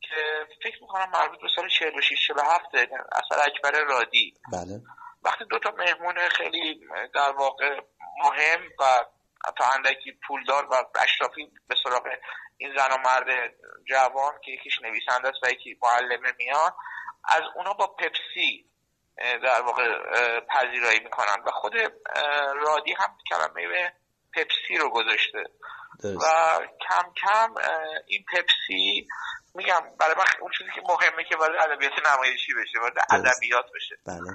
که 0.00 0.46
فکر 0.62 0.82
می‌کنم 0.82 1.10
مربوط 1.10 1.40
به 1.40 1.48
سال 1.56 1.68
46 1.68 2.26
47 2.26 2.64
اثر 3.12 3.42
اکبر 3.46 3.84
رادی. 3.84 4.34
بله. 4.52 4.80
وقتی 5.22 5.44
دو 5.50 5.58
تا 5.58 5.70
مهمون 5.70 6.14
خیلی 6.30 6.80
در 7.14 7.32
واقع 7.38 7.80
مهم 8.24 8.60
و 8.80 8.84
تا 9.56 9.64
اندکی 9.74 10.12
پولدار 10.28 10.66
و 10.66 10.74
اشرافی 11.02 11.52
به 11.68 11.74
سراغ 11.84 12.08
این 12.56 12.76
زن 12.76 12.92
و 12.92 12.96
مرد 12.96 13.54
جوان 13.88 14.32
که 14.44 14.52
یکیش 14.52 14.82
نویسنده 14.82 15.28
است 15.28 15.38
و 15.42 15.50
یکی 15.50 15.78
معلمه 15.82 16.32
میان 16.38 16.72
از 17.24 17.42
اونا 17.56 17.72
با 17.72 17.86
پپسی 17.86 18.70
در 19.16 19.62
واقع 19.62 20.00
پذیرایی 20.40 21.00
می‌کنن 21.00 21.42
و 21.46 21.50
خود 21.50 21.72
رادی 22.54 22.92
هم 22.92 23.18
کلمه 23.30 23.92
پپسی 24.34 24.78
رو 24.78 24.90
گذاشته. 24.90 25.44
و 26.04 26.26
کم 26.88 27.12
کم 27.22 27.54
این 28.06 28.24
پپسی 28.32 29.08
میگم 29.54 29.80
برای 30.00 30.14
من 30.14 30.24
اون 30.40 30.50
چیزی 30.58 30.70
که 30.74 30.82
مهمه 30.88 31.24
که 31.24 31.36
وارد 31.36 31.70
ادبیات 31.70 31.92
نمایشی 32.06 32.52
بشه 32.54 32.78
وارد 32.80 32.98
ادبیات 33.10 33.64
بشه. 33.74 33.96
بله. 34.06 34.32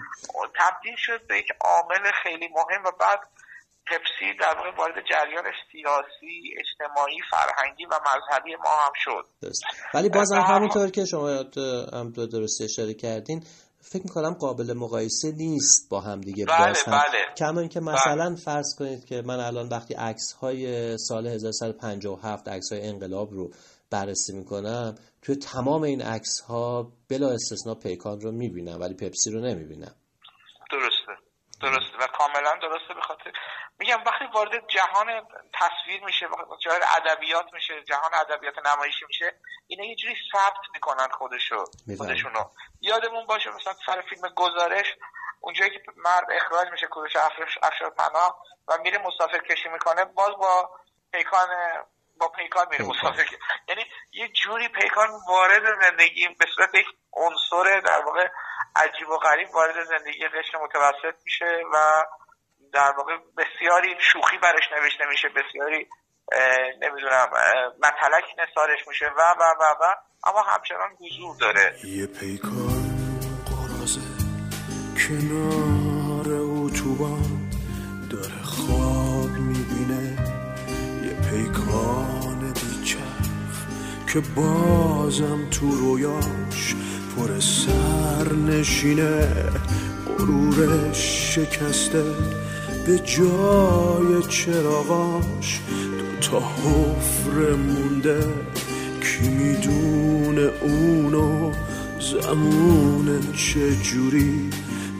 تبدیل 0.55 0.95
شد 0.97 1.27
به 1.27 1.37
یک 1.37 1.51
عامل 1.61 2.11
خیلی 2.23 2.47
مهم 2.47 2.83
و 2.83 2.91
بعد 2.91 3.19
پپسی 3.87 4.33
در 4.39 4.55
واقع 4.57 4.75
وارد 4.77 4.93
جریان 5.09 5.43
سیاسی 5.71 6.53
اجتماعی 6.59 7.17
فرهنگی 7.31 7.85
و 7.85 7.93
مذهبی 7.93 8.55
ما 8.55 8.69
هم 8.85 8.91
شد. 8.95 9.25
ولی 9.93 10.09
بازم 10.09 10.35
همونطور 10.35 10.89
که 10.89 11.05
شما 11.05 11.27
هم 11.93 12.11
درست 12.11 12.61
اشاره 12.61 12.93
کردین 12.93 13.43
فکر 13.83 14.03
می‌کنم 14.03 14.33
قابل 14.33 14.73
مقایسه 14.73 15.31
نیست 15.31 15.89
با 15.89 16.01
هم 16.01 16.21
دیگه 16.21 16.45
بله 16.45 16.67
باز 16.67 16.83
هم. 16.83 16.91
بله. 16.91 17.25
کما 17.37 17.59
اینکه 17.59 17.79
مثلا 17.79 18.35
فرض 18.45 18.75
کنید 18.79 19.05
که 19.05 19.21
من 19.25 19.39
الان 19.39 19.69
وقتی 19.69 19.93
عکس 19.93 20.33
های 20.41 20.97
سال 20.97 21.27
1157 21.27 22.47
عکس 22.47 22.71
های 22.71 22.87
انقلاب 22.87 23.31
رو 23.31 23.51
بررسی 23.91 24.33
می‌کنم 24.33 24.95
توی 25.21 25.35
تمام 25.35 25.83
این 25.83 26.01
عکس 26.01 26.41
ها 26.47 26.91
بلا 27.09 27.29
استثنا 27.29 27.75
پیکان 27.75 28.21
رو 28.21 28.31
می‌بینم 28.31 28.81
ولی 28.81 28.93
پپسی 28.93 29.31
رو 29.31 29.39
نمی‌بینم. 29.39 29.95
درسته. 30.71 31.13
درسته. 31.61 31.97
و 31.99 32.07
کاملا 32.17 32.51
درسته 32.61 32.93
به 32.95 33.01
خاطر 33.01 33.31
میگم 33.81 34.03
وقتی 34.05 34.25
وارد 34.33 34.67
جهان 34.67 35.27
تصویر 35.53 36.03
میشه 36.03 36.27
جهان 36.59 36.81
ادبیات 36.97 37.53
میشه 37.53 37.83
جهان 37.83 38.11
ادبیات 38.13 38.67
نمایشی 38.67 39.05
میشه 39.07 39.33
اینا 39.67 39.85
یه 39.85 39.95
جوری 39.95 40.15
ثبت 40.33 40.65
می‌کنن 40.73 41.07
خودشو 41.07 41.65
خودشونو. 41.97 42.43
یادمون 42.81 43.25
باشه 43.25 43.49
مثلا 43.49 43.73
سر 43.85 44.01
فیلم 44.01 44.29
گزارش 44.35 44.85
اونجایی 45.39 45.71
که 45.71 45.79
مرد 45.95 46.25
اخراج 46.31 46.67
میشه 46.71 46.87
کوروش 46.87 47.15
افشار 47.63 47.89
پناه 47.89 48.43
و 48.67 48.77
میره 48.77 48.97
مسافر 48.97 49.39
کشی 49.39 49.69
می‌کنه 49.69 50.05
باز 50.05 50.35
با 50.39 50.69
پیکان 51.11 51.47
با 52.19 52.27
پیکان 52.27 52.67
میره 52.71 52.85
مسافر 52.85 53.25
یعنی 53.67 53.85
یه 54.13 54.27
جوری 54.27 54.67
پیکان 54.67 55.09
وارد 55.27 55.81
زندگی 55.81 56.27
به 56.27 56.45
صورت 56.55 56.75
یک 56.75 56.87
عنصر 57.13 57.79
در 57.79 58.01
واقع 58.05 58.27
عجیب 58.75 59.09
و 59.09 59.17
غریب 59.17 59.55
وارد 59.55 59.83
زندگی 59.83 60.27
قشر 60.27 60.57
متوسط 60.57 61.15
میشه 61.25 61.63
و 61.73 62.03
در 62.73 62.93
واقع 62.97 63.13
بسیاری 63.37 63.95
شوخی 64.11 64.37
برش 64.37 64.63
نوشته 64.71 65.03
میشه 65.09 65.27
بسیاری 65.29 65.87
نمی‌دونم 66.81 67.29
مطلق 67.77 68.23
نثارش 68.39 68.87
میشه 68.87 69.05
و 69.05 69.21
و 69.39 69.43
و 69.59 69.63
و 69.81 69.95
اما 70.23 70.41
همچنان 70.41 70.89
حضور 71.01 71.35
داره. 71.41 71.75
یه 71.83 72.07
پیکان 72.07 72.83
قرازه 73.45 74.01
کنار 75.07 76.27
اتوبان 76.29 77.49
داره 78.11 78.43
خواب 78.43 79.29
می‌بینه. 79.29 80.17
یه 81.05 81.13
پیکان 81.29 82.53
بیچرف 82.53 83.65
که 84.13 84.19
بازم 84.35 85.49
تو 85.49 85.71
رویاش 85.71 86.75
پر 87.15 87.39
سر 87.39 88.33
نشینه 88.33 89.33
غرورش 90.17 91.35
شکسته. 91.35 92.40
به 92.91 92.99
جای 92.99 94.23
چراغاش 94.29 95.59
دو 95.97 96.27
تا 96.27 96.39
مونده 97.55 98.19
کی 99.01 99.29
می‌دونه 99.29 100.49
اونو 100.61 101.51
زمونه 101.99 103.19
چجوری 103.37 104.49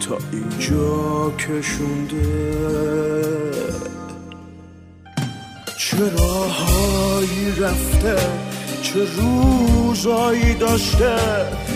تا 0.08 0.18
اینجا 0.32 1.32
کشونده؟ 1.32 2.62
چه 5.78 5.98
راهایی 6.18 7.52
رفته 7.60 8.16
چه 8.82 9.00
روزایی 9.18 10.54
داشته 10.54 11.18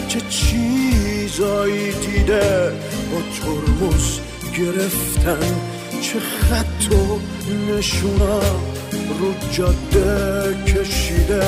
چه 0.07 0.22
چیزایی 0.30 1.91
دیده 1.91 2.72
با 3.11 3.22
ترمز 3.41 4.20
گرفتن 4.57 5.74
چه 6.01 6.19
خط 6.19 6.93
و 6.93 7.19
نشونا 7.71 8.39
رو 9.19 9.33
جاده 9.51 10.55
کشیده. 10.63 11.45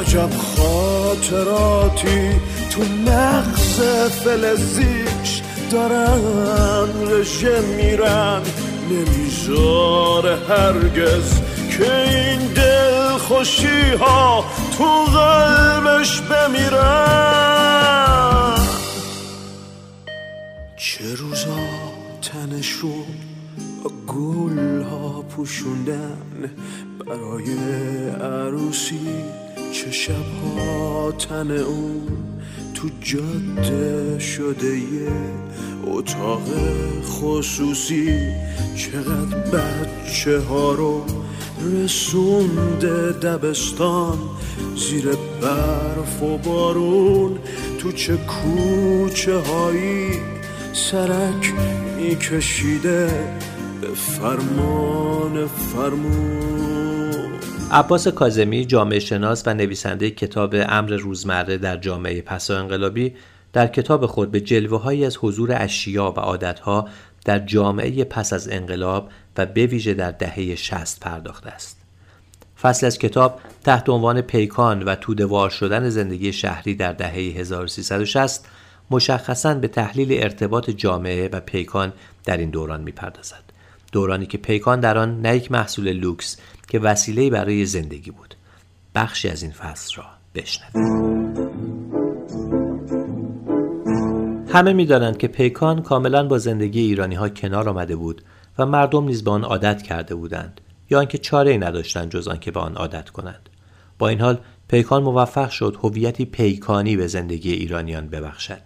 عجب 0.00 0.30
خاطراتی 0.56 2.30
تو 2.70 2.82
مغز 3.10 3.80
فلزیش 4.24 5.42
دارن 5.70 7.08
رژه 7.10 7.60
میرن. 7.60 8.42
نمی‌ذاره 8.90 10.38
هرگز 10.48 11.40
که 11.70 11.92
این 12.08 12.38
دل 12.38 13.16
خوشی 13.18 13.90
ها 14.00 14.44
تو 14.78 15.04
قلبش 15.04 16.20
بمیرن. 16.20 17.30
چه 20.76 21.14
روزا 21.14 21.56
تنش 22.22 22.70
رو 22.70 23.04
گل 24.10 24.82
ها 24.82 25.22
پوشوندن 25.22 26.50
برای 27.06 27.54
عروسی 28.20 29.08
چه 29.72 29.90
شبها 29.90 31.12
تن 31.12 31.50
اون 31.50 32.08
تو 32.74 32.88
جاده 33.00 34.18
شده 34.18 34.78
یه 34.78 35.12
اتاق 35.86 36.42
خصوصی. 37.04 38.18
چقدر 38.76 39.36
بچه 39.36 40.40
ها 40.40 40.74
رو 40.74 41.04
رسونده 41.72 43.12
دبستان. 43.12 44.18
زیر 44.76 45.04
برف 45.42 46.22
و 46.22 46.38
بارون 46.38 47.38
تو 47.78 47.92
چه 47.92 48.16
کوچه 48.16 49.38
هایی 49.38 50.10
سرک 50.72 51.52
میکشیده. 51.96 53.10
به 53.80 53.88
فرمان 53.88 55.46
فرمون 55.46 57.30
عباس 57.70 58.08
کازمی 58.08 58.64
جامعه 58.64 58.98
شناس 58.98 59.42
و 59.46 59.54
نویسنده 59.54 60.10
کتاب 60.10 60.54
امر 60.68 60.90
روزمره 60.90 61.58
در 61.58 61.76
جامعه 61.76 62.22
پسا 62.22 62.58
انقلابی 62.58 63.14
در 63.52 63.66
کتاب 63.66 64.06
خود 64.06 64.30
به 64.30 64.40
جلوه 64.40 64.82
هایی 64.82 65.04
از 65.04 65.16
حضور 65.20 65.52
اشیا 65.54 66.14
و 66.16 66.20
عادتها 66.20 66.88
در 67.24 67.38
جامعه 67.38 68.04
پس 68.04 68.32
از 68.32 68.48
انقلاب 68.48 69.10
و 69.36 69.46
به 69.46 69.66
ویژه 69.66 69.94
در 69.94 70.10
دهه 70.10 70.54
60 70.54 71.00
پرداخته 71.00 71.50
است. 71.50 71.76
فصل 72.62 72.86
از 72.86 72.98
کتاب 72.98 73.40
تحت 73.64 73.88
عنوان 73.88 74.20
پیکان 74.20 74.82
و 74.82 74.94
تودوار 74.94 75.50
شدن 75.50 75.88
زندگی 75.88 76.32
شهری 76.32 76.74
در 76.74 76.92
دهه 76.92 77.14
1360 77.14 78.44
مشخصا 78.90 79.54
به 79.54 79.68
تحلیل 79.68 80.22
ارتباط 80.22 80.70
جامعه 80.70 81.28
و 81.32 81.40
پیکان 81.40 81.92
در 82.24 82.36
این 82.36 82.50
دوران 82.50 82.80
می‌پردازد. 82.80 83.49
دورانی 83.92 84.26
که 84.26 84.38
پیکان 84.38 84.80
در 84.80 84.98
آن 84.98 85.20
نه 85.20 85.36
یک 85.36 85.52
محصول 85.52 85.92
لوکس 85.92 86.36
که 86.68 86.78
وسیله 86.78 87.30
برای 87.30 87.66
زندگی 87.66 88.10
بود. 88.10 88.34
بخشی 88.94 89.28
از 89.28 89.42
این 89.42 89.52
فصل 89.52 89.96
را 89.96 90.04
بشنوید. 90.34 91.10
همه 94.52 94.72
می‌دانند 94.72 95.18
که 95.18 95.28
پیکان 95.28 95.82
کاملا 95.82 96.28
با 96.28 96.38
زندگی 96.38 96.80
ایرانی 96.80 97.14
ها 97.14 97.28
کنار 97.28 97.68
آمده 97.68 97.96
بود 97.96 98.22
و 98.58 98.66
مردم 98.66 99.04
نیز 99.04 99.24
به 99.24 99.30
آن 99.30 99.44
عادت 99.44 99.82
کرده 99.82 100.14
بودند 100.14 100.60
یا 100.90 100.98
آنکه 100.98 101.18
چاره 101.18 101.50
ای 101.50 101.58
نداشتند 101.58 102.10
جز 102.10 102.28
آنکه 102.28 102.50
به 102.50 102.60
آن 102.60 102.74
عادت 102.74 103.10
کنند 103.10 103.48
با 103.98 104.08
این 104.08 104.20
حال 104.20 104.38
پیکان 104.68 105.02
موفق 105.02 105.50
شد 105.50 105.76
هویتی 105.82 106.24
پیکانی 106.24 106.96
به 106.96 107.06
زندگی 107.06 107.52
ایرانیان 107.52 108.08
ببخشد 108.08 108.60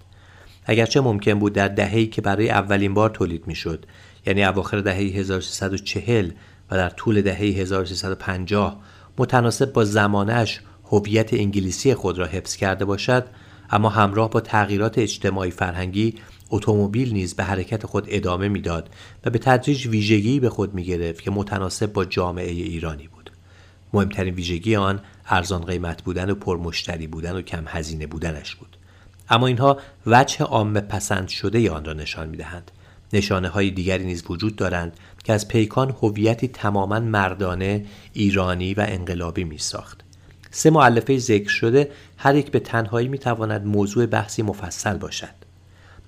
اگرچه 0.67 1.01
ممکن 1.01 1.35
بود 1.35 1.53
در 1.53 1.69
دهه‌ای 1.69 2.07
که 2.07 2.23
برای 2.23 2.51
اولین 2.51 2.95
بار 2.95 3.11
تولید 3.11 3.47
می‌شد 3.47 3.87
یعنی 4.27 4.45
اواخر 4.45 4.81
دهه 4.81 4.97
1340 4.97 6.31
و 6.71 6.77
در 6.77 6.91
طول 6.91 7.23
دهه 7.23 7.39
1350 7.39 8.81
متناسب 9.19 9.73
با 9.73 9.85
زمانش 9.85 10.61
هویت 10.85 11.35
انگلیسی 11.35 11.95
خود 11.95 12.19
را 12.19 12.27
حفظ 12.27 12.57
کرده 12.57 12.85
باشد 12.85 13.27
اما 13.71 13.89
همراه 13.89 14.31
با 14.31 14.41
تغییرات 14.41 14.99
اجتماعی 14.99 15.51
فرهنگی 15.51 16.15
اتومبیل 16.51 17.13
نیز 17.13 17.35
به 17.35 17.45
حرکت 17.45 17.87
خود 17.87 18.07
ادامه 18.09 18.49
می‌داد 18.49 18.91
و 19.25 19.31
به 19.31 19.39
تدریج 19.39 19.87
ویژگی 19.87 20.41
به 20.41 20.51
خود 20.51 20.75
می 20.75 20.85
گرفت 20.85 21.23
که 21.23 21.31
متناسب 21.31 21.93
با 21.93 22.05
جامعه 22.05 22.51
ایرانی 22.51 23.09
بود. 23.09 23.31
مهمترین 23.93 24.35
ویژگی 24.35 24.77
آن 24.77 25.01
ارزان 25.27 25.65
قیمت 25.65 26.03
بودن 26.03 26.31
و 26.31 26.35
پرمشتری 26.35 27.07
بودن 27.07 27.37
و 27.37 27.43
کم 27.43 27.65
هزینه 27.67 28.07
بودنش 28.07 28.55
بود. 28.55 28.77
اما 29.31 29.47
اینها 29.47 29.79
وجه 30.07 30.45
عامه 30.45 30.81
پسند 30.81 31.29
شده 31.29 31.71
آن 31.71 31.85
را 31.85 31.93
نشان 31.93 32.29
می 32.29 32.37
دهند 32.37 32.71
نشانه 33.15 33.49
های 33.49 33.71
دیگری 33.71 34.05
نیز 34.05 34.25
وجود 34.29 34.57
دارند 34.57 34.97
که 35.25 35.33
از 35.33 35.49
پیکان 35.49 35.91
هویتی 35.91 36.49
تماما 36.49 37.01
مردانه 37.01 37.85
ایرانی 38.13 38.75
و 38.75 38.85
انقلابی 38.89 39.45
می 39.45 39.59
ساخت 39.59 40.05
سه 40.51 40.71
معلفه 40.71 41.19
ذکر 41.19 41.49
شده 41.49 41.91
هر 42.17 42.35
یک 42.35 42.51
به 42.51 42.61
تنهایی 42.61 43.09
می 43.09 43.19
تواند 43.19 43.67
موضوع 43.67 44.07
بحثی 44.07 44.43
مفصل 44.43 44.97
باشد. 44.97 45.35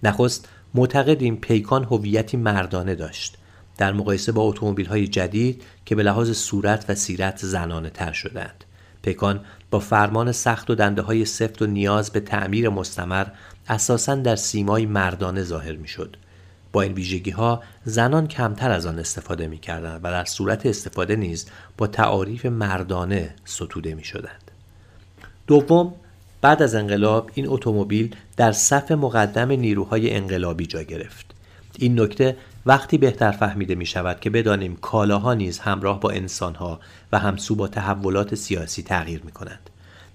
نخست 0.03 0.49
معتقدیم 0.75 1.37
پیکان 1.37 1.85
هویتی 1.85 2.37
مردانه 2.37 2.95
داشت. 2.95 3.37
در 3.79 3.93
مقایسه 3.93 4.33
با 4.33 4.43
اتومبیل 4.43 4.87
های 4.87 5.09
جدید 5.09 5.63
که 5.87 5.95
به 5.95 6.03
لحاظ 6.03 6.31
صورت 6.31 6.85
و 6.89 6.95
سیرت 6.95 7.47
زنانه 7.47 7.91
تر 7.91 8.13
شدند. 8.13 8.65
پیکان 9.03 9.41
با 9.71 9.79
فرمان 9.79 10.33
سخت 10.33 10.71
و 10.71 10.75
دنده 10.75 11.03
های 11.03 11.25
سفت 11.25 11.63
و 11.63 11.67
نیاز 11.67 12.11
به 12.11 12.21
تعمیر 12.21 12.69
مستمر 12.69 13.27
اساسا 13.69 14.15
در 14.15 14.37
سیمای 14.37 14.87
مردانه 14.87 15.43
ظاهر 15.43 15.77
می 15.77 15.89
شد 15.89 16.17
با 16.77 16.83
این 16.83 16.93
ویژگی 16.93 17.31
ها 17.31 17.63
زنان 17.85 18.29
کمتر 18.29 18.71
از 18.71 18.87
آن 18.87 18.99
استفاده 18.99 19.47
می 19.47 19.59
کردند 19.59 20.01
و 20.03 20.11
در 20.11 20.25
صورت 20.25 20.67
استفاده 20.67 21.17
نیز 21.17 21.47
با 21.79 21.87
تعاریف 21.87 22.47
مردانه 22.47 23.35
ستوده 23.45 23.95
می 23.95 24.05
شدند. 24.05 24.51
دوم 25.47 25.95
بعد 26.41 26.63
از 26.63 26.75
انقلاب 26.75 27.31
این 27.35 27.49
اتومبیل 27.49 28.17
در 28.37 28.53
صف 28.53 28.93
مقدم 28.93 29.53
نیروهای 29.53 30.15
انقلابی 30.15 30.67
جا 30.67 30.83
گرفت. 30.83 31.27
این 31.79 32.01
نکته 32.01 32.37
وقتی 32.67 32.99
بهتر 32.99 33.31
فهمیده 33.31 33.75
می 33.75 33.87
شود 33.87 34.21
که 34.21 34.31
بدانیم 34.31 34.77
کالاها 34.77 35.35
نیز 35.35 35.59
همراه 35.59 36.01
با 36.01 36.11
انسانها 36.11 36.81
و 37.13 37.19
همسو 37.19 37.55
با 37.55 37.69
تحولات 37.69 38.35
سیاسی 38.35 38.83
تغییر 38.83 39.23
می 39.25 39.33
کنند. 39.33 39.71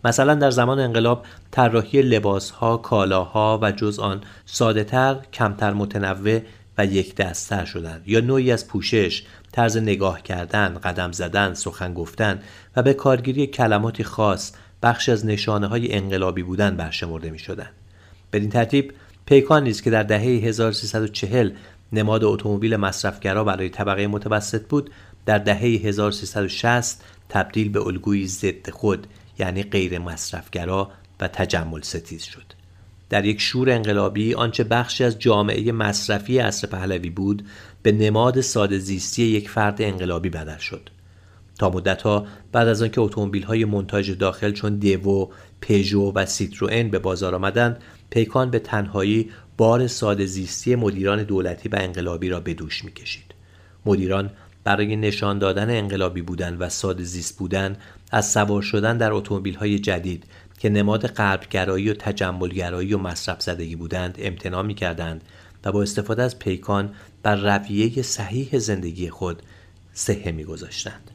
مثلا 0.05 0.35
در 0.35 0.51
زمان 0.51 0.79
انقلاب 0.79 1.25
طراحی 1.51 2.01
لباسها، 2.01 2.77
کالاها 2.77 3.59
و 3.61 3.71
جز 3.71 3.99
آن 3.99 4.21
سادهتر، 4.45 5.15
کمتر 5.33 5.73
متنوع 5.73 6.39
و 6.77 6.85
یک 6.85 7.15
دستتر 7.15 7.65
شدند 7.65 8.03
یا 8.05 8.19
نوعی 8.19 8.51
از 8.51 8.67
پوشش، 8.67 9.23
طرز 9.51 9.77
نگاه 9.77 10.21
کردن، 10.21 10.73
قدم 10.83 11.11
زدن، 11.11 11.53
سخن 11.53 11.93
گفتن 11.93 12.39
و 12.75 12.83
به 12.83 12.93
کارگیری 12.93 13.47
کلماتی 13.47 14.03
خاص 14.03 14.51
بخش 14.83 15.09
از 15.09 15.25
نشانه 15.25 15.67
های 15.67 15.93
انقلابی 15.93 16.43
بودن 16.43 16.75
برشمرده 16.77 17.29
می 17.29 17.39
شدند. 17.39 17.71
بدین 18.33 18.49
ترتیب 18.49 18.93
پیکان 19.25 19.63
نیست 19.63 19.83
که 19.83 19.89
در 19.89 20.03
دهه 20.03 20.21
1340 20.21 21.51
نماد 21.93 22.23
اتومبیل 22.23 22.75
مصرفگرا 22.75 23.43
برای 23.43 23.69
طبقه 23.69 24.07
متوسط 24.07 24.65
بود 24.65 24.89
در 25.25 25.37
دهه 25.37 25.59
1360 25.59 27.03
تبدیل 27.29 27.69
به 27.69 27.81
الگوی 27.87 28.27
ضد 28.27 28.69
خود 28.69 29.07
یعنی 29.41 29.63
غیر 29.63 29.99
مصرفگرا 29.99 30.91
و 31.19 31.27
تجمل 31.27 31.81
ستیز 31.81 32.23
شد. 32.23 32.43
در 33.09 33.25
یک 33.25 33.41
شور 33.41 33.69
انقلابی 33.69 34.33
آنچه 34.33 34.63
بخشی 34.63 35.03
از 35.03 35.19
جامعه 35.19 35.71
مصرفی 35.71 36.39
عصر 36.39 36.67
پهلوی 36.67 37.09
بود 37.09 37.45
به 37.83 37.91
نماد 37.91 38.41
ساده 38.41 38.77
زیستی 38.77 39.23
یک 39.23 39.49
فرد 39.49 39.81
انقلابی 39.81 40.29
بدل 40.29 40.57
شد. 40.57 40.89
تا 41.59 41.69
مدتها 41.69 42.25
بعد 42.51 42.67
از 42.67 42.81
آنکه 42.81 43.01
اتومبیل 43.01 43.43
های 43.43 43.65
منتاج 43.65 44.11
داخل 44.11 44.51
چون 44.51 44.75
دیو، 44.75 45.27
پژو 45.61 46.11
و 46.15 46.25
سیتروئن 46.25 46.89
به 46.89 46.99
بازار 46.99 47.35
آمدند 47.35 47.79
پیکان 48.09 48.49
به 48.49 48.59
تنهایی 48.59 49.29
بار 49.57 49.87
ساده 49.87 50.25
زیستی 50.25 50.75
مدیران 50.75 51.23
دولتی 51.23 51.69
و 51.69 51.75
انقلابی 51.75 52.29
را 52.29 52.39
به 52.39 52.53
دوش 52.53 52.85
می‌کشید. 52.85 53.33
مدیران 53.85 54.29
برای 54.63 54.95
نشان 54.95 55.39
دادن 55.39 55.69
انقلابی 55.69 56.21
بودن 56.21 56.57
و 56.57 56.69
ساده 56.69 57.03
زیست 57.03 57.37
بودن 57.37 57.77
از 58.11 58.31
سوار 58.31 58.61
شدن 58.61 58.97
در 58.97 59.11
اتومبیل 59.11 59.77
جدید 59.77 60.23
که 60.59 60.69
نماد 60.69 61.07
غربگرایی 61.07 61.89
و 61.89 61.93
تجملگرایی 61.93 62.93
و 62.93 62.97
مصرف 62.97 63.41
زدگی 63.41 63.75
بودند 63.75 64.15
امتناع 64.19 64.63
می 64.63 64.73
کردند 64.73 65.23
و 65.65 65.71
با 65.71 65.81
استفاده 65.81 66.23
از 66.23 66.39
پیکان 66.39 66.93
بر 67.23 67.35
رویه 67.35 68.01
صحیح 68.01 68.59
زندگی 68.59 69.09
خود 69.09 69.41
صحه 69.93 70.31
می 70.31 70.43
گذاشتند. 70.43 71.11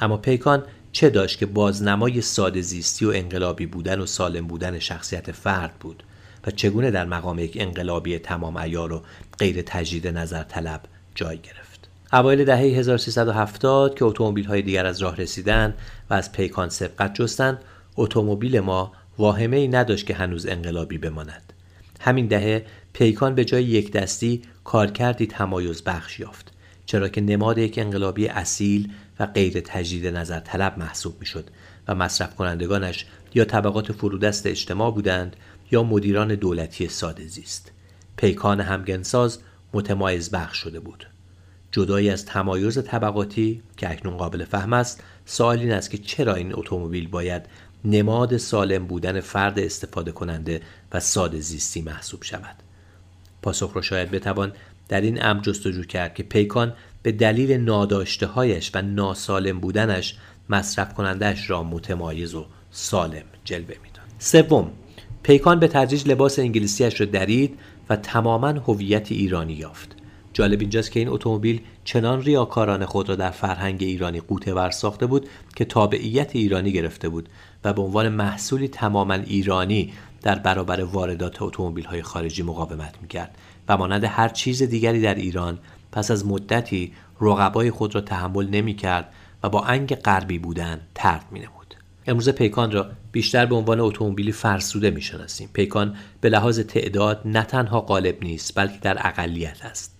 اما 0.00 0.16
پیکان 0.16 0.62
چه 0.92 1.10
داشت 1.10 1.38
که 1.38 1.46
بازنمای 1.46 2.20
ساده 2.20 2.60
زیستی 2.60 3.04
و 3.04 3.10
انقلابی 3.10 3.66
بودن 3.66 4.00
و 4.00 4.06
سالم 4.06 4.46
بودن 4.46 4.78
شخصیت 4.78 5.32
فرد 5.32 5.74
بود 5.80 6.02
و 6.46 6.50
چگونه 6.50 6.90
در 6.90 7.04
مقام 7.04 7.38
یک 7.38 7.56
انقلابی 7.60 8.18
تمام 8.18 8.56
ایار 8.56 8.92
و 8.92 9.02
غیر 9.38 9.62
تجدید 9.62 10.08
نظر 10.08 10.42
طلب 10.42 10.80
جای 11.14 11.38
گرفت. 11.38 11.65
اوایل 12.12 12.44
دهه 12.44 12.58
1370 12.58 13.94
که 13.94 14.04
اتومبیل 14.04 14.44
های 14.44 14.62
دیگر 14.62 14.86
از 14.86 15.02
راه 15.02 15.16
رسیدند 15.16 15.74
و 16.10 16.14
از 16.14 16.32
پیکان 16.32 16.68
سبقت 16.68 17.14
جستند 17.14 17.58
اتومبیل 17.96 18.60
ما 18.60 18.92
واهمه 19.18 19.56
ای 19.56 19.68
نداشت 19.68 20.06
که 20.06 20.14
هنوز 20.14 20.46
انقلابی 20.46 20.98
بماند. 20.98 21.52
همین 22.00 22.26
دهه 22.26 22.66
پیکان 22.92 23.34
به 23.34 23.44
جای 23.44 23.64
یک 23.64 23.92
دستی 23.92 24.42
کارکردی 24.64 25.26
تمایز 25.26 25.82
بخش 25.82 26.20
یافت 26.20 26.52
چرا 26.86 27.08
که 27.08 27.20
نماد 27.20 27.58
یک 27.58 27.78
انقلابی 27.78 28.28
اصیل 28.28 28.92
و 29.20 29.26
غیر 29.26 29.60
تجدید 29.60 30.06
نظر 30.06 30.40
طلب 30.40 30.78
محسوب 30.78 31.16
می 31.20 31.26
شد 31.26 31.50
و 31.88 31.94
مصرف 31.94 32.34
کنندگانش 32.34 33.06
یا 33.34 33.44
طبقات 33.44 33.92
فرودست 33.92 34.46
اجتماع 34.46 34.90
بودند 34.90 35.36
یا 35.70 35.82
مدیران 35.82 36.34
دولتی 36.34 36.88
ساده 36.88 37.26
زیست. 37.26 37.72
پیکان 38.16 38.60
همگنساز 38.60 39.38
متمایز 39.72 40.30
بخش 40.30 40.58
شده 40.58 40.80
بود. 40.80 41.06
جدایی 41.76 42.10
از 42.10 42.24
تمایز 42.24 42.84
طبقاتی 42.84 43.62
که 43.76 43.90
اکنون 43.90 44.16
قابل 44.16 44.44
فهم 44.44 44.72
است 44.72 45.02
سوال 45.26 45.58
این 45.58 45.72
است 45.72 45.90
که 45.90 45.98
چرا 45.98 46.34
این 46.34 46.54
اتومبیل 46.54 47.08
باید 47.08 47.42
نماد 47.84 48.36
سالم 48.36 48.86
بودن 48.86 49.20
فرد 49.20 49.58
استفاده 49.58 50.12
کننده 50.12 50.60
و 50.92 51.00
ساده 51.00 51.40
زیستی 51.40 51.82
محسوب 51.82 52.22
شود 52.22 52.56
پاسخ 53.42 53.70
را 53.74 53.82
شاید 53.82 54.10
بتوان 54.10 54.52
در 54.88 55.00
این 55.00 55.24
امر 55.24 55.40
جستجو 55.40 55.82
کرد 55.82 56.14
که 56.14 56.22
پیکان 56.22 56.72
به 57.02 57.12
دلیل 57.12 57.52
ناداشته 57.52 58.26
هایش 58.26 58.70
و 58.74 58.82
ناسالم 58.82 59.60
بودنش 59.60 60.16
مصرف 60.48 60.94
کنندهش 60.94 61.50
را 61.50 61.62
متمایز 61.62 62.34
و 62.34 62.46
سالم 62.70 63.24
جلوه 63.44 63.74
می‌داد. 63.82 64.06
سوم 64.18 64.70
پیکان 65.22 65.60
به 65.60 65.68
تدریج 65.68 66.08
لباس 66.08 66.38
انگلیسیش 66.38 67.00
را 67.00 67.06
درید 67.06 67.58
و 67.90 67.96
تماما 67.96 68.48
هویت 68.48 69.12
ایرانی 69.12 69.52
یافت 69.52 69.96
جالب 70.36 70.60
اینجاست 70.60 70.90
که 70.90 71.00
این 71.00 71.08
اتومبیل 71.08 71.60
چنان 71.84 72.22
ریاکارانه 72.22 72.86
خود 72.86 73.08
را 73.08 73.14
در 73.14 73.30
فرهنگ 73.30 73.82
ایرانی 73.82 74.20
قوطه 74.20 74.54
ور 74.54 74.70
ساخته 74.70 75.06
بود 75.06 75.28
که 75.56 75.64
تابعیت 75.64 76.36
ایرانی 76.36 76.72
گرفته 76.72 77.08
بود 77.08 77.28
و 77.64 77.72
به 77.72 77.82
عنوان 77.82 78.08
محصولی 78.08 78.68
تماما 78.68 79.14
ایرانی 79.14 79.92
در 80.22 80.38
برابر 80.38 80.84
واردات 80.84 81.42
اتومبیل 81.42 81.84
های 81.84 82.02
خارجی 82.02 82.42
مقاومت 82.42 82.94
می‌کرد 83.02 83.38
و 83.68 83.76
مانند 83.76 84.04
هر 84.04 84.28
چیز 84.28 84.62
دیگری 84.62 85.00
در 85.00 85.14
ایران 85.14 85.58
پس 85.92 86.10
از 86.10 86.26
مدتی 86.26 86.92
رقبای 87.20 87.70
خود 87.70 87.94
را 87.94 88.00
تحمل 88.00 88.48
نمی‌کرد 88.48 89.12
و 89.42 89.48
با 89.48 89.64
انگ 89.64 89.94
غربی 89.94 90.38
بودن 90.38 90.80
ترد 90.94 91.24
مینمود. 91.30 91.74
امروز 92.06 92.28
پیکان 92.28 92.72
را 92.72 92.86
بیشتر 93.12 93.46
به 93.46 93.54
عنوان 93.54 93.80
اتومبیلی 93.80 94.32
فرسوده 94.32 94.90
می‌شناسیم. 94.90 95.50
پیکان 95.52 95.96
به 96.20 96.28
لحاظ 96.28 96.60
تعداد 96.60 97.20
نه 97.24 97.42
تنها 97.42 97.80
غالب 97.80 98.22
نیست 98.22 98.52
بلکه 98.54 98.78
در 98.82 98.98
اقلیت 99.00 99.64
است. 99.64 99.95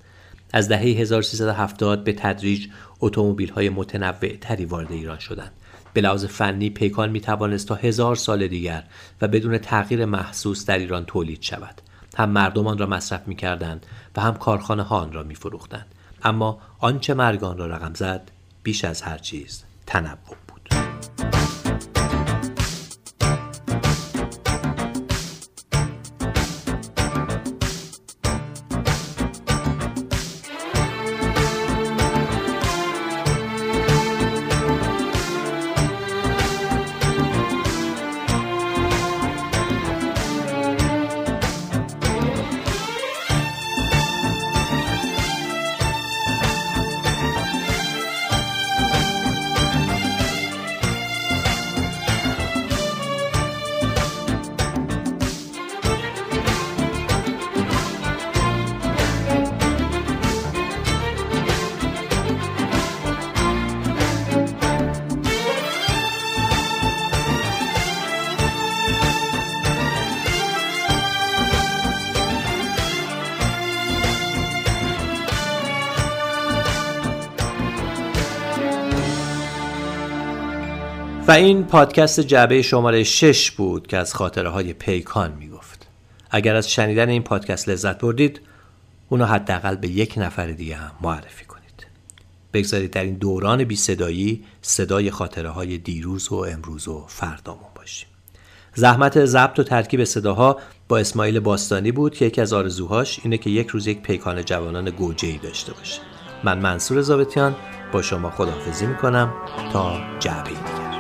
از 0.52 0.68
دهه 0.68 0.80
1370 0.80 2.04
به 2.04 2.12
تدریج 2.12 2.68
اتومبیل 3.00 3.50
های 3.50 3.68
متنوع 3.68 4.36
تری 4.40 4.64
وارد 4.64 4.92
ایران 4.92 5.18
شدند. 5.18 5.52
به 5.92 6.00
لحاظ 6.00 6.24
فنی 6.24 6.70
پیکان 6.70 7.10
می 7.10 7.20
توانست 7.20 7.68
تا 7.68 7.74
هزار 7.74 8.16
سال 8.16 8.46
دیگر 8.46 8.84
و 9.20 9.28
بدون 9.28 9.58
تغییر 9.58 10.04
محسوس 10.04 10.66
در 10.66 10.78
ایران 10.78 11.04
تولید 11.04 11.42
شود. 11.42 11.80
هم 12.16 12.30
مردم 12.30 12.66
آن 12.66 12.78
را 12.78 12.86
مصرف 12.86 13.28
می 13.28 13.36
کردند 13.36 13.86
و 14.16 14.20
هم 14.20 14.34
کارخانه 14.34 14.82
ها 14.82 14.98
آن 14.98 15.12
را 15.12 15.22
می 15.22 15.34
فروختند. 15.34 15.86
اما 16.22 16.58
آنچه 16.78 17.14
مرگان 17.14 17.58
را 17.58 17.66
رقم 17.66 17.94
زد 17.94 18.30
بیش 18.62 18.84
از 18.84 19.02
هر 19.02 19.18
چیز 19.18 19.64
تنوع 19.86 20.45
و 81.28 81.30
این 81.30 81.64
پادکست 81.64 82.20
جعبه 82.20 82.62
شماره 82.62 83.04
6 83.04 83.50
بود 83.50 83.86
که 83.86 83.96
از 83.96 84.14
خاطره 84.14 84.48
های 84.48 84.72
پیکان 84.72 85.32
می‌گفت. 85.32 85.86
اگر 86.30 86.54
از 86.54 86.70
شنیدن 86.70 87.08
این 87.08 87.22
پادکست 87.22 87.68
لذت 87.68 87.98
بردید 87.98 88.40
اونو 89.08 89.24
حداقل 89.24 89.76
به 89.76 89.88
یک 89.88 90.14
نفر 90.16 90.46
دیگه 90.46 90.76
هم 90.76 90.90
معرفی 91.00 91.44
کنید. 91.44 91.86
بگذارید 92.52 92.90
در 92.90 93.04
این 93.04 93.14
دوران 93.14 93.64
بی 93.64 93.76
صدایی 93.76 94.44
صدای 94.62 95.10
خاطره 95.10 95.48
های 95.48 95.78
دیروز 95.78 96.32
و 96.32 96.34
امروز 96.34 96.88
و 96.88 97.04
فردامون 97.08 97.70
باشیم. 97.74 98.08
زحمت 98.74 99.24
ضبط 99.24 99.58
و 99.58 99.62
ترکیب 99.62 100.04
صداها 100.04 100.58
با 100.88 100.98
اسماعیل 100.98 101.40
باستانی 101.40 101.92
بود 101.92 102.14
که 102.14 102.24
یکی 102.24 102.40
از 102.40 102.52
آرزوهاش 102.52 103.20
اینه 103.22 103.38
که 103.38 103.50
یک 103.50 103.68
روز 103.68 103.86
یک 103.86 104.02
پیکان 104.02 104.44
جوانان 104.44 104.90
گوجه 104.90 105.28
ای 105.28 105.38
داشته 105.38 105.72
باشه. 105.72 106.00
من 106.44 106.58
منصور 106.58 107.00
زابتیان 107.00 107.56
با 107.92 108.02
شما 108.02 108.30
خداحافظی 108.30 108.86
می‌کنم 108.86 109.32
تا 109.72 110.00
جعبه 110.20 110.50
دیگر. 110.50 110.95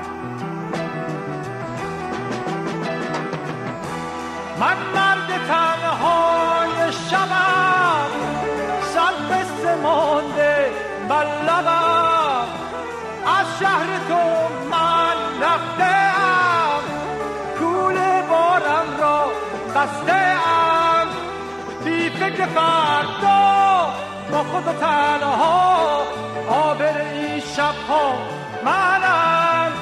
و 24.68 24.72
تنها 24.72 26.02
آبر 26.48 27.00
این 27.00 27.40
شبها 27.40 28.18
منم 28.64 29.72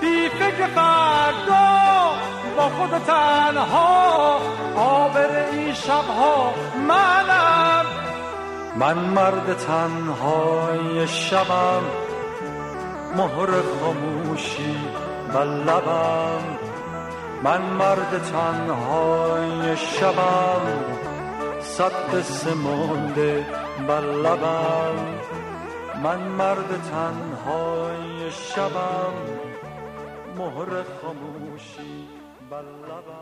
بی 0.00 0.28
فکر 0.28 0.66
فردا 0.66 2.12
با 2.56 2.62
خود 2.62 2.92
و 2.92 2.98
تنها 2.98 4.40
آبر 4.76 5.48
این 5.52 5.74
شبها 5.74 6.52
منم 6.88 7.84
من 8.76 8.98
مرد 8.98 9.56
تنهای 9.56 11.08
شبم 11.08 11.82
مهر 13.16 13.50
خاموشی 13.80 14.76
بر 15.34 15.44
لبم. 15.44 16.42
من 17.42 17.62
مرد 17.62 18.22
تنهای 18.32 19.76
شبم. 19.76 21.11
صد 21.62 21.92
قصه 21.92 22.54
مانده 22.54 23.46
بر 23.88 24.00
لبم. 24.00 24.94
من 26.02 26.18
مرد 26.18 26.80
تنهای 26.90 28.30
شبم. 28.30 29.14
مهر 30.38 30.82
خاموشی 30.82 32.08
بر 32.50 32.62
لبم. 32.62 33.21